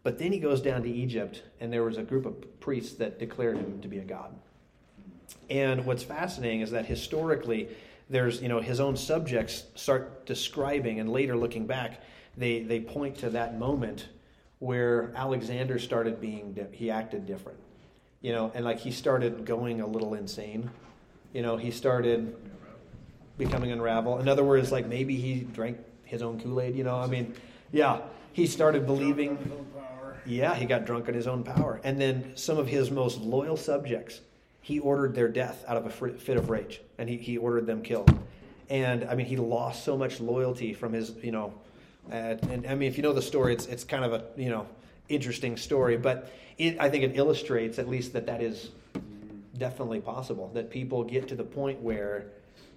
but 0.02 0.18
then 0.18 0.32
he 0.32 0.38
goes 0.38 0.60
down 0.60 0.82
to 0.82 0.90
Egypt, 0.90 1.42
and 1.60 1.72
there 1.72 1.82
was 1.82 1.98
a 1.98 2.02
group 2.02 2.26
of 2.26 2.60
priests 2.60 2.94
that 2.96 3.18
declared 3.18 3.58
him 3.58 3.80
to 3.80 3.88
be 3.88 3.98
a 3.98 4.04
god. 4.04 4.34
And 5.50 5.84
what's 5.84 6.02
fascinating 6.02 6.60
is 6.60 6.70
that 6.72 6.86
historically, 6.86 7.68
there's 8.08 8.40
you 8.40 8.48
know 8.48 8.60
his 8.60 8.80
own 8.80 8.96
subjects 8.96 9.64
start 9.74 10.24
describing, 10.26 11.00
and 11.00 11.10
later 11.10 11.36
looking 11.36 11.66
back, 11.66 12.02
they 12.36 12.60
they 12.60 12.80
point 12.80 13.18
to 13.18 13.30
that 13.30 13.58
moment 13.58 14.08
where 14.58 15.12
Alexander 15.14 15.78
started 15.78 16.20
being 16.20 16.56
he 16.72 16.90
acted 16.90 17.26
different, 17.26 17.58
you 18.20 18.32
know, 18.32 18.50
and 18.54 18.64
like 18.64 18.78
he 18.78 18.90
started 18.90 19.44
going 19.44 19.80
a 19.80 19.86
little 19.86 20.14
insane, 20.14 20.70
you 21.32 21.42
know, 21.42 21.56
he 21.56 21.70
started 21.70 22.34
becoming 23.38 23.70
unravel. 23.70 24.18
In 24.18 24.28
other 24.28 24.44
words, 24.44 24.72
like 24.72 24.86
maybe 24.86 25.16
he 25.16 25.40
drank 25.40 25.78
his 26.04 26.22
own 26.22 26.40
Kool 26.40 26.60
Aid, 26.60 26.76
you 26.76 26.84
know. 26.84 26.96
I 26.96 27.06
mean, 27.06 27.34
yeah, 27.72 28.00
he 28.32 28.46
started 28.46 28.86
believing. 28.86 29.38
Yeah, 30.24 30.54
he 30.54 30.66
got 30.66 30.86
drunk 30.86 31.08
on 31.08 31.14
his 31.14 31.26
own 31.26 31.44
power. 31.44 31.80
And 31.84 32.00
then 32.00 32.32
some 32.36 32.58
of 32.58 32.66
his 32.66 32.90
most 32.90 33.20
loyal 33.20 33.56
subjects, 33.56 34.20
he 34.60 34.80
ordered 34.80 35.14
their 35.14 35.28
death 35.28 35.64
out 35.68 35.76
of 35.76 35.86
a 35.86 35.90
fit 35.90 36.36
of 36.36 36.50
rage, 36.50 36.80
and 36.98 37.08
he, 37.08 37.16
he 37.16 37.38
ordered 37.38 37.66
them 37.66 37.82
killed. 37.82 38.18
And 38.68 39.04
I 39.04 39.14
mean, 39.14 39.26
he 39.26 39.36
lost 39.36 39.84
so 39.84 39.96
much 39.96 40.18
loyalty 40.18 40.74
from 40.74 40.92
his, 40.92 41.12
you 41.22 41.30
know, 41.30 41.54
uh, 42.10 42.36
and 42.50 42.66
I 42.66 42.74
mean, 42.74 42.88
if 42.88 42.96
you 42.96 43.02
know 43.02 43.12
the 43.12 43.22
story, 43.22 43.52
it's 43.52 43.66
it's 43.66 43.84
kind 43.84 44.04
of 44.04 44.12
a 44.12 44.24
you 44.36 44.48
know 44.48 44.66
interesting 45.08 45.56
story, 45.56 45.96
but 45.96 46.32
it, 46.58 46.76
I 46.80 46.88
think 46.88 47.04
it 47.04 47.16
illustrates 47.16 47.78
at 47.78 47.88
least 47.88 48.12
that 48.14 48.26
that 48.26 48.42
is 48.42 48.70
definitely 49.56 50.00
possible. 50.00 50.50
That 50.54 50.70
people 50.70 51.04
get 51.04 51.28
to 51.28 51.34
the 51.34 51.44
point 51.44 51.80
where 51.80 52.26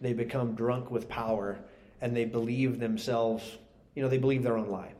they 0.02 0.14
become 0.14 0.56
drunk 0.56 0.92
with 0.92 1.10
power 1.10 1.60
and 2.02 2.16
they 2.16 2.26
believe 2.26 2.80
themselves, 2.80 3.58
you 3.96 4.02
know, 4.02 4.10
they 4.10 4.18
believe 4.18 4.44
their 4.44 4.58
own 4.58 4.70
lie. 4.70 4.94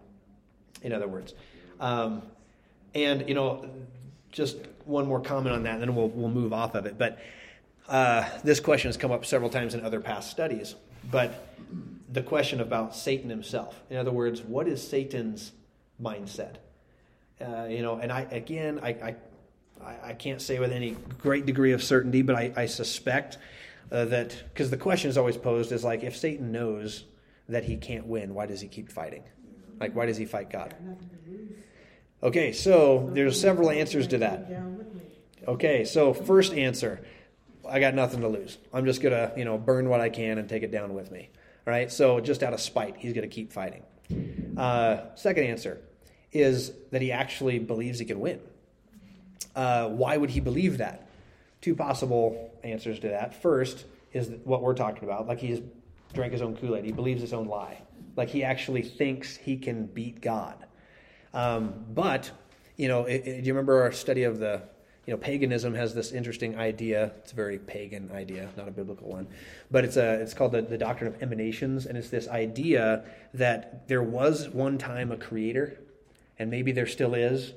In 0.82 0.94
other 0.94 1.08
words, 1.08 1.34
um, 1.80 2.22
and 2.96 3.28
you 3.28 3.36
know, 3.36 3.70
just 4.32 4.58
one 4.86 5.08
more 5.08 5.20
comment 5.20 5.56
on 5.56 5.64
that, 5.64 5.74
and 5.76 5.82
then 5.82 5.96
we'll 5.96 6.10
we'll 6.10 6.30
move 6.30 6.54
off 6.54 6.76
of 6.76 6.86
it. 6.86 6.98
But 6.98 7.20
uh, 7.88 8.28
this 8.44 8.60
question 8.60 8.88
has 8.90 8.98
come 8.98 9.12
up 9.12 9.26
several 9.26 9.50
times 9.50 9.74
in 9.74 9.82
other 9.84 10.00
past 10.00 10.30
studies. 10.30 10.76
But 11.12 11.56
the 12.12 12.22
question 12.22 12.60
about 12.60 12.96
Satan 12.96 13.30
himself, 13.30 13.82
in 13.90 13.98
other 13.98 14.12
words, 14.12 14.42
what 14.42 14.68
is 14.68 14.86
Satan's 14.86 15.52
mindset? 16.02 16.56
Uh, 17.42 17.66
you 17.66 17.82
know, 17.82 17.96
and 17.96 18.12
I 18.12 18.22
again, 18.32 18.80
I, 18.84 18.90
I 18.90 19.16
I, 20.04 20.14
can't 20.14 20.42
say 20.42 20.60
with 20.60 20.72
any 20.72 20.92
great 21.20 21.46
degree 21.46 21.72
of 21.72 21.84
certainty, 21.84 22.22
but 22.22 22.36
I, 22.36 22.52
I 22.56 22.66
suspect 22.66 23.38
uh, 23.92 24.06
that 24.06 24.36
because 24.54 24.70
the 24.70 24.78
question 24.78 25.10
is 25.10 25.18
always 25.18 25.38
posed 25.38 25.72
is 25.72 25.84
like, 25.84 26.04
if 26.04 26.18
Satan 26.18 26.52
knows 26.52 27.06
that 27.48 27.64
he 27.64 27.78
can't 27.78 28.06
win, 28.06 28.34
why 28.34 28.46
does 28.46 28.62
he 28.62 28.68
keep 28.68 28.92
fighting? 28.92 29.24
Like, 29.80 29.96
why 29.96 30.06
does 30.06 30.18
he 30.18 30.26
fight 30.26 30.50
God? 30.50 30.76
Okay, 32.22 32.52
so 32.52 33.10
there's 33.14 33.40
several 33.40 33.70
answers 33.70 34.08
to 34.08 34.18
that. 34.20 34.52
Okay, 35.48 35.86
so 35.86 36.14
first 36.14 36.54
answer, 36.54 37.00
I 37.68 37.80
got 37.80 37.94
nothing 37.94 38.22
to 38.22 38.28
lose. 38.28 38.58
I'm 38.74 38.86
just 38.86 39.02
gonna, 39.02 39.32
you 39.38 39.46
know, 39.46 39.58
burn 39.58 39.88
what 39.88 40.02
I 40.02 40.10
can 40.10 40.38
and 40.38 40.50
take 40.50 40.64
it 40.64 40.72
down 40.72 40.94
with 40.94 41.12
me. 41.12 41.30
All 41.66 41.72
right, 41.72 41.92
so 41.92 42.20
just 42.20 42.44
out 42.44 42.54
of 42.54 42.60
spite, 42.60 42.98
he's 42.98 43.14
gonna 43.14 43.28
keep 43.28 43.54
fighting. 43.54 43.84
Uh, 44.58 45.16
second 45.16 45.46
answer 45.46 45.80
is 46.32 46.72
that 46.92 47.02
he 47.02 47.12
actually 47.12 47.60
believes 47.60 48.00
he 48.00 48.06
can 48.06 48.20
win. 48.20 48.40
Uh, 49.56 49.90
why 49.90 50.16
would 50.18 50.30
he 50.30 50.40
believe 50.40 50.78
that? 50.78 51.10
Two 51.62 51.76
possible 51.76 52.52
answers 52.64 53.00
to 53.00 53.10
that. 53.10 53.42
First 53.42 53.86
is 54.14 54.30
what 54.44 54.62
we're 54.62 54.76
talking 54.76 55.04
about, 55.04 55.28
like 55.28 55.40
he's 55.40 55.60
drank 56.14 56.34
his 56.34 56.42
own 56.42 56.56
Kool 56.58 56.76
Aid. 56.76 56.86
He 56.86 56.92
believes 56.92 57.22
his 57.22 57.34
own 57.34 57.48
lie. 57.48 57.82
Like 58.16 58.30
he 58.30 58.44
actually 58.44 58.82
thinks 58.82 59.36
he 59.36 59.58
can 59.58 59.86
beat 59.86 60.22
God. 60.22 60.56
Um, 61.34 61.86
but 61.94 62.32
you 62.78 62.88
know, 62.88 63.06
it, 63.06 63.28
it- 63.28 63.42
do 63.42 63.48
you 63.48 63.54
remember 63.54 63.82
our 63.84 63.92
study 63.92 64.24
of 64.24 64.40
the 64.40 64.62
you 65.06 65.14
know 65.14 65.18
paganism 65.18 65.74
has 65.74 65.94
this 65.96 66.12
interesting 66.12 66.58
idea. 66.58 67.12
It's 67.20 67.32
a 67.32 67.36
very 67.36 67.58
pagan 67.58 68.12
idea, 68.14 68.48
not 68.56 68.68
a 68.68 68.72
biblical 68.72 69.10
one, 69.10 69.28
but 69.72 69.84
it's 69.84 69.98
a 69.98 70.22
it's 70.22 70.34
called 70.34 70.52
the, 70.52 70.62
the 70.62 70.78
doctrine 70.78 71.14
of 71.14 71.22
emanations, 71.24 71.86
and 71.88 71.98
it's 71.98 72.10
this 72.10 72.28
idea 72.28 73.04
that 73.34 73.88
there 73.88 74.04
was 74.04 74.50
one 74.50 74.78
time 74.78 75.12
a 75.12 75.18
creator, 75.18 75.80
and 76.40 76.50
maybe 76.50 76.72
there 76.72 76.88
still 76.88 77.14
is, 77.14 77.54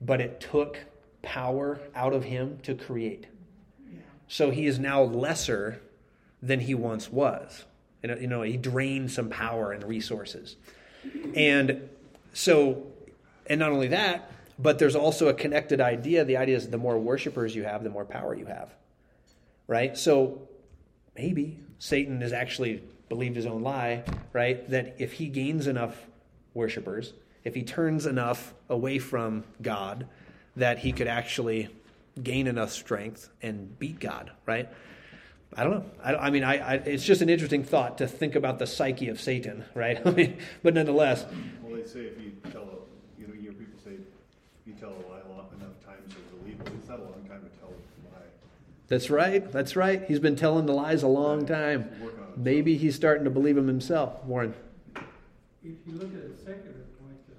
but 0.00 0.20
it 0.20 0.40
took 0.40 0.78
power 1.22 1.80
out 1.94 2.12
of 2.12 2.24
him 2.24 2.58
to 2.64 2.74
create. 2.74 3.26
Yeah. 3.90 4.00
So 4.28 4.50
he 4.50 4.66
is 4.66 4.78
now 4.78 5.02
lesser 5.02 5.80
than 6.42 6.60
he 6.60 6.74
once 6.74 7.10
was. 7.10 7.64
Know, 8.02 8.16
you 8.16 8.26
know, 8.26 8.42
he 8.42 8.58
drained 8.58 9.10
some 9.10 9.30
power 9.30 9.72
and 9.72 9.82
resources. 9.82 10.56
And 11.34 11.88
so, 12.34 12.86
and 13.46 13.58
not 13.58 13.72
only 13.72 13.88
that, 13.88 14.30
but 14.58 14.78
there's 14.78 14.94
also 14.94 15.28
a 15.28 15.34
connected 15.34 15.80
idea. 15.80 16.24
The 16.24 16.36
idea 16.36 16.56
is 16.56 16.68
the 16.68 16.76
more 16.76 16.98
worshipers 16.98 17.54
you 17.54 17.64
have, 17.64 17.82
the 17.82 17.88
more 17.88 18.04
power 18.04 18.34
you 18.34 18.44
have. 18.44 18.74
Right? 19.66 19.96
So 19.96 20.46
maybe 21.16 21.60
Satan 21.78 22.20
has 22.20 22.34
actually 22.34 22.82
believed 23.08 23.36
his 23.36 23.46
own 23.46 23.62
lie, 23.62 24.04
right? 24.34 24.68
That 24.68 24.96
if 24.98 25.14
he 25.14 25.28
gains 25.28 25.66
enough 25.66 25.96
worshipers, 26.52 27.14
if 27.44 27.54
he 27.54 27.62
turns 27.62 28.06
enough 28.06 28.54
away 28.68 28.98
from 28.98 29.44
God, 29.62 30.06
that 30.56 30.78
he 30.78 30.92
could 30.92 31.06
actually 31.08 31.68
gain 32.22 32.46
enough 32.46 32.70
strength 32.72 33.28
and 33.42 33.78
beat 33.78 34.00
God, 34.00 34.30
right? 34.46 34.68
I 35.56 35.62
don't 35.64 35.72
know. 35.72 35.84
I, 36.02 36.14
I 36.14 36.30
mean, 36.30 36.42
I, 36.44 36.58
I, 36.58 36.74
it's 36.74 37.04
just 37.04 37.22
an 37.22 37.28
interesting 37.28 37.62
thought 37.64 37.98
to 37.98 38.06
think 38.08 38.34
about 38.34 38.58
the 38.58 38.66
psyche 38.66 39.08
of 39.08 39.20
Satan, 39.20 39.64
right? 39.74 40.00
I 40.06 40.10
mean, 40.10 40.38
but 40.62 40.74
nonetheless, 40.74 41.26
Well, 41.62 41.76
they 41.76 41.86
say 41.86 42.00
if 42.00 42.20
you 42.20 42.32
tell 42.50 42.62
a, 42.62 43.20
you 43.20 43.28
know, 43.28 43.34
you 43.34 43.40
hear 43.42 43.52
people 43.52 43.78
say, 43.84 43.92
if 43.92 44.00
you 44.66 44.72
tell 44.74 44.90
a 44.90 45.02
lie 45.10 45.20
a 45.28 45.32
lot 45.32 45.52
enough 45.58 45.78
times, 45.84 46.12
you'll 46.14 46.40
believe 46.40 46.60
it. 46.60 46.72
It's 46.78 46.88
not 46.88 46.98
a 47.00 47.02
long 47.02 47.24
time 47.28 47.42
to 47.42 47.58
tell 47.60 47.68
a 47.68 48.14
lie. 48.14 48.22
that's 48.88 49.10
right. 49.10 49.50
That's 49.52 49.76
right. 49.76 50.02
He's 50.04 50.18
been 50.18 50.36
telling 50.36 50.66
the 50.66 50.72
lies 50.72 51.02
a 51.02 51.08
long 51.08 51.46
time. 51.46 51.90
Work. 52.00 52.36
Maybe 52.36 52.76
he's 52.76 52.96
starting 52.96 53.22
to 53.24 53.30
believe 53.30 53.54
them 53.54 53.68
himself, 53.68 54.24
Warren. 54.24 54.54
if 54.96 55.04
you 55.86 55.92
look 55.92 56.12
at 56.14 56.30
a 56.30 56.36
secular 56.36 56.82
point, 56.98 57.20
uh, 57.30 57.34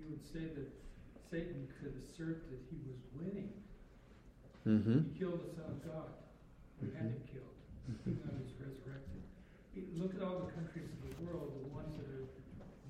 you 0.00 0.06
would 0.10 0.23
say 0.34 0.50
that 0.50 0.66
Satan 1.30 1.70
could 1.78 1.94
assert 2.02 2.50
that 2.50 2.58
he 2.66 2.76
was 2.90 2.98
winning. 3.14 3.54
Mm-hmm. 4.66 5.06
He 5.06 5.18
killed 5.18 5.46
the 5.46 5.52
Son 5.54 5.70
of 5.70 5.80
God, 5.86 6.10
or 6.82 6.90
had 6.98 7.14
him 7.14 7.22
killed, 7.30 7.54
even 8.02 8.18
though 8.26 8.34
he 8.34 8.42
was 8.42 8.56
resurrected. 8.58 9.22
You 9.78 10.02
Look 10.02 10.18
at 10.18 10.22
all 10.26 10.42
the 10.42 10.52
countries 10.58 10.90
of 10.90 11.00
the 11.06 11.14
world, 11.22 11.54
the 11.54 11.70
ones 11.70 11.94
that 11.98 12.06
are 12.10 12.26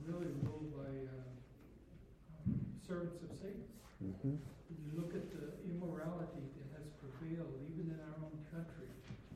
really 0.09 0.33
ruled 0.45 0.73
by 0.73 0.89
um, 0.89 2.57
servants 2.85 3.21
of 3.25 3.33
Satan. 3.41 3.65
Mm-hmm. 4.01 4.37
You 4.41 4.91
look 4.97 5.17
at 5.17 5.29
the 5.33 5.57
immorality 5.65 6.45
that 6.45 6.69
has 6.81 6.87
prevailed 7.01 7.57
even 7.69 7.93
in 7.93 7.99
our 8.05 8.17
own 8.21 8.37
country, 8.53 8.89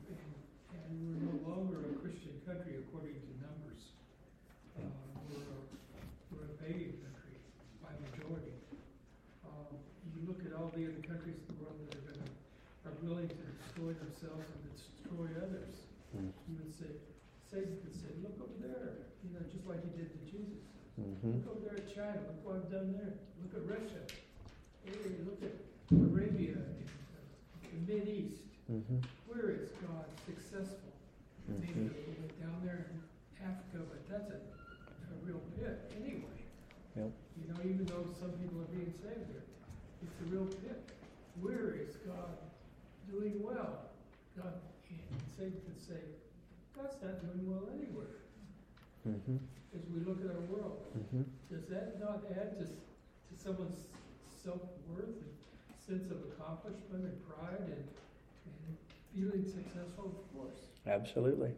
and, 0.09 0.29
and 0.73 0.93
we're 1.01 1.21
no 1.25 1.35
longer 1.45 1.89
a 1.89 1.93
Christian 2.01 2.37
country 2.45 2.77
according 2.81 3.17
to 3.17 3.31
numbers. 3.41 3.81
Uh, 4.77 4.85
we're, 5.27 5.41
a, 5.41 5.59
we're 6.29 6.45
a 6.45 6.55
pagan 6.61 7.01
country 7.01 7.35
by 7.81 7.91
majority. 7.97 8.53
Um, 9.41 9.73
you 10.13 10.21
look 10.29 10.45
at 10.45 10.53
all 10.53 10.69
the 10.71 10.85
other 10.85 11.01
countries 11.01 11.41
in 11.41 11.45
the 11.49 11.57
world 11.59 11.81
that 11.89 11.97
are 11.97 12.05
going 12.13 12.21
to 12.21 12.29
are 12.87 12.95
willing 13.03 13.27
to 13.27 13.35
destroy 13.59 13.91
themselves 14.19 14.51
and 14.51 14.63
destroy 14.75 15.31
others. 15.39 15.87
Mm. 16.11 16.31
You 16.51 16.55
would 16.59 16.75
say, 16.75 16.91
Satan 17.47 17.79
could 17.79 17.95
say, 17.95 18.11
look 18.19 18.35
over 18.43 18.59
there, 18.59 19.07
you 19.23 19.31
know, 19.31 19.43
just 19.47 19.65
like 19.65 19.79
he 19.79 19.91
did 19.95 20.11
to 20.11 20.19
Jesus. 20.27 20.59
Mm-hmm. 20.99 21.39
Look 21.39 21.55
over 21.55 21.63
there 21.63 21.79
at 21.79 21.87
China. 21.87 22.19
Look 22.27 22.43
what 22.43 22.55
I've 22.59 22.71
done 22.71 22.91
there. 22.91 23.15
Look 23.39 23.55
at 23.55 23.63
Russia. 23.63 24.03
Hey, 24.83 25.15
look 25.23 25.39
at 25.39 25.55
Arabia 25.95 26.59
the 26.59 27.79
Mid 27.87 28.07
East. 28.07 28.43
Mm-hmm. 28.67 28.99
Where 29.27 29.55
is 29.55 29.69
God 29.87 30.05
successful? 30.27 30.91
Maybe 31.47 31.89
a 31.89 31.89
little 31.89 32.13
bit 32.21 32.35
down 32.41 32.61
there 32.61 32.91
in 32.91 32.97
Africa, 33.41 33.81
but 33.89 34.05
that's 34.05 34.29
a, 34.29 34.37
a 34.37 35.15
real 35.25 35.41
pit 35.57 35.89
anyway. 35.97 36.37
Yep. 36.95 37.09
You 37.09 37.45
know, 37.49 37.59
even 37.65 37.85
though 37.85 38.05
some 38.19 38.33
people 38.37 38.61
are 38.61 38.69
being 38.69 38.93
saved 39.01 39.25
there, 39.33 39.47
it's 40.03 40.17
a 40.21 40.27
real 40.29 40.45
pit. 40.45 40.77
Where 41.41 41.73
is 41.73 41.95
God 42.05 42.37
doing 43.09 43.41
well? 43.41 43.88
God, 44.37 44.53
Satan 45.37 45.59
could 45.65 45.81
say, 45.81 46.01
God's 46.75 46.95
not 47.01 47.21
doing 47.21 47.49
well 47.49 47.69
anywhere. 47.73 48.21
Mm-hmm. 49.07 49.37
As 49.75 49.81
we 49.93 49.99
look 50.05 50.19
at 50.23 50.31
our 50.31 50.41
world, 50.41 50.77
Mm-hmm. 50.97 51.21
does 51.53 51.65
that 51.67 51.99
not 51.99 52.23
add 52.31 52.57
to, 52.57 52.65
to 52.65 53.41
someone's 53.41 53.83
self-worth 54.43 55.05
and 55.05 55.31
sense 55.87 56.11
of 56.11 56.17
accomplishment 56.31 57.03
and 57.03 57.29
pride 57.29 57.59
and, 57.61 57.83
and 58.45 58.77
feeling 59.15 59.45
successful? 59.45 60.05
Of 60.05 60.35
course. 60.37 60.57
Absolutely. 60.87 61.51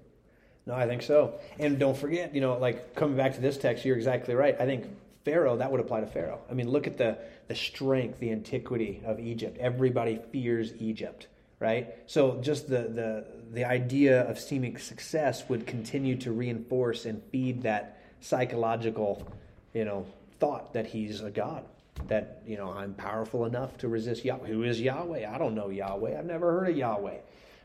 No, 0.65 0.75
I 0.75 0.85
think 0.85 1.01
so. 1.01 1.39
And 1.59 1.79
don't 1.79 1.97
forget, 1.97 2.35
you 2.35 2.41
know, 2.41 2.57
like 2.57 2.93
coming 2.95 3.15
back 3.17 3.33
to 3.35 3.41
this 3.41 3.57
text, 3.57 3.83
you're 3.85 3.95
exactly 3.97 4.35
right. 4.35 4.55
I 4.59 4.65
think 4.65 4.85
Pharaoh, 5.23 5.57
that 5.57 5.71
would 5.71 5.79
apply 5.79 6.01
to 6.01 6.07
Pharaoh. 6.07 6.39
I 6.49 6.53
mean, 6.53 6.69
look 6.69 6.87
at 6.87 6.97
the, 6.97 7.17
the 7.47 7.55
strength, 7.55 8.19
the 8.19 8.31
antiquity 8.31 9.01
of 9.05 9.19
Egypt. 9.19 9.57
Everybody 9.59 10.19
fears 10.31 10.73
Egypt, 10.79 11.27
right? 11.61 11.93
So 12.07 12.39
just 12.41 12.67
the, 12.67 12.81
the, 12.81 13.25
the 13.53 13.63
idea 13.63 14.23
of 14.23 14.39
seeming 14.39 14.77
success 14.77 15.47
would 15.47 15.67
continue 15.67 16.17
to 16.17 16.31
reinforce 16.31 17.05
and 17.05 17.21
feed 17.31 17.61
that 17.61 18.01
psychological, 18.19 19.31
you 19.73 19.85
know, 19.85 20.07
thought 20.39 20.73
that 20.73 20.87
he's 20.87 21.21
a 21.21 21.29
god. 21.29 21.63
That, 22.07 22.41
you 22.47 22.57
know, 22.57 22.71
I'm 22.71 22.95
powerful 22.95 23.45
enough 23.45 23.77
to 23.77 23.87
resist 23.87 24.25
Yahweh. 24.25 24.47
Who 24.47 24.63
is 24.63 24.81
Yahweh? 24.81 25.29
I 25.31 25.37
don't 25.37 25.53
know 25.53 25.69
Yahweh. 25.69 26.17
I've 26.17 26.25
never 26.25 26.51
heard 26.51 26.69
of 26.69 26.77
Yahweh, 26.77 27.17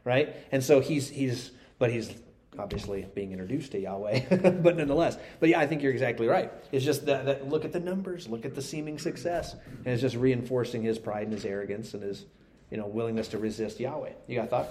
right? 0.05 0.37
And 0.53 0.63
so 0.63 0.81
he's, 0.81 1.09
he's, 1.09 1.53
but 1.79 1.91
he's 1.91 2.13
obviously 2.59 3.07
being 3.15 3.33
introduced 3.33 3.73
to 3.73 3.81
Yahweh, 3.81 4.37
but 4.63 4.77
nonetheless. 4.77 5.17
But 5.41 5.49
yeah, 5.49 5.61
I 5.61 5.67
think 5.67 5.83
you're 5.83 5.93
exactly 5.93 6.27
right. 6.27 6.53
It's 6.71 6.85
just 6.85 7.07
that, 7.07 7.25
that 7.25 7.49
look 7.49 7.65
at 7.65 7.73
the 7.73 7.81
numbers, 7.81 8.29
look 8.29 8.45
at 8.45 8.55
the 8.55 8.63
seeming 8.63 8.99
success, 8.99 9.55
and 9.55 9.87
it's 9.87 10.03
just 10.03 10.17
reinforcing 10.17 10.83
his 10.83 10.99
pride 10.99 11.25
and 11.25 11.33
his 11.33 11.47
arrogance 11.47 11.95
and 11.95 12.03
his, 12.03 12.27
you 12.71 12.77
know, 12.77 12.87
willingness 12.87 13.29
to 13.29 13.39
resist 13.39 13.79
Yahweh. 13.79 14.13
You 14.27 14.37
got 14.37 14.47
a 14.47 14.49
thought? 14.49 14.69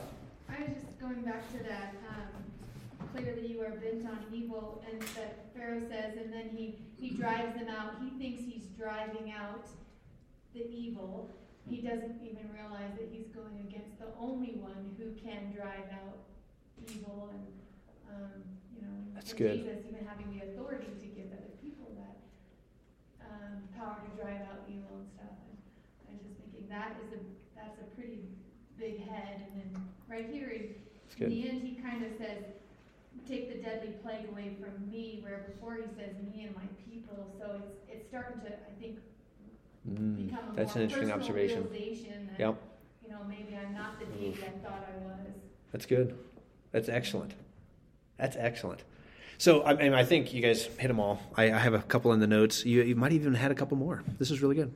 I 0.50 0.60
was 0.62 0.84
just 0.84 1.00
going 1.00 1.22
back 1.22 1.50
to 1.54 1.64
that, 1.64 1.96
um, 2.10 3.08
clearly 3.14 3.48
you 3.48 3.62
are 3.62 3.72
bent 3.72 4.06
on 4.06 4.20
evil, 4.32 4.84
and 4.90 5.02
that 5.16 5.54
Pharaoh 5.56 5.82
says, 5.90 6.18
and 6.18 6.32
then 6.32 6.50
he, 6.56 6.76
he 7.00 7.16
drives 7.16 7.58
them 7.58 7.70
out. 7.70 7.96
He 8.04 8.10
thinks 8.20 8.44
he's 8.44 8.66
driving 8.78 9.32
out 9.32 9.68
the 10.54 10.68
evil. 10.70 11.30
He 11.70 11.82
doesn't 11.82 12.22
even 12.22 12.50
realize 12.54 12.94
that 13.00 13.10
he's 13.12 13.28
going 13.34 13.66
against 13.68 13.98
the 14.00 14.08
only 14.20 14.60
one 14.62 14.94
who 15.00 15.16
can 15.18 15.52
drive 15.56 15.90
out 15.92 16.20
evil 16.92 17.32
and, 17.34 17.48
um, 18.12 18.38
you 18.76 18.86
know, 18.86 18.94
That's 19.16 19.32
and 19.32 19.40
good. 19.40 19.58
Jesus 19.58 19.82
even 19.90 20.06
having 20.06 20.30
the 20.30 20.46
authority 20.46 20.92
to 21.00 21.08
give 21.08 21.32
other 21.34 21.56
people 21.64 21.90
that, 21.98 22.22
um, 23.26 23.66
power 23.74 23.98
to 23.98 24.12
drive 24.22 24.46
out 24.46 24.68
evil 24.70 25.02
and 25.02 25.10
stuff. 25.18 25.34
And 25.50 25.58
I 26.06 26.14
was 26.14 26.22
just 26.22 26.38
thinking 26.38 26.70
that 26.70 26.94
is 27.02 27.18
a, 27.18 27.22
that's 27.66 27.82
a 27.82 27.96
pretty 27.96 28.20
big 28.78 29.08
head. 29.10 29.42
And 29.52 29.62
then 29.74 29.82
right 30.08 30.28
here, 30.32 30.50
in 30.50 31.30
the 31.30 31.50
end, 31.50 31.62
he 31.62 31.76
kind 31.82 32.04
of 32.04 32.12
says, 32.18 32.44
take 33.28 33.50
the 33.50 33.62
deadly 33.64 33.94
plague 34.04 34.28
away 34.32 34.56
from 34.60 34.90
me, 34.92 35.20
where 35.24 35.46
before 35.54 35.76
he 35.76 35.84
says 35.98 36.14
me 36.22 36.46
and 36.46 36.56
my 36.56 36.68
people. 36.86 37.34
So 37.40 37.56
it's, 37.58 37.74
it's 37.92 38.08
starting 38.10 38.42
to, 38.42 38.48
I 38.54 38.74
think, 38.80 39.00
Mm, 39.88 40.30
become 40.30 40.50
a 40.50 40.54
that's 40.56 40.74
more 40.74 40.78
an 40.78 40.84
interesting 40.90 41.12
observation. 41.12 41.62
realization 41.70 42.28
that, 42.32 42.40
Yep. 42.40 42.56
you 43.04 43.10
know, 43.12 43.20
maybe 43.28 43.56
I'm 43.56 43.72
not 43.74 44.00
the 44.00 44.06
deity 44.06 44.40
I 44.44 44.68
thought 44.68 44.84
I 44.92 44.98
was. 44.98 45.34
That's 45.72 45.86
good. 45.86 46.18
That's 46.72 46.90
excellent. 46.90 47.36
That's 48.18 48.36
excellent. 48.36 48.84
So, 49.38 49.62
I, 49.62 49.74
and 49.74 49.96
I 49.96 50.04
think 50.04 50.34
you 50.34 50.42
guys 50.42 50.66
hit 50.78 50.88
them 50.88 51.00
all. 51.00 51.22
I, 51.36 51.52
I 51.52 51.58
have 51.58 51.74
a 51.74 51.82
couple 51.82 52.14
in 52.14 52.20
the 52.20 52.28
notes. 52.28 52.66
You, 52.66 52.84
you 52.84 52.96
might 52.96 53.12
even 53.12 53.34
had 53.34 53.52
a 53.52 53.56
couple 53.56 53.78
more. 53.78 54.04
This 54.18 54.32
is 54.32 54.42
really 54.42 54.56
good. 54.56 54.74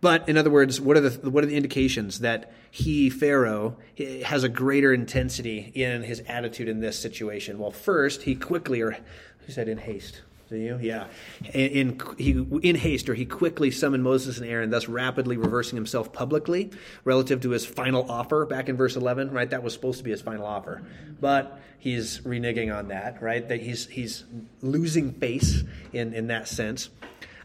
But 0.00 0.28
in 0.28 0.36
other 0.36 0.50
words, 0.50 0.80
what 0.80 0.96
are 0.96 1.00
the 1.08 1.30
what 1.30 1.44
are 1.44 1.46
the 1.46 1.56
indications 1.56 2.20
that 2.20 2.52
he 2.70 3.08
Pharaoh 3.08 3.76
has 4.24 4.44
a 4.44 4.48
greater 4.48 4.92
intensity 4.92 5.70
in 5.74 6.02
his 6.02 6.20
attitude 6.28 6.68
in 6.68 6.80
this 6.80 6.98
situation? 6.98 7.58
Well, 7.58 7.70
first 7.70 8.22
he 8.22 8.34
quickly, 8.34 8.80
or 8.80 8.92
who 8.92 9.52
said 9.52 9.68
in 9.68 9.78
haste? 9.78 10.22
Do 10.52 10.58
you? 10.58 10.78
Yeah. 10.82 11.06
In, 11.54 11.70
in, 11.70 12.00
he, 12.18 12.46
in 12.62 12.76
haste, 12.76 13.08
or 13.08 13.14
he 13.14 13.24
quickly 13.24 13.70
summoned 13.70 14.04
Moses 14.04 14.36
and 14.36 14.46
Aaron, 14.46 14.68
thus 14.68 14.86
rapidly 14.86 15.38
reversing 15.38 15.76
himself 15.76 16.12
publicly 16.12 16.70
relative 17.04 17.40
to 17.40 17.50
his 17.50 17.64
final 17.64 18.10
offer 18.10 18.44
back 18.44 18.68
in 18.68 18.76
verse 18.76 18.94
11, 18.94 19.30
right? 19.30 19.48
That 19.48 19.62
was 19.62 19.72
supposed 19.72 19.96
to 19.98 20.04
be 20.04 20.10
his 20.10 20.20
final 20.20 20.44
offer. 20.44 20.82
But 21.22 21.58
he's 21.78 22.20
reneging 22.20 22.76
on 22.76 22.88
that, 22.88 23.22
right? 23.22 23.48
That 23.48 23.62
he's, 23.62 23.86
he's 23.86 24.24
losing 24.60 25.12
face 25.12 25.64
in, 25.94 26.12
in 26.12 26.26
that 26.26 26.48
sense. 26.48 26.90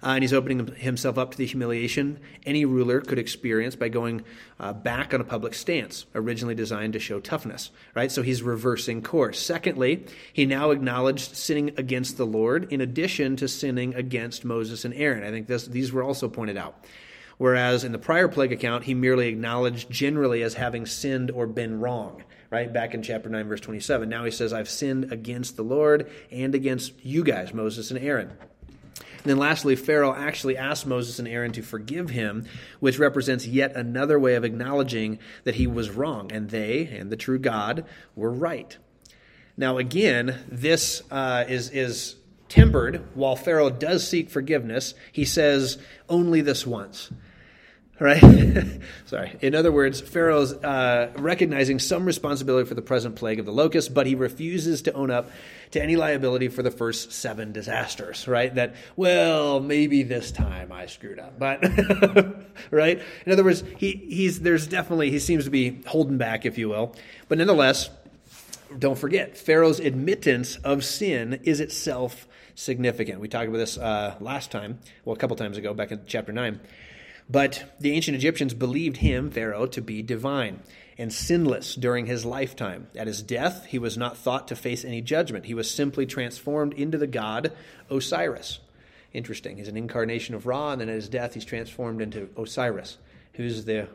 Uh, 0.07 0.11
and 0.11 0.23
he's 0.23 0.31
opening 0.31 0.65
himself 0.77 1.17
up 1.17 1.31
to 1.31 1.37
the 1.37 1.45
humiliation 1.45 2.17
any 2.45 2.63
ruler 2.63 3.01
could 3.01 3.19
experience 3.19 3.75
by 3.75 3.89
going 3.89 4.23
uh, 4.57 4.71
back 4.71 5.13
on 5.13 5.19
a 5.19 5.23
public 5.25 5.53
stance, 5.53 6.05
originally 6.15 6.55
designed 6.55 6.93
to 6.93 6.99
show 6.99 7.19
toughness, 7.19 7.71
right? 7.93 8.09
So 8.09 8.21
he's 8.21 8.41
reversing 8.41 9.01
course. 9.01 9.37
Secondly, 9.37 10.05
he 10.31 10.45
now 10.45 10.71
acknowledged 10.71 11.35
sinning 11.35 11.73
against 11.75 12.15
the 12.15 12.25
Lord 12.25 12.71
in 12.71 12.79
addition 12.79 13.35
to 13.35 13.49
sinning 13.49 13.95
against 13.95 14.45
Moses 14.45 14.85
and 14.85 14.93
Aaron. 14.93 15.25
I 15.25 15.29
think 15.29 15.47
this, 15.47 15.67
these 15.67 15.91
were 15.91 16.03
also 16.03 16.29
pointed 16.29 16.55
out. 16.55 16.85
Whereas 17.37 17.83
in 17.83 17.91
the 17.91 17.99
prior 17.99 18.29
plague 18.29 18.53
account, 18.53 18.85
he 18.85 18.93
merely 18.93 19.27
acknowledged 19.27 19.91
generally 19.91 20.41
as 20.41 20.53
having 20.53 20.85
sinned 20.85 21.31
or 21.31 21.47
been 21.47 21.81
wrong, 21.81 22.23
right? 22.49 22.71
Back 22.71 22.93
in 22.93 23.03
chapter 23.03 23.27
9, 23.27 23.45
verse 23.49 23.59
27. 23.59 24.07
Now 24.07 24.23
he 24.23 24.31
says, 24.31 24.53
I've 24.53 24.69
sinned 24.69 25.11
against 25.11 25.57
the 25.57 25.63
Lord 25.63 26.09
and 26.31 26.55
against 26.55 26.93
you 27.03 27.25
guys, 27.25 27.53
Moses 27.53 27.91
and 27.91 27.99
Aaron. 27.99 28.31
And 29.27 29.31
then 29.33 29.39
lastly, 29.39 29.75
Pharaoh 29.75 30.15
actually 30.15 30.55
asked 30.55 30.87
Moses 30.87 31.19
and 31.19 31.27
Aaron 31.27 31.51
to 31.51 31.61
forgive 31.61 32.11
him, 32.11 32.45
which 32.79 32.97
represents 32.97 33.45
yet 33.45 33.75
another 33.75 34.17
way 34.17 34.35
of 34.35 34.45
acknowledging 34.45 35.19
that 35.43 35.55
he 35.55 35.67
was 35.67 35.89
wrong 35.89 36.31
and 36.31 36.49
they 36.49 36.87
and 36.87 37.09
the 37.09 37.17
true 37.17 37.37
God 37.37 37.83
were 38.15 38.31
right. 38.31 38.77
Now, 39.57 39.79
again, 39.79 40.45
this 40.47 41.03
uh, 41.11 41.43
is, 41.45 41.71
is 41.71 42.15
tempered. 42.47 43.03
While 43.15 43.35
Pharaoh 43.35 43.69
does 43.69 44.07
seek 44.07 44.29
forgiveness, 44.29 44.93
he 45.11 45.25
says 45.25 45.77
only 46.07 46.39
this 46.39 46.65
once. 46.65 47.11
Right? 47.99 48.21
Sorry. 49.05 49.35
In 49.41 49.55
other 49.55 49.71
words, 49.71 50.01
Pharaoh's 50.01 50.53
uh, 50.53 51.11
recognizing 51.15 51.79
some 51.79 52.05
responsibility 52.05 52.67
for 52.67 52.75
the 52.75 52.81
present 52.81 53.15
plague 53.15 53.39
of 53.39 53.45
the 53.45 53.51
locusts, 53.51 53.89
but 53.89 54.05
he 54.05 54.13
refuses 54.13 54.83
to 54.83 54.93
own 54.93 55.09
up 55.09 55.31
to 55.71 55.81
any 55.81 55.95
liability 55.95 56.47
for 56.47 56.61
the 56.61 56.69
first 56.69 57.11
seven 57.11 57.51
disasters, 57.51 58.27
right? 58.27 58.53
That, 58.53 58.75
well, 58.95 59.59
maybe 59.59 60.03
this 60.03 60.31
time 60.31 60.71
I 60.71 60.85
screwed 60.85 61.19
up, 61.19 61.39
but, 61.39 61.63
right? 62.71 63.01
In 63.25 63.31
other 63.31 63.43
words, 63.43 63.63
he, 63.77 63.93
he's, 64.07 64.41
there's 64.41 64.67
definitely, 64.67 65.09
he 65.09 65.19
seems 65.19 65.45
to 65.45 65.51
be 65.51 65.81
holding 65.87 66.17
back, 66.17 66.45
if 66.45 66.57
you 66.57 66.69
will. 66.69 66.95
But 67.27 67.39
nonetheless, 67.39 67.89
don't 68.77 68.97
forget, 68.97 69.37
Pharaoh's 69.37 69.79
admittance 69.79 70.57
of 70.57 70.85
sin 70.85 71.39
is 71.43 71.59
itself 71.59 72.27
significant. 72.53 73.19
We 73.19 73.27
talked 73.27 73.47
about 73.47 73.57
this 73.57 73.77
uh, 73.77 74.15
last 74.19 74.51
time, 74.51 74.79
well, 75.05 75.15
a 75.15 75.19
couple 75.19 75.35
times 75.35 75.57
ago, 75.57 75.73
back 75.73 75.91
in 75.91 76.01
chapter 76.05 76.31
9. 76.31 76.59
But 77.29 77.75
the 77.79 77.91
ancient 77.91 78.15
Egyptians 78.15 78.53
believed 78.53 78.97
him, 78.97 79.31
Pharaoh, 79.31 79.67
to 79.67 79.81
be 79.81 80.01
divine 80.01 80.61
and 80.97 81.13
sinless 81.13 81.75
during 81.75 82.05
his 82.05 82.25
lifetime. 82.25 82.87
At 82.95 83.07
his 83.07 83.21
death, 83.21 83.65
he 83.65 83.77
was 83.77 83.97
not 83.97 84.17
thought 84.17 84.47
to 84.47 84.55
face 84.55 84.83
any 84.83 85.01
judgment. 85.01 85.45
He 85.45 85.53
was 85.53 85.69
simply 85.69 86.05
transformed 86.05 86.73
into 86.73 86.97
the 86.97 87.07
god 87.07 87.51
Osiris. 87.89 88.59
Interesting. 89.13 89.57
He's 89.57 89.67
an 89.67 89.77
incarnation 89.77 90.35
of 90.35 90.45
Ra, 90.45 90.71
and 90.71 90.81
then 90.81 90.89
at 90.89 90.95
his 90.95 91.09
death, 91.09 91.33
he's 91.33 91.45
transformed 91.45 92.01
into 92.01 92.29
Osiris, 92.37 92.97
who's 93.33 93.63
the, 93.65 93.87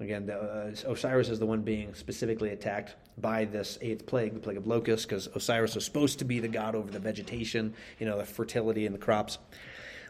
again, 0.00 0.26
the, 0.26 0.36
uh, 0.36 0.90
Osiris 0.90 1.28
is 1.28 1.38
the 1.38 1.46
one 1.46 1.62
being 1.62 1.94
specifically 1.94 2.50
attacked 2.50 2.94
by 3.18 3.44
this 3.44 3.78
eighth 3.82 4.06
plague, 4.06 4.34
the 4.34 4.40
plague 4.40 4.56
of 4.56 4.66
locusts, 4.66 5.06
because 5.06 5.28
Osiris 5.34 5.74
was 5.74 5.84
supposed 5.84 6.18
to 6.20 6.24
be 6.24 6.40
the 6.40 6.48
god 6.48 6.74
over 6.74 6.90
the 6.90 6.98
vegetation, 6.98 7.74
you 7.98 8.06
know, 8.06 8.18
the 8.18 8.24
fertility 8.24 8.86
and 8.86 8.94
the 8.94 8.98
crops. 8.98 9.38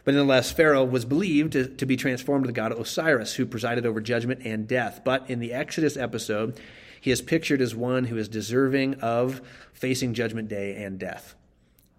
But 0.03 0.15
nonetheless, 0.15 0.51
Pharaoh 0.51 0.83
was 0.83 1.05
believed 1.05 1.53
to, 1.53 1.67
to, 1.67 1.85
be 1.85 1.95
transformed 1.95 2.43
to 2.43 2.47
the 2.47 2.53
god 2.53 2.73
Osiris, 2.73 3.35
who 3.35 3.45
presided 3.45 3.85
over 3.85 4.01
judgment 4.01 4.41
and 4.43 4.67
death. 4.67 5.01
But 5.03 5.29
in 5.29 5.39
the 5.39 5.53
Exodus 5.53 5.95
episode, 5.95 6.59
he 6.99 7.11
is 7.11 7.21
pictured 7.21 7.61
as 7.61 7.75
one 7.75 8.05
who 8.05 8.17
is 8.17 8.27
deserving 8.27 8.95
of 8.95 9.41
facing 9.71 10.13
judgment 10.13 10.49
day 10.49 10.83
and 10.83 10.99
death. 10.99 11.35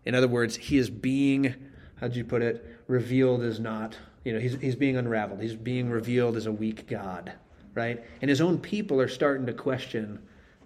In 0.05 0.15
other 0.15 0.29
words, 0.29 0.57
he 0.57 0.77
is 0.77 0.91
being, 0.91 1.55
how'd 1.97 2.15
you 2.15 2.25
put 2.25 2.43
it, 2.43 2.65
revealed 2.89 3.43
as 3.43 3.59
not, 3.59 3.97
you 4.25 4.33
know, 4.33 4.39
he's, 4.39 4.55
he's 4.61 4.77
being 4.77 4.97
unraveled. 4.97 5.41
He's 5.41 5.55
being 5.55 5.91
revealed 5.91 6.37
as 6.37 6.47
a 6.47 6.53
weak 6.53 6.87
God, 6.89 7.33
right? 7.75 8.03
And 8.21 8.29
his 8.29 8.41
own 8.41 8.59
people 8.59 9.01
are 9.01 9.09
starting 9.09 9.47
to 9.47 9.55
question, 9.55 10.21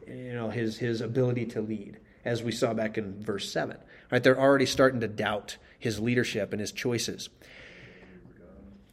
you 0.07 0.33
know, 0.33 0.51
his, 0.51 0.79
his 0.79 1.01
ability 1.01 1.47
to 1.47 1.61
lead, 1.61 1.99
as 2.25 2.43
we 2.43 2.51
saw 2.51 2.75
back 2.75 2.99
in 2.99 3.23
verse 3.23 3.51
7. 3.53 3.77
Right? 4.11 4.23
They're 4.23 4.41
already 4.41 4.67
starting 4.67 5.01
to 5.01 5.09
doubt 5.09 5.57
his 5.79 6.01
leadership 6.01 6.53
and 6.53 6.61
his 6.61 6.73
choices. 6.73 7.29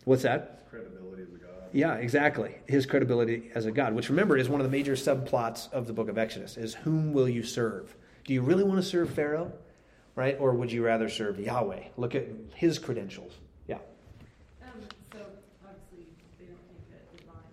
What's 0.05 0.23
that? 0.23 0.69
Credibility 0.69 1.23
as 1.23 1.29
a 1.29 1.37
god. 1.37 1.49
Yeah, 1.73 1.95
exactly. 1.95 2.55
His 2.67 2.85
credibility 2.85 3.51
as 3.55 3.65
a 3.65 3.71
god, 3.71 3.93
which 3.93 4.09
remember 4.09 4.37
is 4.37 4.47
one 4.47 4.61
of 4.61 4.65
the 4.69 4.71
major 4.75 4.93
subplots 4.93 5.71
of 5.73 5.87
the 5.87 5.93
book 5.93 6.09
of 6.09 6.17
Exodus, 6.17 6.57
is 6.57 6.75
whom 6.75 7.11
will 7.11 7.27
you 7.27 7.41
serve? 7.43 7.95
Do 8.23 8.33
you 8.33 8.41
really 8.41 8.63
want 8.63 8.77
to 8.81 8.87
serve 8.87 9.09
Pharaoh? 9.09 9.51
Right? 10.15 10.37
Or 10.39 10.53
would 10.53 10.71
you 10.71 10.85
rather 10.85 11.09
serve 11.09 11.39
Yahweh? 11.39 11.91
Look 11.97 12.15
at 12.15 12.23
his 12.53 12.79
credentials. 12.79 13.33
Yeah. 13.67 13.79
Um, 14.63 14.79
so 15.11 15.19
obviously 15.65 16.07
they 16.39 16.45
don't 16.45 16.63
think 16.71 16.79
that 16.87 17.03
divine 17.17 17.51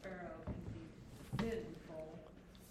Pharaoh 0.00 0.40
can 0.46 0.56
be 0.72 0.88
sinful. 1.36 2.18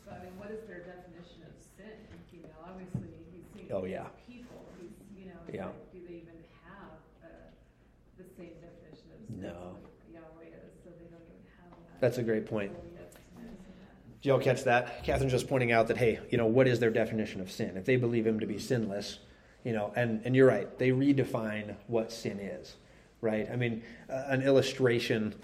So 0.03 0.11
I 0.18 0.24
mean, 0.26 0.34
what 0.39 0.49
is 0.49 0.65
their 0.65 0.82
definition 0.82 1.45
of 1.45 1.53
sin? 1.78 1.93
You 2.34 2.41
know, 2.41 2.57
obviously 2.65 3.05
he's 3.30 3.45
seen 3.53 3.70
Oh, 3.70 3.86
yeah. 3.86 4.09
people. 4.26 4.65
He's 4.82 4.89
you 5.13 5.30
know, 5.30 5.38
it's 5.45 5.53
Yeah. 5.53 5.70
like, 5.70 5.93
do 5.93 5.99
they 6.01 6.26
even 6.26 6.41
have 6.65 6.97
uh, 7.22 7.30
the 8.18 8.26
same 8.34 8.57
definition 8.65 9.13
of 9.13 9.22
sin 9.30 9.45
No. 9.45 9.78
like 9.78 9.93
Yahweh 10.09 10.57
does? 10.57 10.74
So 10.82 10.89
they 10.97 11.05
don't 11.13 11.22
even 11.22 11.45
have 11.61 11.70
that. 11.86 11.86
That's 11.99 12.17
a 12.17 12.23
great 12.23 12.45
point. 12.45 12.71
Did 14.21 14.29
y'all 14.29 14.39
catch 14.39 14.63
that? 14.63 15.03
Catherine's 15.03 15.31
just 15.31 15.47
pointing 15.47 15.71
out 15.71 15.87
that, 15.87 15.97
hey, 15.97 16.19
you 16.29 16.37
know, 16.37 16.47
what 16.47 16.67
is 16.67 16.79
their 16.79 16.89
definition 16.89 17.41
of 17.41 17.51
sin? 17.51 17.77
If 17.77 17.85
they 17.85 17.95
believe 17.95 18.25
him 18.25 18.39
to 18.39 18.47
be 18.47 18.57
sinless, 18.57 19.19
you 19.63 19.73
know, 19.73 19.93
and, 19.95 20.21
and 20.25 20.35
you're 20.35 20.47
right, 20.47 20.77
they 20.79 20.89
redefine 20.89 21.75
what 21.87 22.11
sin 22.11 22.39
is, 22.39 22.75
right? 23.21 23.47
I 23.51 23.55
mean, 23.55 23.83
uh, 24.09 24.23
an 24.27 24.41
illustration 24.41 25.35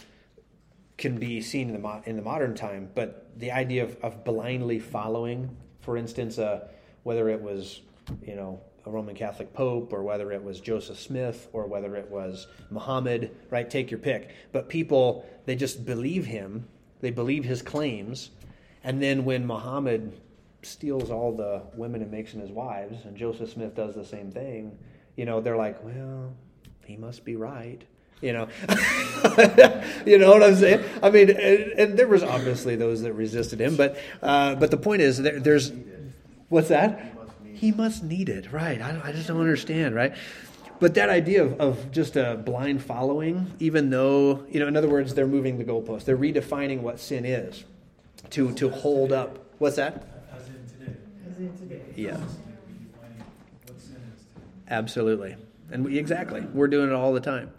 can 0.97 1.17
be 1.17 1.41
seen 1.41 1.67
in 1.67 1.73
the, 1.73 1.79
mo- 1.79 2.01
in 2.05 2.15
the 2.15 2.21
modern 2.21 2.55
time, 2.55 2.89
but 2.93 3.31
the 3.37 3.51
idea 3.51 3.83
of, 3.83 3.97
of 4.03 4.23
blindly 4.23 4.79
following, 4.79 5.55
for 5.81 5.97
instance, 5.97 6.37
uh, 6.37 6.67
whether 7.03 7.29
it 7.29 7.41
was, 7.41 7.81
you 8.25 8.35
know, 8.35 8.61
a 8.85 8.89
Roman 8.89 9.15
Catholic 9.15 9.53
Pope 9.53 9.93
or 9.93 10.03
whether 10.03 10.31
it 10.31 10.43
was 10.43 10.59
Joseph 10.59 10.99
Smith 10.99 11.47
or 11.53 11.67
whether 11.67 11.95
it 11.95 12.09
was 12.09 12.47
Muhammad, 12.69 13.35
right? 13.49 13.69
Take 13.69 13.91
your 13.91 13.99
pick. 13.99 14.31
But 14.51 14.69
people, 14.69 15.25
they 15.45 15.55
just 15.55 15.85
believe 15.85 16.25
him, 16.25 16.67
they 17.01 17.11
believe 17.11 17.45
his 17.45 17.61
claims, 17.61 18.31
and 18.83 19.01
then 19.01 19.25
when 19.25 19.45
Muhammad 19.45 20.13
steals 20.61 21.09
all 21.09 21.35
the 21.35 21.61
women 21.75 22.01
and 22.01 22.11
makes 22.11 22.31
them 22.31 22.41
his 22.41 22.51
wives, 22.51 23.05
and 23.05 23.15
Joseph 23.15 23.51
Smith 23.51 23.75
does 23.75 23.95
the 23.95 24.05
same 24.05 24.31
thing, 24.31 24.77
you 25.15 25.25
know, 25.25 25.41
they're 25.41 25.57
like, 25.57 25.83
well, 25.83 26.33
he 26.85 26.97
must 26.97 27.23
be 27.23 27.35
right. 27.35 27.81
You 28.21 28.31
know, 28.31 28.47
you 30.05 30.17
know 30.17 30.31
what 30.31 30.43
I'm 30.43 30.55
saying. 30.55 30.81
I 31.01 31.09
mean, 31.09 31.29
and, 31.29 31.61
and, 31.77 31.99
there 31.99 32.07
was 32.07 32.23
obviously 32.23 32.77
those 32.77 33.01
that 33.01 33.11
resisted 33.11 33.59
him, 33.59 33.75
but 33.75 33.97
uh, 34.21 34.55
but 34.55 34.71
the 34.71 34.77
point 34.77 35.01
is, 35.01 35.17
there, 35.17 35.41
there's 35.41 35.73
what's 36.47 36.69
that? 36.69 37.12
He 37.63 37.71
must 37.71 38.03
need 38.03 38.27
it, 38.27 38.51
right? 38.51 38.81
I, 38.81 38.99
I 39.05 39.11
just 39.13 39.29
don't 39.29 39.39
understand, 39.39 39.95
right? 39.95 40.13
But 40.81 40.95
that 40.95 41.07
idea 41.07 41.45
of, 41.45 41.61
of 41.61 41.91
just 41.93 42.17
a 42.17 42.35
blind 42.35 42.83
following, 42.83 43.53
even 43.57 43.89
though 43.89 44.45
you 44.49 44.59
know, 44.59 44.67
in 44.67 44.75
other 44.75 44.89
words, 44.89 45.13
they're 45.13 45.25
moving 45.25 45.57
the 45.59 45.63
goalpost. 45.63 46.03
They're 46.03 46.17
redefining 46.17 46.81
what 46.81 46.99
sin 46.99 47.23
is 47.23 47.63
to 48.31 48.51
to 48.55 48.67
hold 48.67 49.13
up. 49.13 49.39
What's 49.59 49.77
that? 49.77 50.05
As 50.35 50.49
in 50.49 50.55
today. 50.67 50.97
As 51.25 51.37
in 51.37 51.57
today. 51.57 51.81
Yeah. 51.95 52.11
Defining 52.17 53.23
what 53.65 53.79
sin 53.79 53.95
is 54.13 54.23
today. 54.23 54.45
Absolutely. 54.69 55.37
And 55.71 55.85
we, 55.85 55.97
exactly. 55.97 56.41
We're 56.41 56.67
doing 56.67 56.89
it 56.89 56.93
all 56.93 57.13
the 57.13 57.21
time. 57.21 57.49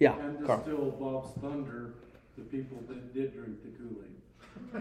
Yeah, 0.00 0.16
And 0.16 0.38
to 0.38 0.46
Carl. 0.46 0.62
steal 0.62 0.90
Bob's 0.92 1.38
thunder, 1.42 1.96
the 2.38 2.44
people 2.44 2.78
that 2.88 3.12
did 3.12 3.34
drink 3.34 3.62
the 3.62 3.68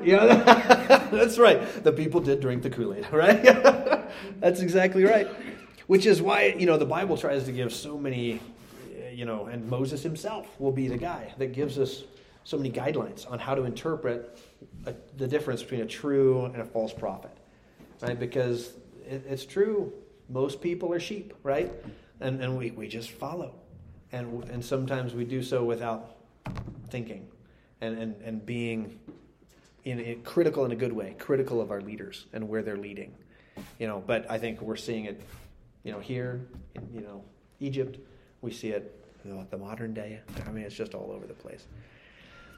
Yeah, 0.03 1.07
that's 1.11 1.37
right. 1.37 1.83
The 1.83 1.91
people 1.91 2.21
did 2.21 2.39
drink 2.39 2.63
the 2.63 2.69
Kool 2.69 2.93
Aid, 2.93 3.07
right? 3.11 3.41
that's 4.39 4.61
exactly 4.61 5.03
right. 5.03 5.27
Which 5.87 6.05
is 6.05 6.21
why, 6.21 6.55
you 6.57 6.65
know, 6.65 6.77
the 6.77 6.85
Bible 6.85 7.17
tries 7.17 7.45
to 7.45 7.51
give 7.51 7.73
so 7.73 7.97
many, 7.97 8.39
uh, 8.91 9.09
you 9.09 9.25
know, 9.25 9.45
and 9.45 9.69
Moses 9.69 10.03
himself 10.03 10.47
will 10.59 10.71
be 10.71 10.87
the 10.87 10.97
guy 10.97 11.33
that 11.37 11.53
gives 11.53 11.79
us 11.79 12.03
so 12.43 12.57
many 12.57 12.71
guidelines 12.71 13.29
on 13.29 13.39
how 13.39 13.55
to 13.55 13.63
interpret 13.63 14.39
a, 14.85 14.93
the 15.17 15.27
difference 15.27 15.61
between 15.63 15.81
a 15.81 15.85
true 15.85 16.45
and 16.45 16.57
a 16.57 16.65
false 16.65 16.93
prophet, 16.93 17.35
right? 18.01 18.19
Because 18.19 18.73
it, 19.07 19.25
it's 19.27 19.45
true, 19.45 19.93
most 20.29 20.61
people 20.61 20.93
are 20.93 20.99
sheep, 20.99 21.33
right? 21.43 21.71
And, 22.19 22.41
and 22.41 22.57
we, 22.57 22.71
we 22.71 22.87
just 22.87 23.11
follow. 23.11 23.53
And, 24.11 24.43
and 24.45 24.63
sometimes 24.63 25.13
we 25.13 25.25
do 25.25 25.43
so 25.43 25.63
without 25.63 26.17
thinking 26.89 27.27
and, 27.81 27.97
and, 27.97 28.15
and 28.23 28.45
being 28.45 28.97
in, 29.87 29.99
in 29.99 30.21
critical 30.21 30.65
in 30.65 30.71
a 30.71 30.75
good 30.75 30.93
way, 30.93 31.15
critical 31.17 31.61
of 31.61 31.71
our 31.71 31.81
leaders 31.81 32.25
and 32.33 32.47
where 32.47 32.61
they're 32.61 32.77
leading. 32.77 33.13
You 33.79 33.87
know, 33.87 34.03
but 34.05 34.29
I 34.29 34.37
think 34.37 34.61
we're 34.61 34.75
seeing 34.75 35.05
it, 35.05 35.21
you 35.83 35.91
know, 35.91 35.99
here 35.99 36.41
in 36.75 36.89
you 36.93 37.01
know 37.01 37.23
Egypt. 37.59 37.97
We 38.41 38.51
see 38.51 38.69
it 38.69 38.93
you 39.23 39.33
know, 39.33 39.47
the 39.49 39.57
modern 39.57 39.93
day. 39.93 40.19
I 40.45 40.51
mean, 40.51 40.63
it's 40.63 40.75
just 40.75 40.93
all 40.93 41.11
over 41.11 41.25
the 41.25 41.33
place. 41.33 41.65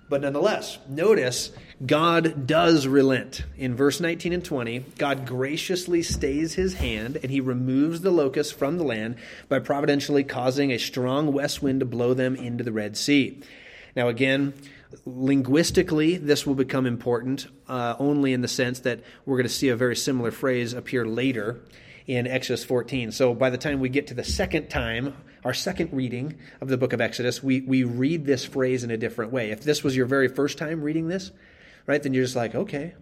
But 0.10 0.22
nonetheless, 0.22 0.80
notice 0.90 1.52
God 1.86 2.48
does 2.48 2.88
relent. 2.88 3.44
In 3.58 3.76
verse 3.76 4.00
19 4.00 4.34
and 4.34 4.44
20, 4.44 4.80
God 4.98 5.28
graciously 5.28 6.02
stays 6.02 6.56
his 6.56 6.74
hand 6.74 7.20
and 7.22 7.32
he 7.32 7.40
removes 7.40 8.02
the 8.02 8.10
locusts 8.10 8.52
from 8.52 8.78
the 8.78 8.84
land 8.84 9.18
by 9.48 9.60
providentially 9.60 10.24
causing 10.24 10.72
a 10.72 10.80
strong 10.80 11.32
west 11.32 11.62
wind 11.62 11.82
to 11.82 11.86
blow 11.86 12.16
them 12.16 12.36
into 12.36 12.64
the 12.64 12.72
Red 12.72 12.98
Sea. 12.98 13.40
Now, 13.96 14.08
again, 14.08 14.54
linguistically, 15.06 16.18
this 16.18 16.46
will 16.46 16.56
become 16.56 16.86
important 16.86 17.48
uh, 17.68 17.96
only 18.00 18.34
in 18.34 18.42
the 18.42 18.48
sense 18.48 18.80
that 18.82 19.02
we're 19.26 19.38
going 19.38 19.48
to 19.48 19.54
see 19.54 19.70
a 19.70 19.76
very 19.76 19.96
similar 19.96 20.32
phrase 20.32 20.74
appear 20.74 21.06
later 21.06 21.62
in 22.08 22.26
Exodus 22.26 22.64
14. 22.64 23.12
So 23.12 23.34
by 23.34 23.50
the 23.50 23.58
time 23.58 23.80
we 23.80 23.90
get 23.90 24.08
to 24.08 24.14
the 24.14 24.24
second 24.24 24.70
time, 24.70 25.16
our 25.46 25.54
second 25.54 25.94
reading 25.94 26.38
of 26.60 26.68
the 26.68 26.78
book 26.78 26.92
of 26.92 27.02
Exodus, 27.02 27.44
we, 27.44 27.62
we 27.62 27.84
read 27.84 28.26
this 28.26 28.44
phrase 28.46 28.84
in 28.84 28.92
a 28.92 28.98
different 28.98 29.32
way. 29.32 29.52
If 29.52 29.64
this 29.64 29.84
was 29.84 29.96
your 29.96 30.08
very 30.08 30.28
first 30.28 30.58
time 30.58 30.82
reading 30.82 31.08
this, 31.08 31.32
right, 31.86 32.02
then 32.02 32.14
you're 32.14 32.24
just 32.24 32.36
like, 32.36 32.56
okay. 32.56 32.96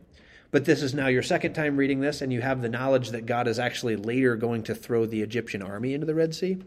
But 0.52 0.66
this 0.66 0.82
is 0.82 0.94
now 0.94 1.08
your 1.08 1.24
second 1.24 1.54
time 1.54 1.78
reading 1.78 2.00
this, 2.02 2.22
and 2.22 2.32
you 2.32 2.42
have 2.42 2.62
the 2.62 2.70
knowledge 2.70 3.10
that 3.10 3.26
God 3.26 3.48
is 3.48 3.60
actually 3.60 3.96
later 3.96 4.36
going 4.36 4.64
to 4.64 4.76
throw 4.76 5.06
the 5.06 5.22
Egyptian 5.22 5.62
army 5.62 5.94
into 5.94 6.06
the 6.06 6.16
Red 6.16 6.36
Sea 6.36 6.58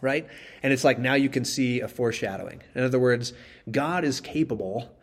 right? 0.00 0.26
And 0.62 0.72
it's 0.72 0.84
like 0.84 0.98
now 0.98 1.14
you 1.14 1.28
can 1.28 1.44
see 1.44 1.80
a 1.80 1.88
foreshadowing. 1.88 2.62
In 2.74 2.84
other 2.84 2.98
words, 2.98 3.32
God 3.70 4.04
is 4.04 4.20
capable, 4.20 4.94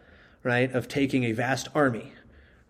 right, 0.43 0.71
of 0.71 0.88
taking 0.88 1.23
a 1.25 1.32
vast 1.32 1.69
army. 1.73 2.11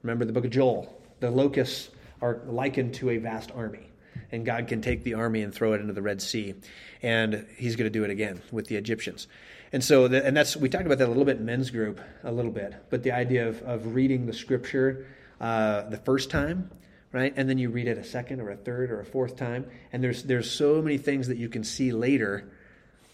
Remember 0.03 0.25
the 0.25 0.33
book 0.33 0.45
of 0.45 0.51
Joel. 0.51 1.01
The 1.19 1.29
locusts 1.29 1.89
are 2.21 2.41
likened 2.45 2.93
to 2.95 3.09
a 3.11 3.17
vast 3.17 3.51
army. 3.51 3.87
And 4.31 4.45
God 4.45 4.67
can 4.67 4.81
take 4.81 5.03
the 5.03 5.13
army 5.13 5.41
and 5.41 5.53
throw 5.53 5.73
it 5.73 5.81
into 5.81 5.93
the 5.93 6.01
Red 6.01 6.21
Sea. 6.21 6.55
And 7.01 7.45
he's 7.57 7.75
going 7.75 7.85
to 7.85 7.89
do 7.91 8.03
it 8.03 8.09
again 8.09 8.41
with 8.51 8.67
the 8.67 8.75
Egyptians. 8.75 9.27
And 9.73 9.83
so, 9.83 10.07
the, 10.07 10.25
and 10.25 10.35
that's, 10.35 10.55
we 10.55 10.69
talked 10.69 10.85
about 10.85 10.97
that 10.97 11.07
a 11.07 11.09
little 11.09 11.25
bit 11.25 11.37
in 11.37 11.45
men's 11.45 11.69
group, 11.69 11.99
a 12.23 12.31
little 12.31 12.51
bit. 12.51 12.75
But 12.89 13.03
the 13.03 13.11
idea 13.11 13.47
of, 13.47 13.61
of 13.63 13.93
reading 13.93 14.25
the 14.25 14.33
scripture 14.33 15.05
uh, 15.39 15.89
the 15.89 15.97
first 15.97 16.29
time 16.29 16.69
right? 17.11 17.33
And 17.35 17.49
then 17.49 17.57
you 17.57 17.69
read 17.69 17.87
it 17.87 17.97
a 17.97 18.03
second 18.03 18.39
or 18.41 18.49
a 18.49 18.55
third 18.55 18.91
or 18.91 18.99
a 18.99 19.05
fourth 19.05 19.35
time, 19.35 19.65
and 19.91 20.03
there's 20.03 20.23
there's 20.23 20.49
so 20.49 20.81
many 20.81 20.97
things 20.97 21.27
that 21.27 21.37
you 21.37 21.49
can 21.49 21.63
see 21.63 21.91
later 21.91 22.51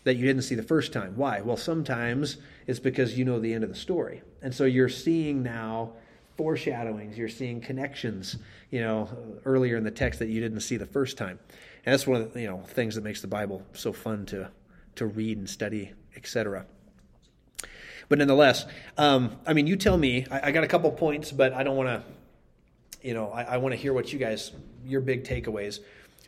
that 0.04 0.16
you 0.16 0.26
didn't 0.26 0.44
see 0.44 0.56
the 0.56 0.64
first 0.64 0.94
time. 0.94 1.16
Why? 1.16 1.42
Well, 1.42 1.58
sometimes 1.58 2.38
it's 2.66 2.80
because 2.80 3.18
you 3.18 3.26
know 3.26 3.40
the 3.40 3.54
end 3.54 3.64
of 3.64 3.70
the 3.70 3.76
story, 3.76 4.22
and 4.42 4.54
so 4.54 4.66
you're 4.66 4.90
seeing 4.90 5.44
now 5.44 5.94
foreshadowings, 6.38 7.18
you're 7.18 7.28
seeing 7.28 7.60
connections, 7.60 8.38
you 8.70 8.80
know, 8.80 9.10
earlier 9.44 9.76
in 9.76 9.84
the 9.84 9.92
text 9.92 10.20
that 10.20 10.30
you 10.30 10.40
didn't 10.40 10.62
see 10.62 10.78
the 10.78 10.86
first 10.86 11.18
time, 11.18 11.40
and 11.86 11.94
that's 11.94 12.06
one 12.06 12.22
of 12.22 12.34
the 12.34 12.42
you 12.42 12.48
know 12.48 12.62
things 12.68 12.96
that 12.96 13.04
makes 13.04 13.22
the 13.22 13.28
Bible 13.28 13.66
so 13.74 13.92
fun 13.92 14.26
to 14.28 14.50
to 14.96 15.06
read 15.06 15.38
and 15.38 15.50
study, 15.50 15.94
etc. 16.16 16.66
But 18.10 18.20
nonetheless, 18.20 18.66
um, 18.98 19.38
I 19.46 19.54
mean, 19.54 19.68
you 19.68 19.76
tell 19.76 19.98
me. 19.98 20.26
I, 20.32 20.48
I 20.48 20.52
got 20.52 20.64
a 20.64 20.68
couple 20.68 20.90
points, 20.92 21.32
but 21.32 21.54
I 21.54 21.64
don't 21.64 21.76
want 21.76 21.90
to. 21.90 22.17
You 23.08 23.14
know, 23.14 23.30
I, 23.30 23.44
I 23.44 23.58
want 23.58 23.72
to 23.72 23.78
hear 23.78 23.94
what 23.94 24.12
you 24.12 24.20
guys 24.20 24.52
your 24.86 25.00
big 25.00 25.24
takeaways. 25.24 25.80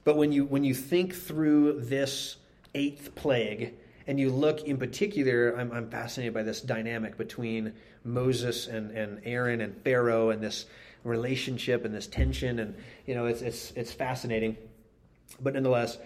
But 0.06 0.16
when 0.16 0.32
you 0.32 0.46
when 0.46 0.64
you 0.64 0.74
think 0.74 1.14
through 1.14 1.82
this 1.82 2.38
eighth 2.74 3.16
plague, 3.16 3.74
and 4.08 4.18
you 4.18 4.30
look 4.30 4.64
in 4.64 4.78
particular, 4.78 5.58
I'm, 5.58 5.74
I'm 5.74 5.90
fascinated 5.90 6.34
by 6.34 6.44
this 6.44 6.62
dynamic 6.62 7.18
between 7.18 7.74
Moses 8.06 8.68
and, 8.68 8.92
and 8.92 9.20
Aaron 9.26 9.60
and 9.60 9.76
Pharaoh 9.84 10.30
and 10.30 10.42
this 10.42 10.68
relationship 11.04 11.84
and 11.84 11.94
this 11.94 12.08
tension, 12.08 12.60
and 12.60 12.74
you 13.06 13.14
know, 13.14 13.26
it's 13.26 13.42
it's 13.42 13.72
it's 13.72 13.92
fascinating. 13.92 14.56
But 15.42 15.56
nonetheless, 15.56 15.98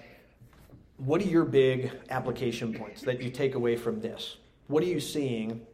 what 0.98 1.22
are 1.22 1.28
your 1.28 1.46
big 1.46 1.92
application 2.10 2.74
points 2.74 3.04
that 3.04 3.22
you 3.22 3.30
take 3.30 3.54
away 3.54 3.76
from 3.76 4.02
this? 4.02 4.38
What 4.66 4.82
are 4.82 4.88
you 4.88 5.00
seeing? 5.00 5.68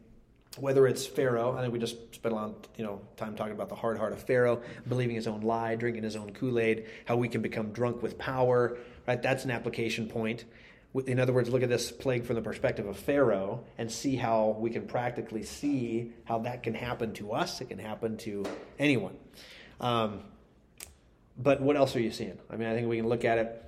Whether 0.58 0.88
it's 0.88 1.06
Pharaoh, 1.06 1.56
I 1.56 1.60
think 1.60 1.72
we 1.72 1.78
just 1.78 2.14
spent 2.14 2.32
a 2.32 2.36
lot, 2.36 2.66
you 2.76 2.84
know, 2.84 3.00
time 3.16 3.36
talking 3.36 3.52
about 3.52 3.68
the 3.68 3.76
hard 3.76 3.98
heart 3.98 4.12
of 4.12 4.20
Pharaoh, 4.22 4.60
believing 4.88 5.14
his 5.14 5.28
own 5.28 5.42
lie, 5.42 5.76
drinking 5.76 6.02
his 6.02 6.16
own 6.16 6.32
Kool 6.32 6.58
Aid, 6.58 6.86
how 7.04 7.16
we 7.16 7.28
can 7.28 7.40
become 7.40 7.70
drunk 7.70 8.02
with 8.02 8.18
power, 8.18 8.76
right? 9.06 9.22
That's 9.22 9.44
an 9.44 9.52
application 9.52 10.08
point. 10.08 10.44
In 11.06 11.20
other 11.20 11.32
words, 11.32 11.48
look 11.50 11.62
at 11.62 11.68
this 11.68 11.92
plague 11.92 12.24
from 12.24 12.34
the 12.34 12.42
perspective 12.42 12.86
of 12.86 12.98
Pharaoh 12.98 13.62
and 13.78 13.90
see 13.90 14.16
how 14.16 14.56
we 14.58 14.70
can 14.70 14.88
practically 14.88 15.44
see 15.44 16.12
how 16.24 16.40
that 16.40 16.64
can 16.64 16.74
happen 16.74 17.12
to 17.14 17.30
us. 17.32 17.60
It 17.60 17.68
can 17.68 17.78
happen 17.78 18.16
to 18.18 18.44
anyone. 18.76 19.16
Um, 19.80 20.22
but 21.38 21.60
what 21.60 21.76
else 21.76 21.94
are 21.94 22.00
you 22.00 22.10
seeing? 22.10 22.38
I 22.50 22.56
mean, 22.56 22.68
I 22.68 22.74
think 22.74 22.88
we 22.88 22.96
can 22.96 23.08
look 23.08 23.24
at 23.24 23.38
it 23.38 23.64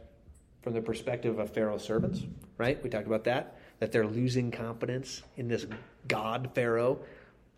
from 0.63 0.75
the 0.75 0.83
perspective 0.83 1.39
of 1.39 1.51
Pharaoh's 1.51 1.85
servants, 1.85 2.23
right? 2.59 2.83
We 2.83 2.91
talked 2.91 3.07
about 3.07 3.25
that, 3.25 3.57
that 3.79 3.93
they're 3.93 4.07
losing 4.07 4.51
confidence 4.51 5.23
in 5.37 5.47
this 5.47 5.65
God 6.09 6.51
Pharaoh. 6.55 6.99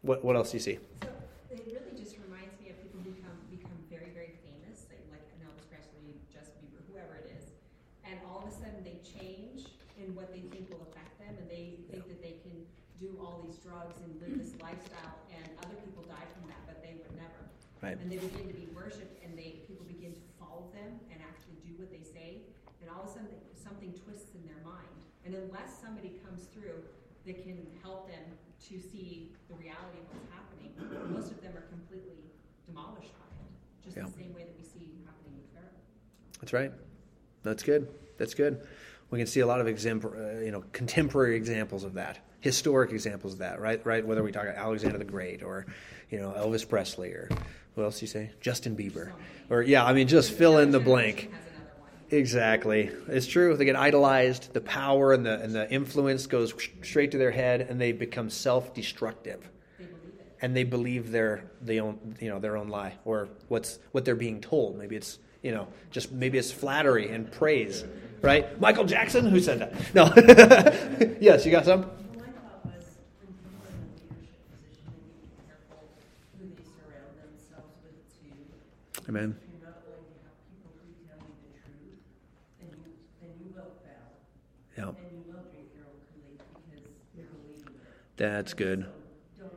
What, 0.02 0.24
what 0.24 0.36
else 0.36 0.50
do 0.52 0.58
you 0.58 0.64
see? 0.64 0.78
So 1.00 1.08
it 1.56 1.64
really 1.64 1.96
just 1.96 2.20
reminds 2.20 2.52
me 2.60 2.68
of 2.68 2.76
people 2.82 3.00
who 3.00 3.16
become 3.16 3.38
become 3.48 3.78
very 3.88 4.12
very 4.12 4.36
famous, 4.44 4.84
like, 4.92 5.00
like 5.08 5.24
Elvis 5.40 5.64
Presley, 5.72 6.20
Justin 6.28 6.68
Bieber, 6.68 6.84
whoever 6.92 7.16
it 7.24 7.32
is, 7.32 7.56
and 8.04 8.20
all 8.28 8.44
of 8.44 8.52
a 8.52 8.54
sudden 8.54 8.84
they 8.84 9.00
change 9.00 9.72
in 9.96 10.12
what 10.12 10.28
they 10.34 10.44
think 10.52 10.68
will 10.68 10.84
affect 10.92 11.16
them, 11.16 11.32
and 11.40 11.48
they 11.48 11.80
think 11.88 12.04
that 12.04 12.20
they 12.20 12.36
can 12.44 12.52
do 13.00 13.16
all 13.16 13.40
these 13.46 13.56
drugs 13.64 13.96
and 14.04 14.12
live 14.20 14.36
this 14.36 14.52
lifestyle, 14.60 15.16
and 15.32 15.44
other 15.64 15.78
people 15.80 16.04
die 16.04 16.28
from 16.36 16.44
that, 16.52 16.60
but 16.68 16.84
they 16.84 17.00
would 17.00 17.14
never. 17.16 17.40
Right. 17.80 17.96
And 17.96 18.12
they 18.12 18.20
begin 18.20 18.44
to 18.50 18.56
be 18.56 18.68
worshipped, 18.76 19.24
and 19.24 19.32
they 19.38 19.64
people 19.64 19.88
begin 19.88 20.12
to 20.12 20.24
follow 20.36 20.68
them 20.76 21.00
and 21.08 21.18
actually 21.24 21.56
do 21.64 21.72
what 21.80 21.88
they 21.88 22.04
say, 22.04 22.44
and 22.84 22.92
all 22.92 23.08
of 23.08 23.08
a 23.08 23.12
sudden 23.16 23.32
something 23.56 23.96
twists 24.04 24.36
in 24.36 24.44
their 24.44 24.60
mind, 24.60 25.00
and 25.24 25.32
unless 25.32 25.80
somebody 25.80 26.20
comes 26.20 26.44
through 26.52 26.84
that 27.26 27.42
can 27.42 27.66
help 27.82 28.08
them 28.08 28.22
to 28.68 28.80
see 28.80 29.30
the 29.48 29.54
reality 29.54 29.98
of 30.00 30.06
what's 30.12 30.28
happening, 30.32 31.12
most 31.14 31.30
of 31.30 31.42
them 31.42 31.52
are 31.56 31.66
completely 31.68 32.16
demolished 32.66 33.12
by 33.18 33.26
it, 33.36 33.84
just 33.84 33.96
Yeah. 33.96 34.04
the 34.04 34.12
same 34.12 34.34
way 34.34 34.44
that 34.44 34.56
we 34.56 34.64
see 34.64 34.90
happening 35.04 35.36
with 35.36 35.50
Pharaoh. 35.52 35.68
That's 36.40 36.52
right. 36.52 36.72
That's 37.42 37.62
good. 37.62 37.88
That's 38.18 38.34
good. 38.34 38.66
We 39.10 39.18
can 39.18 39.26
see 39.26 39.40
a 39.40 39.46
lot 39.46 39.60
of 39.60 39.68
example, 39.68 40.12
uh, 40.16 40.40
you 40.40 40.50
know, 40.50 40.64
contemporary 40.72 41.36
examples 41.36 41.84
of 41.84 41.94
that, 41.94 42.18
historic 42.40 42.90
examples 42.90 43.34
of 43.34 43.38
that, 43.40 43.60
right? 43.60 43.84
Right. 43.84 44.04
Whether 44.04 44.22
we 44.22 44.32
talk 44.32 44.44
about 44.44 44.56
Alexander 44.56 44.98
the 44.98 45.04
Great 45.04 45.42
or, 45.42 45.66
you 46.10 46.18
know, 46.18 46.32
Elvis 46.32 46.68
Presley 46.68 47.10
or 47.12 47.28
what 47.74 47.84
else 47.84 48.00
do 48.00 48.04
you 48.04 48.08
say? 48.10 48.30
Justin 48.40 48.76
Bieber, 48.76 49.12
or 49.50 49.62
yeah, 49.62 49.84
I 49.84 49.92
mean, 49.92 50.08
just 50.08 50.32
fill 50.32 50.58
in 50.58 50.70
the 50.70 50.80
blank. 50.80 51.16
Generation 51.16 51.32
has 51.32 51.46
another 51.54 51.70
one. 51.80 51.90
Exactly. 52.10 52.90
It's 53.08 53.26
true. 53.26 53.56
They 53.56 53.64
get 53.64 53.76
idolized. 53.76 54.52
The 54.52 54.60
power 54.60 55.12
and 55.12 55.24
the 55.24 55.40
and 55.40 55.54
the 55.54 55.70
influence 55.70 56.26
goes 56.26 56.54
straight 56.82 57.10
to 57.12 57.18
their 57.18 57.30
head, 57.30 57.62
and 57.62 57.80
they 57.80 57.92
become 57.92 58.30
self-destructive. 58.30 59.48
They. 59.78 59.86
And 60.42 60.54
they 60.54 60.64
believe 60.64 61.10
their 61.10 61.50
they 61.62 61.80
own 61.80 62.16
you 62.20 62.28
know 62.28 62.38
their 62.38 62.56
own 62.56 62.68
lie 62.68 62.94
or 63.04 63.28
what's 63.48 63.78
what 63.92 64.04
they're 64.04 64.14
being 64.14 64.40
told. 64.40 64.76
Maybe 64.78 64.96
it's 64.96 65.18
you 65.42 65.52
know 65.52 65.68
just 65.90 66.12
maybe 66.12 66.38
it's 66.38 66.52
flattery 66.52 67.10
and 67.10 67.30
praise, 67.32 67.84
right? 68.20 68.58
Michael 68.60 68.84
Jackson, 68.84 69.26
who 69.26 69.40
said 69.40 69.60
that? 69.60 69.72
No. 69.94 70.12
yes, 71.20 71.44
you 71.46 71.52
got 71.52 71.64
some. 71.64 71.80
My 71.80 71.86
thought 71.86 72.64
was, 72.64 72.96
when 73.20 73.32
people 73.32 73.50
are 73.64 73.68
in 73.72 73.80
a 73.80 73.88
leadership 73.96 74.28
position, 74.52 74.92
they 74.92 75.08
need 75.08 75.20
to 75.20 75.32
be 75.32 75.40
careful 75.48 75.88
who 76.38 76.44
they 76.52 76.62
surround 76.62 77.16
themselves 77.18 77.74
with 77.82 77.96
too. 78.20 79.08
Amen. 79.08 79.36
If 79.36 79.60
you're 79.60 79.68
not 79.68 79.80
going 79.84 80.04
to 80.04 80.16
have 80.24 80.36
people 80.48 80.72
who 80.76 80.88
tell 81.04 81.20
you 81.20 81.36
the 81.44 81.56
truth, 81.60 82.04
then 82.60 82.68
you, 82.80 82.92
then 83.20 83.32
you 83.40 83.48
will 83.52 83.72
fail. 83.84 84.08
Yeah, 84.76 84.88
And 84.88 84.96
you 85.12 85.22
will 85.26 85.42
drink 85.52 85.70
your 85.74 85.86
own 85.86 85.98
Kool-Aid 86.10 86.40
because 86.66 86.82
you're 87.14 87.26
believing 87.30 87.74
it. 87.78 88.16
that's 88.16 88.54
good. 88.54 88.86
So 89.38 89.44
don't, 89.44 89.54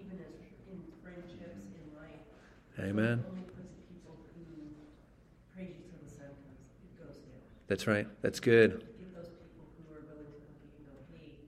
even 0.00 0.18
as 0.18 0.34
in 0.70 0.82
friendships, 1.02 1.62
in 1.78 1.86
life. 1.94 2.26
Amen. 2.80 3.22
Only 3.30 3.42
puts 3.42 3.70
people 3.86 4.18
who 4.34 4.42
praise 5.54 5.74
you 5.78 5.86
till 5.86 6.02
the 6.02 6.10
sun 6.10 6.26
comes, 6.42 6.58
it 6.82 6.98
goes 6.98 7.16
down. 7.22 7.38
That's 7.68 7.86
right. 7.86 8.06
That's 8.22 8.40
good. 8.40 8.82
Get 8.98 9.14
those 9.14 9.30
people 9.30 9.70
who 9.78 9.94
are 9.94 10.02
willing 10.10 10.26
to 10.26 10.42
look 10.42 10.50
at 10.50 10.58
you 10.58 10.74
and 10.74 10.86
go, 10.90 10.94
hey, 11.14 11.38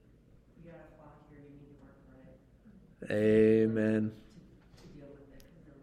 you 0.63 0.71
got 0.71 0.79
a 0.79 0.89
flaw 0.95 1.11
here, 1.31 1.43
you 1.43 1.51
need 1.59 1.75
to 1.75 1.83
work 1.83 1.99
on 2.15 2.23
it 2.31 3.67
Amen. 3.67 4.13
to 4.79 4.87
deal 4.95 5.11
with 5.11 5.35
it. 5.35 5.43
You 5.43 5.67
know, 5.67 5.75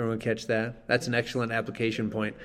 Everyone 0.00 0.18
catch 0.18 0.46
that? 0.48 0.88
That's 0.88 1.06
an 1.08 1.14
excellent 1.14 1.52
application 1.52 2.08
point. 2.08 2.36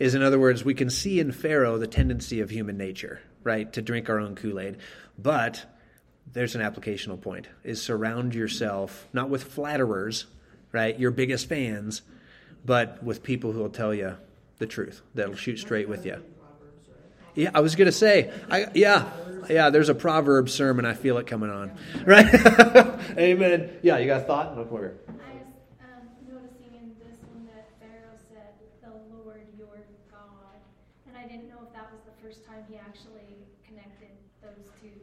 Is 0.00 0.16
in 0.16 0.22
other 0.22 0.40
words, 0.40 0.64
we 0.64 0.74
can 0.74 0.90
see 0.90 1.20
in 1.20 1.30
Pharaoh 1.30 1.78
the 1.78 1.86
tendency 1.86 2.40
of 2.40 2.50
human 2.50 2.76
nature, 2.76 3.20
right, 3.44 3.72
to 3.74 3.82
drink 3.82 4.10
our 4.10 4.18
own 4.18 4.34
Kool-Aid. 4.34 4.78
But 5.18 5.64
there's 6.32 6.56
an 6.56 6.60
applicational 6.60 7.20
point: 7.20 7.46
is 7.62 7.80
surround 7.80 8.34
yourself 8.34 9.08
not 9.12 9.30
with 9.30 9.44
flatterers, 9.44 10.26
right, 10.72 10.98
your 10.98 11.12
biggest 11.12 11.48
fans, 11.48 12.02
but 12.64 13.02
with 13.02 13.22
people 13.22 13.52
who 13.52 13.60
will 13.60 13.70
tell 13.70 13.94
you 13.94 14.16
the 14.58 14.66
truth, 14.66 15.02
that'll 15.14 15.36
shoot 15.36 15.58
straight 15.58 15.88
with 15.88 16.06
you. 16.06 16.22
Yeah, 17.34 17.50
I 17.52 17.60
was 17.60 17.74
gonna 17.74 17.90
say, 17.90 18.32
I 18.48 18.66
yeah, 18.74 19.10
yeah. 19.48 19.70
There's 19.70 19.88
a 19.88 19.94
proverb 19.94 20.48
sermon. 20.48 20.84
I 20.84 20.94
feel 20.94 21.18
it 21.18 21.26
coming 21.26 21.50
on, 21.50 21.76
right? 22.06 22.32
Amen. 23.18 23.74
Yeah, 23.82 23.98
you 23.98 24.06
got 24.06 24.22
a 24.22 24.24
thought? 24.24 24.56
No, 24.56 24.64
come. 24.64 24.94
I 25.18 25.42
was 25.42 25.50
um, 25.82 26.06
noticing 26.30 26.78
in 26.78 26.94
this 27.02 27.18
one 27.34 27.42
that 27.50 27.74
Pharaoh 27.82 28.14
said, 28.30 28.54
"The 28.86 28.94
Lord 29.10 29.42
your 29.58 29.82
God," 30.14 30.62
and 31.08 31.18
I 31.18 31.26
didn't 31.26 31.50
know 31.50 31.58
if 31.66 31.74
that 31.74 31.90
was 31.90 31.98
the 32.06 32.14
first 32.22 32.46
time 32.46 32.62
he 32.70 32.76
actually 32.78 33.42
connected 33.66 34.14
those 34.38 34.70
two 34.78 34.94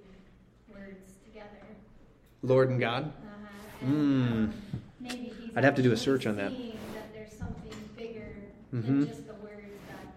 words 0.71 1.19
together. 1.27 1.67
Lord 2.43 2.69
and 2.69 2.79
God. 2.79 3.05
Uh-huh. 3.05 3.85
Mm. 3.85 3.89
Um, 3.91 4.53
maybe 4.99 5.33
he's 5.39 5.55
I'd 5.57 5.63
have 5.63 5.75
to 5.75 5.81
do 5.83 5.91
a 5.91 5.97
search 5.97 6.25
on 6.25 6.35
that. 6.37 6.51
that 6.51 7.13
there's 7.13 7.33
something 7.33 7.73
bigger 7.97 8.33
than 8.71 9.05
just 9.07 9.27
the 9.27 9.33
words 9.35 9.77
that 9.89 10.07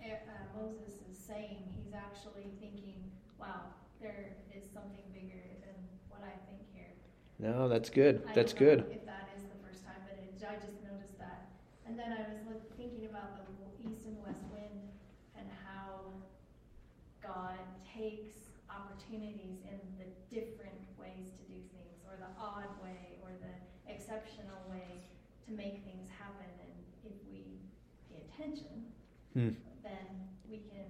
the, 0.00 0.10
uh, 0.12 0.62
Moses 0.62 0.94
is 1.10 1.18
saying. 1.18 1.58
He's 1.74 1.94
actually 1.94 2.50
thinking, 2.60 2.94
"Wow, 3.38 3.74
there 4.00 4.34
is 4.56 4.64
something 4.72 5.04
bigger 5.14 5.42
than 5.66 5.74
what 6.08 6.22
I 6.22 6.34
think 6.46 6.62
here." 6.74 6.92
No, 7.38 7.68
that's 7.68 7.90
good. 7.90 8.22
I 8.28 8.32
That's 8.32 8.52
don't 8.52 8.62
know 8.62 8.82
good. 8.84 8.92
If 8.92 9.06
that 9.06 9.28
is 9.36 9.42
the 9.44 9.58
first 9.66 9.84
time, 9.84 9.98
but 10.06 10.18
it, 10.18 10.38
I 10.42 10.54
just 10.62 10.78
noticed 10.82 11.18
that. 11.18 11.50
And 11.86 11.98
then 11.98 12.12
I 12.12 12.26
was 12.30 12.38
look, 12.46 12.62
thinking 12.76 13.06
about 13.06 13.38
the 13.38 13.46
east 13.88 14.06
and 14.06 14.18
west 14.22 14.42
wind 14.54 14.86
and 15.38 15.46
how 15.66 16.10
God 17.22 17.58
takes 17.82 18.50
opportunities 18.70 19.62
in 19.66 19.78
the 19.98 20.06
different 20.30 20.80
ways 20.98 21.30
to 21.38 21.42
do 21.50 21.58
things, 21.74 21.98
or 22.08 22.16
the 22.16 22.30
odd 22.40 22.70
way, 22.82 23.18
or 23.22 23.30
the 23.42 23.52
exceptional 23.90 24.62
way 24.70 25.04
to 25.46 25.52
make 25.52 25.84
things 25.84 26.08
happen. 26.16 26.48
And 26.62 26.72
if 27.04 27.12
we 27.28 27.60
pay 28.08 28.22
attention, 28.30 28.88
Hmm. 29.34 29.48
then 29.82 30.06
we 30.50 30.58
can 30.58 30.84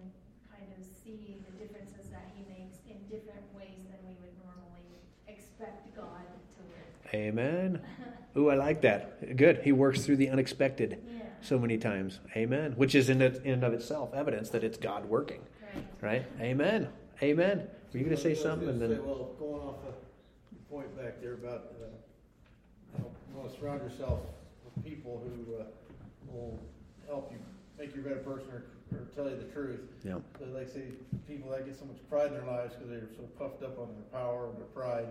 kind 0.50 0.66
of 0.76 0.84
see 0.84 1.38
the 1.46 1.52
differences 1.64 2.10
that 2.10 2.30
He 2.34 2.42
makes 2.50 2.78
in 2.88 2.98
different 3.08 3.46
ways 3.56 3.78
than 3.88 4.00
we 4.06 4.14
would 4.20 4.34
normally 4.42 4.98
expect 5.28 5.94
God 5.94 6.26
to 6.56 6.62
work. 6.68 7.14
Amen. 7.14 7.80
Ooh, 8.36 8.48
I 8.48 8.54
like 8.54 8.80
that. 8.82 9.36
Good. 9.36 9.60
He 9.62 9.72
works 9.72 10.04
through 10.04 10.16
the 10.16 10.30
unexpected 10.30 10.98
Yeah, 11.06 11.22
so 11.42 11.58
many 11.58 11.78
times. 11.78 12.18
Amen. 12.36 12.72
Which 12.76 12.94
is 12.94 13.10
in, 13.10 13.20
it, 13.22 13.42
in 13.44 13.52
and 13.54 13.64
of 13.64 13.72
itself 13.74 14.12
evidence 14.14 14.48
that 14.50 14.64
it's 14.64 14.78
God 14.78 15.04
working. 15.04 15.40
right. 15.74 15.84
Right? 16.00 16.26
Amen. 16.40 16.88
Amen. 17.22 17.68
Were 17.92 17.98
you 17.98 18.04
going 18.04 18.16
to 18.16 18.22
say 18.22 18.34
something? 18.34 18.68
And 18.70 18.80
then, 18.80 18.90
say, 18.96 18.98
Well, 18.98 19.34
going 19.38 19.60
off 19.62 19.76
the 19.84 20.56
point 20.74 20.96
back 20.96 21.20
there 21.20 21.34
about, 21.34 21.66
uh, 21.80 21.84
you 22.96 23.04
know, 23.04 23.10
you 23.30 23.36
wanna 23.38 23.50
surround 23.60 23.82
yourself 23.82 24.20
with 24.64 24.84
people 24.84 25.22
who, 25.24 25.56
uh, 25.56 25.64
will 26.26 26.58
help 27.06 27.30
you 27.30 27.38
make 27.82 27.94
you 27.96 28.00
a 28.00 28.04
better 28.04 28.22
person 28.22 28.46
or, 28.54 28.62
or 28.94 29.04
tell 29.16 29.28
you 29.28 29.36
the 29.36 29.50
truth. 29.50 29.80
yeah. 30.04 30.22
So 30.38 30.46
like 30.54 30.68
say, 30.68 30.94
people 31.26 31.50
that 31.50 31.66
get 31.66 31.76
so 31.76 31.84
much 31.84 31.98
pride 32.08 32.28
in 32.28 32.34
their 32.34 32.46
lives 32.46 32.74
because 32.74 32.88
they're 32.88 33.10
so 33.16 33.26
puffed 33.34 33.62
up 33.64 33.78
on 33.78 33.90
their 33.90 34.06
power 34.14 34.46
and 34.46 34.56
their 34.56 34.70
pride, 34.70 35.06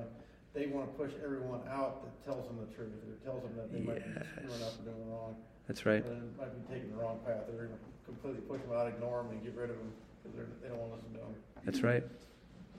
they 0.54 0.68
wanna 0.68 0.88
push 0.96 1.12
everyone 1.24 1.60
out 1.70 2.04
that 2.04 2.16
tells 2.24 2.48
them 2.48 2.58
the 2.64 2.72
truth, 2.74 2.96
or 3.04 3.20
tells 3.28 3.44
them 3.44 3.52
that 3.58 3.72
they 3.74 3.80
might 3.80 4.00
be 4.00 4.24
screwing 4.24 4.64
up 4.64 4.80
or 4.80 4.84
doing 4.88 5.12
wrong. 5.12 5.36
That's 5.68 5.86
right. 5.86 6.04
They 6.04 6.40
might 6.40 6.56
be 6.56 6.74
taking 6.74 6.92
the 6.92 6.98
wrong 6.98 7.20
path, 7.26 7.44
they're 7.52 7.68
gonna 7.68 7.78
completely 8.06 8.42
push 8.42 8.62
them 8.62 8.72
out, 8.72 8.88
ignore 8.88 9.24
them 9.24 9.32
and 9.32 9.44
get 9.44 9.54
rid 9.56 9.70
of 9.70 9.76
them, 9.76 9.92
because 10.24 10.38
they're, 10.38 10.70
don't 10.70 10.80
wanna 10.80 10.96
listen 10.96 11.12
to 11.12 11.20
them. 11.20 11.36
That's 11.66 11.84
right. 11.84 12.04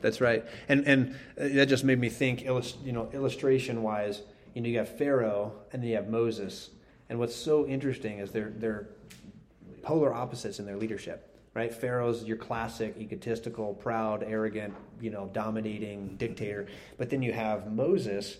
That's 0.01 0.21
right. 0.21 0.45
And 0.69 0.87
and 0.89 1.15
uh, 1.39 1.49
that 1.53 1.67
just 1.67 1.85
made 1.85 2.01
me 2.01 2.09
think. 2.09 2.43
You 2.43 2.93
know, 2.93 3.09
illustration 3.13 3.83
wise, 3.83 4.23
you 4.55 4.61
know, 4.61 4.69
you 4.69 4.79
have 4.79 4.99
Pharaoh 4.99 5.53
and 5.73 5.81
then 5.83 5.91
you 5.91 5.97
have 5.97 6.09
Moses. 6.09 6.71
And 7.09 7.19
what's 7.19 7.37
so 7.37 7.67
interesting 7.67 8.19
is 8.19 8.33
they're 8.33 8.53
they're 8.57 8.89
polar 9.83 10.13
opposites 10.15 10.59
in 10.59 10.67
their 10.67 10.77
leadership. 10.77 11.29
Right? 11.55 11.73
Pharaoh's 11.73 12.25
your 12.25 12.39
classic 12.39 12.97
egotistical, 12.99 13.75
proud, 13.75 14.23
arrogant, 14.23 14.73
you 15.03 15.11
know, 15.11 15.29
dominating 15.35 16.17
dictator. 16.17 16.67
But 16.97 17.11
then 17.11 17.21
you 17.21 17.35
have 17.35 17.71
Moses, 17.71 18.39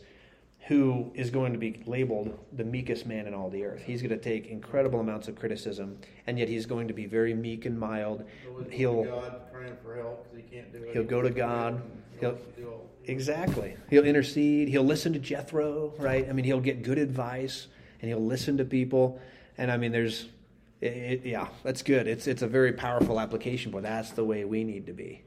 who 0.69 1.11
is 1.15 1.29
going 1.29 1.53
to 1.53 1.59
be 1.59 1.83
labeled 1.85 2.39
the 2.55 2.65
meekest 2.65 3.05
man 3.05 3.27
in 3.27 3.35
all 3.35 3.51
the 3.51 3.65
earth. 3.65 3.83
He's 3.83 4.01
going 4.01 4.17
to 4.19 4.25
take 4.25 4.47
incredible 4.47 5.01
amounts 5.01 5.29
of 5.29 5.37
criticism, 5.37 5.99
and 6.27 6.39
yet 6.39 6.49
he's 6.49 6.65
going 6.65 6.89
to 6.89 6.95
be 6.95 7.05
very 7.05 7.35
meek 7.35 7.67
and 7.67 7.79
mild. 7.79 8.25
He'll 8.71 9.05
God 9.05 9.53
praying 9.53 9.77
for 9.85 9.95
help 9.97 10.25
because 10.31 10.49
he 10.49 10.57
can't 10.57 10.73
do 10.73 10.83
it. 10.83 10.95
He'll 10.95 11.05
go 11.05 11.21
to 11.21 11.29
God. 11.31 11.83
He 12.13 12.21
He'll- 12.21 12.31
wants 12.31 12.45
to 12.57 12.63
do 12.63 12.73
Exactly. 13.05 13.77
He'll 13.91 14.05
intercede. 14.05 14.69
He'll 14.69 14.85
listen 14.85 15.13
to 15.13 15.19
Jethro, 15.19 15.93
right? 15.99 16.29
I 16.29 16.33
mean, 16.33 16.45
he'll 16.45 16.61
get 16.61 16.83
good 16.83 16.99
advice 16.99 17.67
and 18.01 18.09
he'll 18.09 18.25
listen 18.25 18.57
to 18.59 18.65
people. 18.65 19.21
And 19.59 19.71
I 19.71 19.77
mean, 19.77 19.93
there's, 19.93 20.29
it, 20.83 21.23
yeah, 21.25 21.47
that's 21.63 21.83
good. 21.83 22.09
It's 22.09 22.27
it's 22.27 22.43
a 22.43 22.49
very 22.49 22.73
powerful 22.73 23.21
application, 23.21 23.71
but 23.71 23.83
that's 23.83 24.11
the 24.11 24.25
way 24.25 24.45
we 24.45 24.65
need 24.65 24.87
to 24.87 24.93
be. 24.93 25.23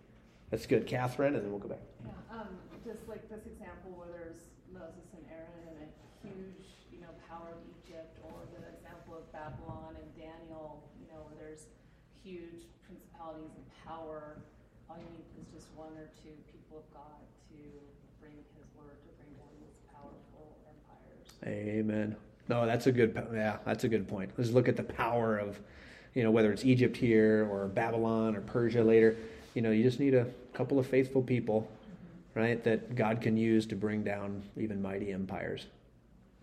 That's 0.52 0.66
good, 0.66 0.86
Catherine, 0.86 1.36
and 1.36 1.44
then 1.44 1.52
we'll 1.52 1.64
go 1.64 1.70
back. 1.70 1.84
Yeah, 2.04 2.12
um, 2.36 2.60
just 2.84 3.08
like 3.08 3.24
this 3.32 3.48
example 3.48 3.96
where 3.96 4.12
there's 4.12 4.52
Moses 4.68 5.08
and 5.16 5.24
Aaron 5.32 5.64
and 5.72 5.80
a 5.80 5.90
huge, 6.28 6.68
you 6.92 7.00
know, 7.00 7.08
power 7.32 7.56
of 7.56 7.62
Egypt, 7.80 8.20
or 8.20 8.36
the 8.52 8.68
example 8.76 9.16
of 9.16 9.24
Babylon 9.32 9.96
and 9.96 10.10
Daniel, 10.20 10.84
you 11.00 11.08
know, 11.08 11.24
where 11.24 11.40
there's 11.40 11.72
huge 12.20 12.68
principalities 12.84 13.56
and 13.56 13.66
power. 13.88 14.44
All 14.92 15.00
you 15.00 15.08
need 15.16 15.26
is 15.40 15.48
just 15.56 15.72
one 15.74 15.96
or 15.96 16.12
two 16.20 16.36
people 16.52 16.84
of 16.84 16.88
God 16.92 17.24
to 17.48 17.58
bring 18.20 18.36
his 18.60 18.68
word, 18.76 19.00
to 19.08 19.12
bring 19.16 19.32
down 19.40 19.56
these 19.64 19.80
powerful 19.88 20.60
empires. 20.68 21.32
Amen. 21.48 22.20
No, 22.48 22.66
that's 22.66 22.88
a 22.88 22.92
good. 22.92 23.16
Yeah, 23.34 23.58
that's 23.66 23.84
a 23.84 23.88
good 23.88 24.08
point. 24.08 24.32
Let's 24.38 24.52
look 24.52 24.68
at 24.68 24.76
the 24.78 24.84
power 24.84 25.38
of, 25.38 25.60
you 26.14 26.24
know, 26.24 26.32
whether 26.32 26.52
it's 26.52 26.64
Egypt 26.66 26.96
here 26.96 27.48
or 27.52 27.68
Babylon 27.68 28.36
or 28.36 28.42
Persia 28.42 28.84
later. 28.84 29.16
You 29.56 29.62
know, 29.62 29.72
you 29.72 29.84
just 29.84 30.00
need 30.00 30.14
a 30.14 30.28
couple 30.54 30.78
of 30.80 30.86
faithful 30.86 31.22
people, 31.22 31.68
right, 32.36 32.64
that 32.64 32.96
God 32.96 33.22
can 33.22 33.36
use 33.38 33.66
to 33.68 33.76
bring 33.76 34.04
down 34.04 34.44
even 34.58 34.82
mighty 34.82 35.12
empires. 35.12 35.66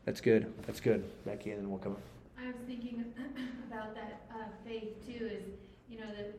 That's 0.05 0.21
good. 0.21 0.53
That's 0.67 0.81
good, 0.81 1.05
Becky, 1.25 1.53
and 1.53 1.61
then 1.63 1.71
we'll 1.71 1.79
come. 1.79 1.97
I 2.37 2.47
was 2.47 2.57
thinking 2.67 3.05
about 3.71 3.95
that 3.95 4.23
uh, 4.35 4.45
faith 4.67 5.07
too. 5.07 5.27
Is 5.27 5.45
you 5.89 5.99
know 6.01 6.07
that 6.17 6.35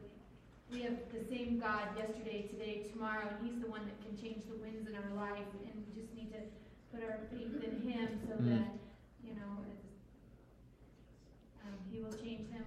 we 0.71 0.81
have 0.81 0.97
the 1.13 1.23
same 1.33 1.59
God 1.59 1.87
yesterday, 1.97 2.47
today, 2.49 2.83
tomorrow, 2.91 3.29
and 3.29 3.47
He's 3.47 3.61
the 3.61 3.69
one 3.69 3.81
that 3.85 3.95
can 4.03 4.17
change 4.19 4.43
the 4.49 4.57
winds 4.61 4.89
in 4.89 4.95
our 4.95 5.13
life, 5.15 5.47
and 5.71 5.85
we 5.87 6.01
just 6.01 6.13
need 6.13 6.33
to 6.33 6.39
put 6.91 7.01
our 7.07 7.19
faith 7.31 7.55
in 7.63 7.87
Him 7.89 8.09
so 8.27 8.33
Mm. 8.43 8.49
that 8.49 8.67
you 9.23 9.35
know 9.35 9.63
it's, 9.71 9.87
um, 11.63 11.77
He 11.93 11.99
will 12.01 12.11
change 12.13 12.49
them. 12.51 12.65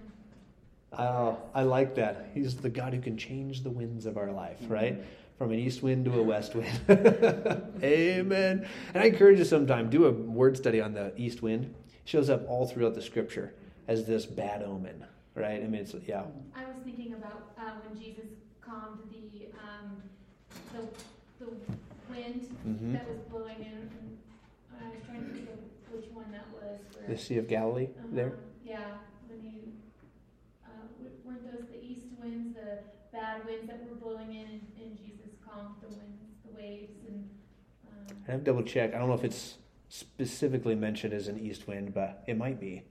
Oh, 0.93 1.37
I 1.53 1.63
like 1.63 1.93
that. 1.95 2.29
He's 2.33 2.55
the 2.55 2.69
God 2.69 2.93
who 2.93 3.01
can 3.01 3.17
change 3.17 3.61
the 3.61 3.69
winds 3.69 4.05
of 4.05 4.17
our 4.17 4.31
life, 4.31 4.57
right? 4.67 5.03
From 5.37 5.51
an 5.51 5.59
east 5.59 5.83
wind 5.83 6.05
to 6.05 6.17
a 6.19 6.23
west 6.23 6.55
wind. 6.55 6.79
Amen. 7.83 8.67
And 8.93 9.03
I 9.03 9.07
encourage 9.07 9.37
you 9.37 9.45
sometime, 9.45 9.89
do 9.89 10.05
a 10.05 10.11
word 10.11 10.57
study 10.57 10.79
on 10.81 10.93
the 10.93 11.13
east 11.17 11.41
wind. 11.43 11.65
It 11.65 12.09
shows 12.09 12.29
up 12.29 12.47
all 12.49 12.65
throughout 12.65 12.95
the 12.95 13.01
scripture 13.01 13.53
as 13.87 14.05
this 14.05 14.25
bad 14.25 14.63
omen, 14.63 15.03
right? 15.35 15.61
I 15.61 15.67
mean, 15.67 15.81
it's, 15.81 15.93
yeah. 16.07 16.23
I 16.55 16.63
was 16.65 16.75
thinking 16.85 17.13
about 17.13 17.51
uh, 17.59 17.71
when 17.85 18.01
Jesus 18.01 18.25
calmed 18.61 18.99
the 19.11 19.47
um, 19.61 20.01
the, 20.73 21.45
the 21.45 21.51
wind 22.09 22.47
Mhm. 22.67 22.93
that 22.93 23.07
was 23.09 23.19
blowing 23.29 23.59
in. 23.59 23.89
I 24.81 24.89
was 24.89 25.03
trying 25.05 25.23
to 25.25 25.31
think 25.33 25.49
of 25.49 25.59
which 25.93 26.05
one 26.13 26.31
that 26.31 26.45
was. 26.53 26.79
Where, 26.97 27.15
The 27.15 27.21
Sea 27.21 27.37
of 27.37 27.47
Galilee 27.47 27.85
Uh-huh, 27.97 28.07
there. 28.11 28.33
Yeah, 28.65 28.79
when 29.29 29.39
he, 29.39 29.71
uh, 30.65 30.69
w- 30.99 31.15
weren't 31.23 31.43
those 31.51 31.67
the 31.69 31.79
east 31.83 32.05
winds, 32.27 32.55
the 32.55 32.79
bad 33.11 33.45
winds 33.45 33.67
that 33.67 33.79
were 33.87 33.95
blowing 33.95 34.33
in, 34.33 34.61
and, 34.79 34.97
Jesus 34.97 35.31
calmed 35.45 35.75
the 35.81 35.87
winds, 35.87 36.21
the 36.45 36.55
waves, 36.55 36.93
and, 37.07 37.29
um, 37.87 38.15
I 38.27 38.31
have 38.31 38.41
to 38.41 38.45
double 38.45 38.63
check. 38.63 38.93
I 38.93 38.99
don't 38.99 39.07
know 39.07 39.15
if 39.15 39.23
it's 39.23 39.57
specifically 39.89 40.75
mentioned 40.75 41.13
as 41.13 41.27
an 41.27 41.39
east 41.39 41.67
wind, 41.67 41.93
but 41.93 42.23
it 42.27 42.37
might 42.37 42.59
be. 42.59 42.83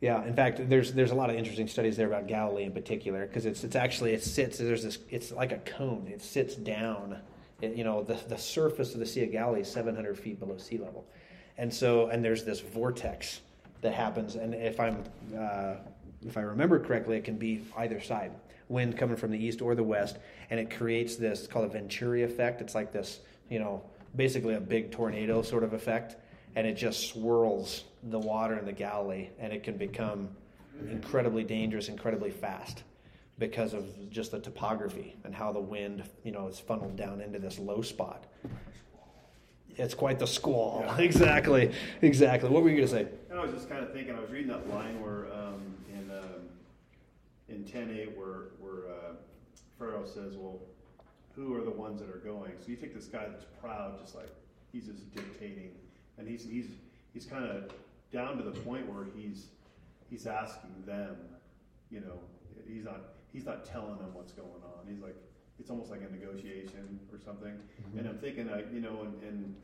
Yeah, 0.00 0.24
in 0.24 0.34
fact, 0.34 0.68
there's 0.68 0.92
there's 0.92 1.10
a 1.10 1.14
lot 1.14 1.30
of 1.30 1.36
interesting 1.36 1.66
studies 1.66 1.96
there 1.96 2.06
about 2.06 2.26
Galilee 2.26 2.64
in 2.64 2.72
particular 2.72 3.26
because 3.26 3.46
it's 3.46 3.64
it's 3.64 3.74
actually 3.74 4.12
it 4.12 4.22
sits 4.22 4.58
there's 4.58 4.82
this 4.82 4.98
it's 5.08 5.32
like 5.32 5.52
a 5.52 5.58
cone. 5.58 6.06
It 6.06 6.20
sits 6.20 6.54
down. 6.54 7.18
It, 7.62 7.74
you 7.74 7.82
know, 7.82 8.02
the 8.02 8.18
the 8.28 8.36
surface 8.36 8.92
of 8.92 9.00
the 9.00 9.06
Sea 9.06 9.24
of 9.24 9.32
Galilee 9.32 9.62
is 9.62 9.72
700 9.72 10.18
feet 10.18 10.38
below 10.38 10.58
sea 10.58 10.76
level, 10.76 11.06
and 11.56 11.72
so 11.72 12.08
and 12.08 12.22
there's 12.22 12.44
this 12.44 12.60
vortex 12.60 13.40
that 13.80 13.94
happens. 13.94 14.36
And 14.36 14.54
if 14.54 14.78
I'm 14.78 15.02
uh, 15.36 15.76
if 16.24 16.36
I 16.36 16.42
remember 16.42 16.78
correctly, 16.78 17.16
it 17.16 17.24
can 17.24 17.36
be 17.36 17.62
either 17.76 18.00
side, 18.00 18.32
wind 18.68 18.96
coming 18.96 19.16
from 19.16 19.30
the 19.30 19.44
east 19.44 19.60
or 19.60 19.74
the 19.74 19.82
west, 19.82 20.18
and 20.50 20.60
it 20.60 20.70
creates 20.70 21.16
this 21.16 21.40
it's 21.40 21.48
called 21.48 21.66
a 21.66 21.68
Venturi 21.68 22.22
effect. 22.22 22.60
It's 22.60 22.74
like 22.74 22.92
this, 22.92 23.20
you 23.48 23.58
know, 23.58 23.82
basically 24.14 24.54
a 24.54 24.60
big 24.60 24.90
tornado 24.90 25.42
sort 25.42 25.64
of 25.64 25.72
effect, 25.72 26.16
and 26.54 26.66
it 26.66 26.74
just 26.74 27.08
swirls 27.08 27.84
the 28.04 28.18
water 28.18 28.58
in 28.58 28.64
the 28.64 28.72
Galilee, 28.72 29.28
and 29.38 29.52
it 29.52 29.62
can 29.62 29.76
become 29.76 30.28
incredibly 30.90 31.44
dangerous, 31.44 31.88
incredibly 31.88 32.30
fast 32.30 32.82
because 33.38 33.74
of 33.74 34.10
just 34.10 34.30
the 34.30 34.38
topography 34.38 35.14
and 35.24 35.34
how 35.34 35.52
the 35.52 35.60
wind, 35.60 36.02
you 36.24 36.32
know, 36.32 36.48
is 36.48 36.58
funneled 36.58 36.96
down 36.96 37.20
into 37.20 37.38
this 37.38 37.58
low 37.58 37.82
spot. 37.82 38.24
It's 39.76 39.94
quite 39.94 40.18
the 40.18 40.26
squall. 40.26 40.86
exactly, 40.98 41.72
exactly. 42.00 42.48
What 42.48 42.62
were 42.62 42.70
you 42.70 42.76
going 42.76 42.88
to 42.88 42.94
say? 42.94 43.06
And 43.30 43.38
I 43.38 43.42
was 43.42 43.52
just 43.52 43.68
kind 43.68 43.84
of 43.84 43.92
thinking, 43.92 44.14
I 44.14 44.20
was 44.20 44.30
reading 44.30 44.48
that 44.48 44.68
line 44.70 45.00
where 45.02 45.26
um, 45.34 45.75
in 47.48 47.64
ten 47.64 47.90
eight 47.90 48.16
where 48.16 48.50
where 48.58 48.90
uh, 48.90 49.14
Pharaoh 49.78 50.06
says, 50.06 50.36
"Well, 50.36 50.60
who 51.34 51.54
are 51.54 51.62
the 51.62 51.70
ones 51.70 52.00
that 52.00 52.08
are 52.08 52.22
going?" 52.24 52.52
So 52.60 52.68
you 52.68 52.76
take 52.76 52.94
this 52.94 53.06
guy 53.06 53.26
that's 53.28 53.46
proud, 53.60 54.00
just 54.00 54.14
like 54.14 54.30
he's 54.72 54.86
just 54.86 55.14
dictating, 55.14 55.70
and 56.18 56.28
he's 56.28 56.44
he's 56.44 56.66
he's 57.12 57.26
kind 57.26 57.44
of 57.44 57.70
down 58.12 58.36
to 58.38 58.42
the 58.42 58.58
point 58.60 58.88
where 58.92 59.06
he's 59.14 59.46
he's 60.10 60.26
asking 60.26 60.82
them, 60.86 61.16
you 61.90 62.00
know, 62.00 62.18
he's 62.68 62.84
not 62.84 63.00
he's 63.32 63.44
not 63.44 63.64
telling 63.64 63.98
them 63.98 64.12
what's 64.14 64.32
going 64.32 64.62
on. 64.64 64.86
He's 64.88 65.00
like 65.00 65.16
it's 65.58 65.70
almost 65.70 65.90
like 65.90 66.02
a 66.02 66.12
negotiation 66.12 67.00
or 67.12 67.18
something. 67.18 67.54
And 67.96 68.06
I'm 68.06 68.18
thinking, 68.18 68.48
uh, 68.48 68.62
you 68.72 68.80
know, 68.80 69.02
in, 69.02 69.28
in 69.28 69.56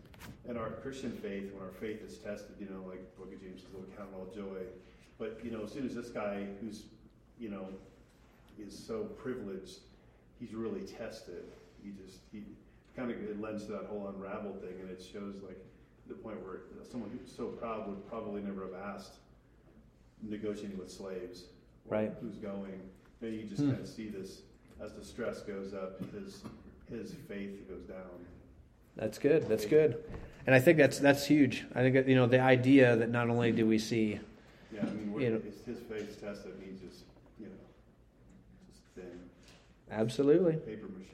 in 0.48 0.56
our 0.56 0.70
Christian 0.70 1.12
faith, 1.12 1.52
when 1.52 1.62
our 1.62 1.72
faith 1.72 2.02
is 2.02 2.18
tested, 2.18 2.56
you 2.58 2.66
know, 2.66 2.84
like 2.88 3.16
Book 3.16 3.32
of 3.32 3.40
James 3.40 3.62
says, 3.62 3.70
"Oh, 3.76 3.84
count 3.96 4.10
all 4.14 4.26
joy." 4.34 4.62
But 5.18 5.40
you 5.44 5.50
know, 5.50 5.64
as 5.64 5.72
soon 5.72 5.86
as 5.86 5.94
this 5.94 6.08
guy, 6.08 6.46
who's 6.60 6.84
you 7.38 7.48
know, 7.48 7.66
is 8.58 8.76
so 8.78 9.04
privileged, 9.04 9.78
he's 10.38 10.54
really 10.54 10.82
tested. 10.82 11.44
He 11.82 11.90
just 12.04 12.18
he 12.32 12.42
kind 12.96 13.10
of 13.10 13.16
it 13.22 13.40
lends 13.40 13.64
to 13.66 13.72
that 13.72 13.84
whole 13.86 14.08
unraveled 14.08 14.60
thing, 14.60 14.74
and 14.80 14.90
it 14.90 15.02
shows 15.02 15.36
like 15.46 15.58
the 16.08 16.14
point 16.14 16.40
where 16.44 16.58
someone 16.90 17.10
who's 17.16 17.34
so 17.34 17.46
proud 17.46 17.88
would 17.88 18.06
probably 18.08 18.42
never 18.42 18.62
have 18.62 18.74
asked 18.94 19.14
negotiating 20.22 20.78
with 20.78 20.90
slaves, 20.90 21.44
Right. 21.88 22.12
Who's 22.20 22.36
going? 22.36 22.80
Then 23.20 23.32
you 23.34 23.42
just 23.42 23.62
Hmm. 23.62 23.70
kind 23.70 23.80
of 23.82 23.88
see 23.88 24.08
this 24.08 24.42
as 24.80 24.92
the 24.94 25.04
stress 25.04 25.40
goes 25.42 25.74
up, 25.74 26.00
his 26.12 26.42
his 26.90 27.14
faith 27.28 27.68
goes 27.68 27.82
down. 27.84 28.26
That's 28.96 29.18
good. 29.18 29.48
That's 29.48 29.64
good. 29.64 29.96
And 30.46 30.54
I 30.54 30.60
think 30.60 30.78
that's 30.78 30.98
that's 31.00 31.26
huge. 31.26 31.64
I 31.74 31.80
think 31.80 31.94
that, 31.94 32.06
you 32.08 32.14
know 32.14 32.26
the 32.26 32.40
idea 32.40 32.94
that 32.96 33.10
not 33.10 33.30
only 33.30 33.50
do 33.52 33.66
we 33.66 33.78
see 33.78 34.20
Yeah, 34.72 34.82
I 34.82 34.84
mean, 34.90 35.20
You 35.20 35.30
know- 35.30 35.40
his, 35.66 35.80
faith's 35.80 36.16
tested, 36.16 36.52
he's 36.64 36.80
just 36.80 37.04
you 37.40 37.46
know 37.46 37.52
just 38.70 38.82
thin 38.94 39.28
absolutely, 39.93 40.55
paper 40.57 40.88
mache. 40.88 41.09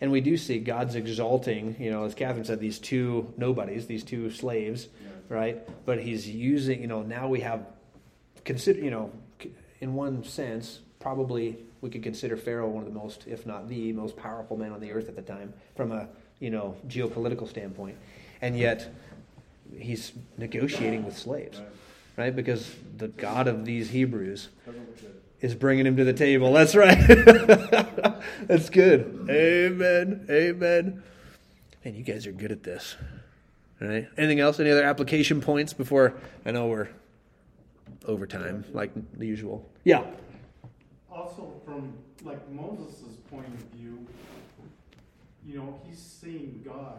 and 0.00 0.12
we 0.12 0.20
do 0.20 0.36
see 0.36 0.58
God's 0.58 0.94
exalting. 0.94 1.76
You 1.78 1.90
know, 1.90 2.04
as 2.04 2.14
Catherine 2.14 2.44
said, 2.44 2.60
these 2.60 2.78
two 2.78 3.32
nobodies, 3.36 3.86
these 3.86 4.04
two 4.04 4.30
slaves, 4.30 4.88
Yeah. 5.02 5.08
right? 5.36 5.84
But 5.86 6.00
He's 6.00 6.28
using. 6.28 6.80
You 6.80 6.86
know, 6.86 7.02
now 7.02 7.28
we 7.28 7.40
have 7.40 7.66
consider. 8.44 8.80
You 8.80 8.90
know, 8.90 9.12
in 9.80 9.94
one 9.94 10.24
sense, 10.24 10.80
probably 11.00 11.56
we 11.80 11.90
could 11.90 12.02
consider 12.02 12.36
Pharaoh 12.36 12.68
one 12.68 12.84
of 12.84 12.92
the 12.92 12.98
most, 12.98 13.24
if 13.26 13.46
not 13.46 13.68
the 13.68 13.92
most 13.92 14.16
powerful 14.16 14.56
man 14.56 14.72
on 14.72 14.80
the 14.80 14.92
earth 14.92 15.08
at 15.08 15.16
the 15.16 15.22
time, 15.22 15.52
from 15.76 15.92
a 15.92 16.08
you 16.40 16.50
know 16.50 16.76
geopolitical 16.86 17.48
standpoint, 17.48 17.96
and 18.42 18.56
yet 18.58 18.88
he's 19.78 20.12
negotiating 20.36 21.04
with 21.04 21.16
slaves. 21.16 21.58
Right. 21.58 21.68
right? 22.16 22.36
Because 22.36 22.74
the 22.96 23.08
God 23.08 23.46
of 23.48 23.64
these 23.64 23.90
Hebrews 23.90 24.48
Doesn't 24.66 24.80
look 24.80 25.00
good. 25.00 25.20
Is 25.40 25.54
bringing 25.54 25.86
him 25.86 25.96
to 25.96 26.04
the 26.04 26.12
table. 26.12 26.52
That's 26.52 26.74
right. 26.74 26.98
That's 28.46 28.70
good. 28.70 29.26
Amen. 29.30 30.26
Amen. 30.30 31.02
Man, 31.84 31.94
you 31.94 32.02
guys 32.02 32.26
are 32.26 32.32
good 32.32 32.52
at 32.52 32.62
this. 32.62 32.96
All 33.80 33.88
right. 33.88 34.08
Anything 34.16 34.40
else? 34.40 34.58
Any 34.58 34.70
other 34.70 34.84
application 34.84 35.40
points 35.40 35.72
before 35.72 36.14
I 36.44 36.50
know 36.50 36.66
we're 36.66 36.88
over 38.06 38.26
time, 38.26 38.64
like 38.72 38.90
the 39.16 39.26
usual? 39.26 39.68
Yeah. 39.84 40.04
Also, 41.10 41.52
from 41.64 41.92
like 42.24 42.50
Moses' 42.50 43.16
point 43.30 43.46
of 43.46 43.78
view, 43.78 44.04
you 45.46 45.58
know, 45.58 45.80
he's 45.88 45.98
seeing 45.98 46.62
God 46.64 46.98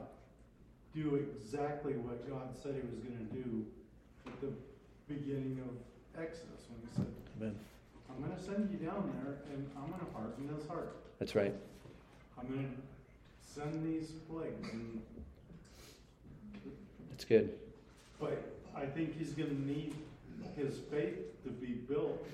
do 0.94 1.16
exactly 1.16 1.94
what 1.94 2.28
God 2.30 2.50
said 2.62 2.74
he 2.76 2.82
was 2.82 3.00
going 3.00 3.18
to 3.18 3.36
do 3.36 3.66
at 4.26 4.42
the 4.42 4.54
beginning 5.08 5.62
of 5.62 6.22
Exodus 6.22 6.66
when 6.70 6.82
he 6.82 6.96
said, 6.96 7.08
Amen. 7.38 7.56
I'm 8.20 8.26
going 8.26 8.38
to 8.38 8.44
send 8.44 8.70
you 8.70 8.86
down 8.86 9.14
there 9.24 9.38
and 9.54 9.66
I'm 9.78 9.88
going 9.92 10.06
to 10.06 10.12
harden 10.14 10.50
his 10.54 10.68
heart. 10.68 10.94
That's 11.20 11.36
right. 11.36 11.54
I'm 12.38 12.48
going 12.48 12.66
to 12.66 13.62
send 13.62 13.86
these 13.86 14.12
plagues. 14.30 14.68
And, 14.74 15.02
That's 17.12 17.24
good. 17.24 17.54
but 18.20 18.44
I 18.76 18.86
think 18.88 19.18
he's 19.18 19.32
going 19.32 19.50
to 19.50 19.62
need 19.62 19.96
his 20.58 20.80
faith 20.92 21.44
to 21.46 21.50
be 21.50 21.68
built 21.68 22.28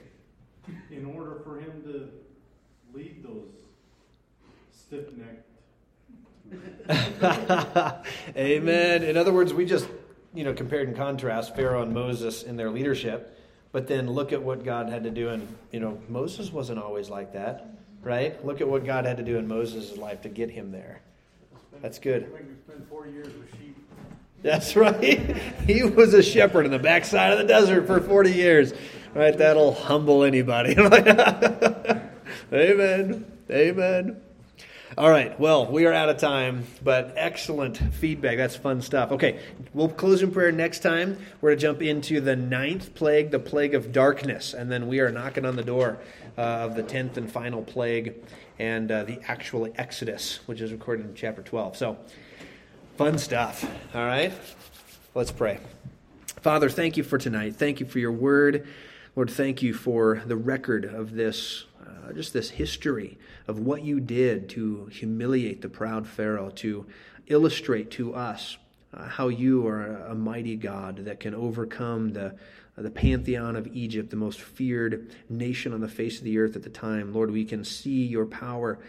in 0.89 1.05
order 1.05 1.41
for 1.43 1.59
him 1.59 1.83
to 1.83 2.09
lead 2.97 3.23
those 3.23 3.51
stiff 4.71 5.05
necked. 5.15 5.45
Amen. 8.36 9.03
In 9.03 9.17
other 9.17 9.33
words, 9.33 9.53
we 9.53 9.65
just, 9.65 9.88
you 10.33 10.43
know, 10.43 10.53
compared 10.55 10.88
and 10.88 10.97
contrast 10.97 11.55
Pharaoh 11.55 11.83
and 11.83 11.93
Moses 11.93 12.41
in 12.41 12.55
their 12.55 12.71
leadership, 12.71 13.34
but 13.76 13.88
then 13.88 14.09
look 14.09 14.32
at 14.32 14.41
what 14.41 14.63
God 14.63 14.88
had 14.88 15.03
to 15.03 15.11
do. 15.11 15.28
And, 15.28 15.53
you 15.69 15.82
know, 15.82 15.99
Moses 16.07 16.49
wasn't 16.49 16.80
always 16.80 17.09
like 17.09 17.34
that, 17.34 17.76
right? 18.03 18.41
Look 18.45 18.61
at 18.61 18.69
what 18.69 18.86
God 18.86 19.03
had 19.03 19.17
to 19.17 19.23
do 19.23 19.38
in 19.38 19.49
Moses' 19.49 19.97
life 19.97 20.21
to 20.21 20.30
get 20.30 20.49
him 20.49 20.71
there. 20.71 21.01
That's 21.82 21.99
good. 21.99 22.32
Make 22.32 22.47
me 22.47 22.55
spend 22.65 22.88
four 22.88 23.05
years 23.05 23.28
with 23.28 23.51
sheep. 23.59 23.76
That's 24.41 24.78
right. 24.78 25.19
He 25.67 25.84
was 25.84 26.13
a 26.13 26.23
shepherd 26.23 26.65
in 26.65 26.71
the 26.71 26.80
backside 26.80 27.34
of 27.34 27.39
the 27.39 27.43
desert 27.43 27.86
for 27.86 27.99
40 27.99 28.32
years. 28.32 28.73
Right? 29.13 29.38
That'll 29.38 29.73
humble 29.73 30.23
anybody. 30.23 30.78
Amen. 32.53 33.26
Amen. 33.51 34.21
All 34.98 35.10
right. 35.10 35.38
Well, 35.39 35.66
we 35.70 35.86
are 35.86 35.93
out 35.93 36.10
of 36.10 36.18
time, 36.18 36.66
but 36.84 37.14
excellent 37.18 37.78
feedback. 37.96 38.38
That's 38.38 38.56
fun 38.56 38.82
stuff. 38.82 39.12
Okay. 39.12 39.39
We'll 39.74 39.89
close 39.89 40.22
in 40.22 40.32
prayer 40.32 40.52
next 40.52 40.80
time. 40.80 41.18
We're 41.41 41.50
going 41.50 41.58
to 41.58 41.62
jump 41.62 41.82
into 41.82 42.22
the 42.22 42.36
ninth 42.36 42.96
plague, 42.96 43.32
the 43.32 43.39
plague 43.39 43.76
of 43.76 43.91
darkness. 43.91 44.54
And 44.54 44.72
then 44.72 44.88
we 44.88 45.02
are 45.02 45.12
knocking 45.12 45.46
on 45.46 45.58
the 45.58 45.64
door 45.64 45.98
uh, 46.38 46.41
of 46.41 46.76
the 46.76 46.84
tenth 46.84 47.18
and 47.18 47.30
final 47.30 47.62
plague 47.62 48.14
and 48.58 48.89
uh, 48.89 49.04
the 49.04 49.20
actual 49.28 49.68
Exodus, 49.76 50.39
which 50.48 50.62
is 50.62 50.72
recorded 50.72 51.06
in 51.06 51.14
chapter 51.14 51.41
12. 51.41 51.76
So, 51.76 51.98
Fun 52.98 53.18
stuff. 53.18 53.70
All 53.93 54.06
right? 54.06 54.32
Let's 55.16 55.32
pray. 55.32 55.60
Father, 56.41 56.70
thank 56.70 56.96
you 56.96 57.04
for 57.04 57.18
tonight. 57.18 57.58
Thank 57.58 57.82
you 57.82 57.86
for 57.86 58.00
your 58.00 58.14
word. 58.14 58.68
Lord, 59.16 59.32
thank 59.32 59.61
you 59.61 59.74
for 59.74 60.22
the 60.26 60.36
record 60.36 60.84
of 60.84 61.13
this, 61.13 61.68
uh, 61.82 62.11
just 62.11 62.34
this 62.34 62.49
history 62.49 63.18
of 63.47 63.59
what 63.59 63.82
you 63.82 64.01
did 64.01 64.49
to 64.49 64.88
humiliate 64.88 65.61
the 65.61 65.70
proud 65.70 66.05
Pharaoh, 66.05 66.49
to 66.55 66.86
illustrate 67.28 67.91
to 67.91 68.13
us 68.13 68.57
uh, 68.93 69.07
how 69.07 69.30
you 69.30 69.66
are 69.68 70.03
a, 70.07 70.13
mighty 70.13 70.57
God 70.57 71.05
that 71.05 71.22
can 71.22 71.34
overcome 71.34 72.11
the, 72.11 72.36
the 72.76 72.91
pantheon 72.91 73.55
of 73.55 73.68
Egypt, 73.68 74.09
the 74.09 74.18
most 74.18 74.41
feared 74.41 75.16
nation 75.30 75.72
on 75.72 75.80
the 75.80 75.88
face 75.88 76.18
of 76.18 76.26
the 76.26 76.38
earth 76.38 76.57
at 76.57 76.63
the 76.63 76.70
time. 76.70 77.13
Lord, 77.13 77.32
we 77.32 77.45
can 77.45 77.63
see 77.63 78.05
your 78.05 78.26
power 78.26 78.80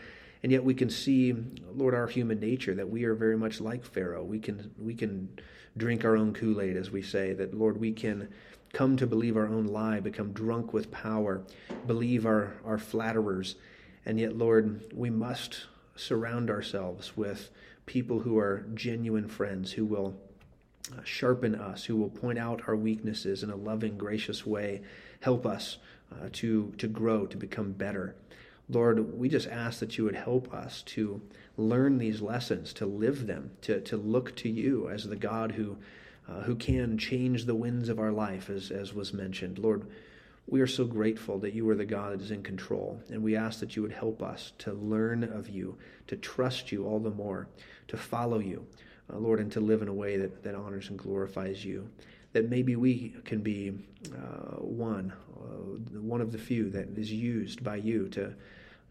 and 0.42 0.52
yet 0.52 0.62
we 0.62 0.74
can 0.74 0.90
see 0.90 1.34
lord 1.74 1.94
our 1.94 2.06
human 2.06 2.38
nature 2.38 2.74
that 2.74 2.88
we 2.88 3.04
are 3.04 3.14
very 3.14 3.36
much 3.36 3.60
like 3.60 3.84
pharaoh 3.84 4.22
we 4.22 4.38
can 4.38 4.70
we 4.78 4.94
can 4.94 5.28
drink 5.76 6.04
our 6.04 6.16
own 6.16 6.32
kool-aid 6.32 6.76
as 6.76 6.90
we 6.90 7.02
say 7.02 7.32
that 7.32 7.52
lord 7.52 7.80
we 7.80 7.90
can 7.90 8.28
come 8.72 8.96
to 8.96 9.06
believe 9.06 9.36
our 9.36 9.46
own 9.46 9.66
lie 9.66 10.00
become 10.00 10.32
drunk 10.32 10.72
with 10.72 10.90
power 10.90 11.42
believe 11.86 12.26
our 12.26 12.54
our 12.64 12.78
flatterers. 12.78 13.56
And 14.04 14.20
yet 14.20 14.36
lord 14.36 14.92
we 14.94 15.10
must 15.10 15.66
surround 15.94 16.50
ourselves 16.50 17.16
with 17.16 17.50
people 17.86 18.20
who 18.20 18.38
are 18.38 18.66
genuine 18.74 19.28
friends 19.28 19.72
who 19.72 19.84
will 19.84 20.16
uh, 20.92 21.02
sharpen 21.04 21.54
us 21.54 21.84
who 21.84 21.96
will 21.96 22.10
point 22.10 22.38
out 22.38 22.62
our 22.68 22.76
weaknesses 22.76 23.42
in 23.42 23.50
a 23.50 23.56
loving 23.56 23.96
gracious 23.96 24.46
way 24.46 24.82
help 25.20 25.46
us 25.46 25.78
uh, 26.12 26.28
to 26.32 26.72
to 26.78 26.86
grow 26.86 27.26
to 27.26 27.36
become 27.36 27.72
better. 27.72 28.14
Lord, 28.68 29.16
we 29.16 29.28
just 29.28 29.48
ask 29.48 29.78
that 29.78 29.96
you 29.96 30.04
would 30.04 30.16
help 30.16 30.52
us 30.52 30.82
to 30.82 31.22
learn 31.56 31.98
these 31.98 32.20
lessons, 32.20 32.72
to 32.74 32.86
live 32.86 33.26
them, 33.26 33.52
to, 33.62 33.80
to 33.82 33.96
look 33.96 34.34
to 34.36 34.48
you 34.48 34.88
as 34.88 35.04
the 35.04 35.16
God 35.16 35.52
who, 35.52 35.76
uh, 36.28 36.40
who 36.42 36.54
can 36.54 36.98
change 36.98 37.44
the 37.44 37.54
winds 37.54 37.88
of 37.88 37.98
our 37.98 38.12
life, 38.12 38.50
as, 38.50 38.70
as 38.70 38.92
was 38.92 39.12
mentioned. 39.12 39.58
Lord, 39.58 39.86
we 40.46 40.60
are 40.60 40.66
so 40.66 40.84
grateful 40.84 41.38
that 41.40 41.54
you 41.54 41.68
are 41.70 41.74
the 41.74 41.84
God 41.84 42.12
that 42.12 42.22
is 42.22 42.30
in 42.30 42.42
control, 42.42 43.00
and 43.10 43.22
we 43.22 43.36
ask 43.36 43.60
that 43.60 43.76
you 43.76 43.82
would 43.82 43.92
help 43.92 44.22
us 44.22 44.52
to 44.58 44.72
learn 44.72 45.24
of 45.24 45.48
you, 45.48 45.76
to 46.06 46.16
trust 46.16 46.70
you 46.70 46.86
all 46.86 47.00
the 47.00 47.10
more, 47.10 47.48
to 47.88 47.96
follow 47.96 48.38
you, 48.38 48.66
uh, 49.12 49.18
Lord, 49.18 49.40
and 49.40 49.50
to 49.52 49.60
live 49.60 49.82
in 49.82 49.88
a 49.88 49.94
way 49.94 50.16
that, 50.16 50.42
that 50.42 50.54
honors 50.54 50.88
and 50.90 50.98
glorifies 50.98 51.64
you. 51.64 51.88
That 52.32 52.50
maybe 52.50 52.76
we 52.76 53.16
can 53.24 53.40
be 53.40 53.72
uh, 54.12 54.56
one, 54.56 55.12
uh, 55.36 55.98
one 56.00 56.20
of 56.20 56.32
the 56.32 56.38
few 56.38 56.70
that 56.70 56.98
is 56.98 57.10
used 57.10 57.64
by 57.64 57.76
you 57.76 58.08
to 58.10 58.34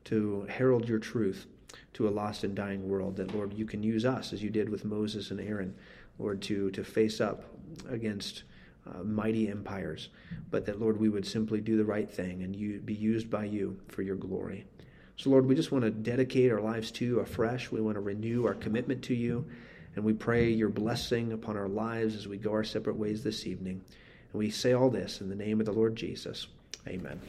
to 0.06 0.46
herald 0.48 0.88
your 0.88 1.00
truth 1.00 1.48
to 1.94 2.08
a 2.08 2.10
lost 2.10 2.44
and 2.44 2.56
dying 2.56 2.88
world. 2.88 3.18
That, 3.18 3.36
Lord, 3.36 3.54
you 3.54 3.66
can 3.66 3.84
use 3.84 4.06
us 4.06 4.32
as 4.32 4.42
you 4.42 4.50
did 4.50 4.70
with 4.70 4.86
Moses 4.86 5.32
and 5.32 5.42
Aaron, 5.42 5.76
Lord, 6.20 6.42
to, 6.44 6.72
to 6.72 6.84
face 6.84 7.20
up 7.22 7.44
against 7.90 8.44
uh, 8.88 9.04
mighty 9.04 9.50
empires. 9.50 10.10
But 10.52 10.66
that, 10.66 10.80
Lord, 10.80 11.00
we 11.00 11.10
would 11.10 11.26
simply 11.26 11.62
do 11.62 11.78
the 11.78 11.86
right 11.86 12.10
thing 12.10 12.44
and 12.44 12.56
you, 12.56 12.80
be 12.80 12.94
used 12.94 13.30
by 13.30 13.46
you 13.46 13.80
for 13.90 14.02
your 14.02 14.16
glory. 14.16 14.66
So, 15.18 15.30
Lord, 15.30 15.46
we 15.46 15.56
just 15.56 15.72
want 15.72 15.84
to 15.84 15.92
dedicate 15.92 16.52
our 16.52 16.62
lives 16.62 16.92
to 16.92 17.06
you 17.06 17.20
afresh. 17.20 17.72
We 17.72 17.82
want 17.82 17.96
to 17.96 18.02
renew 18.02 18.46
our 18.46 18.54
commitment 18.54 19.04
to 19.04 19.16
you. 19.16 19.46
And 19.96 20.04
we 20.04 20.14
pray 20.14 20.50
your 20.50 20.70
blessing 20.70 21.32
upon 21.32 21.56
our 21.56 21.70
lives 21.70 22.16
as 22.16 22.28
we 22.28 22.38
go 22.38 22.52
our 22.52 22.66
separate 22.66 22.98
ways 22.98 23.24
this 23.24 23.48
evening. 23.48 23.82
And 24.34 24.40
we 24.40 24.50
say 24.50 24.74
all 24.74 24.90
this 24.90 25.22
in 25.22 25.30
the 25.30 25.36
name 25.36 25.62
of 25.62 25.66
the 25.66 25.72
Lord 25.72 25.96
Jesus. 25.96 26.48
Amen. 26.88 27.20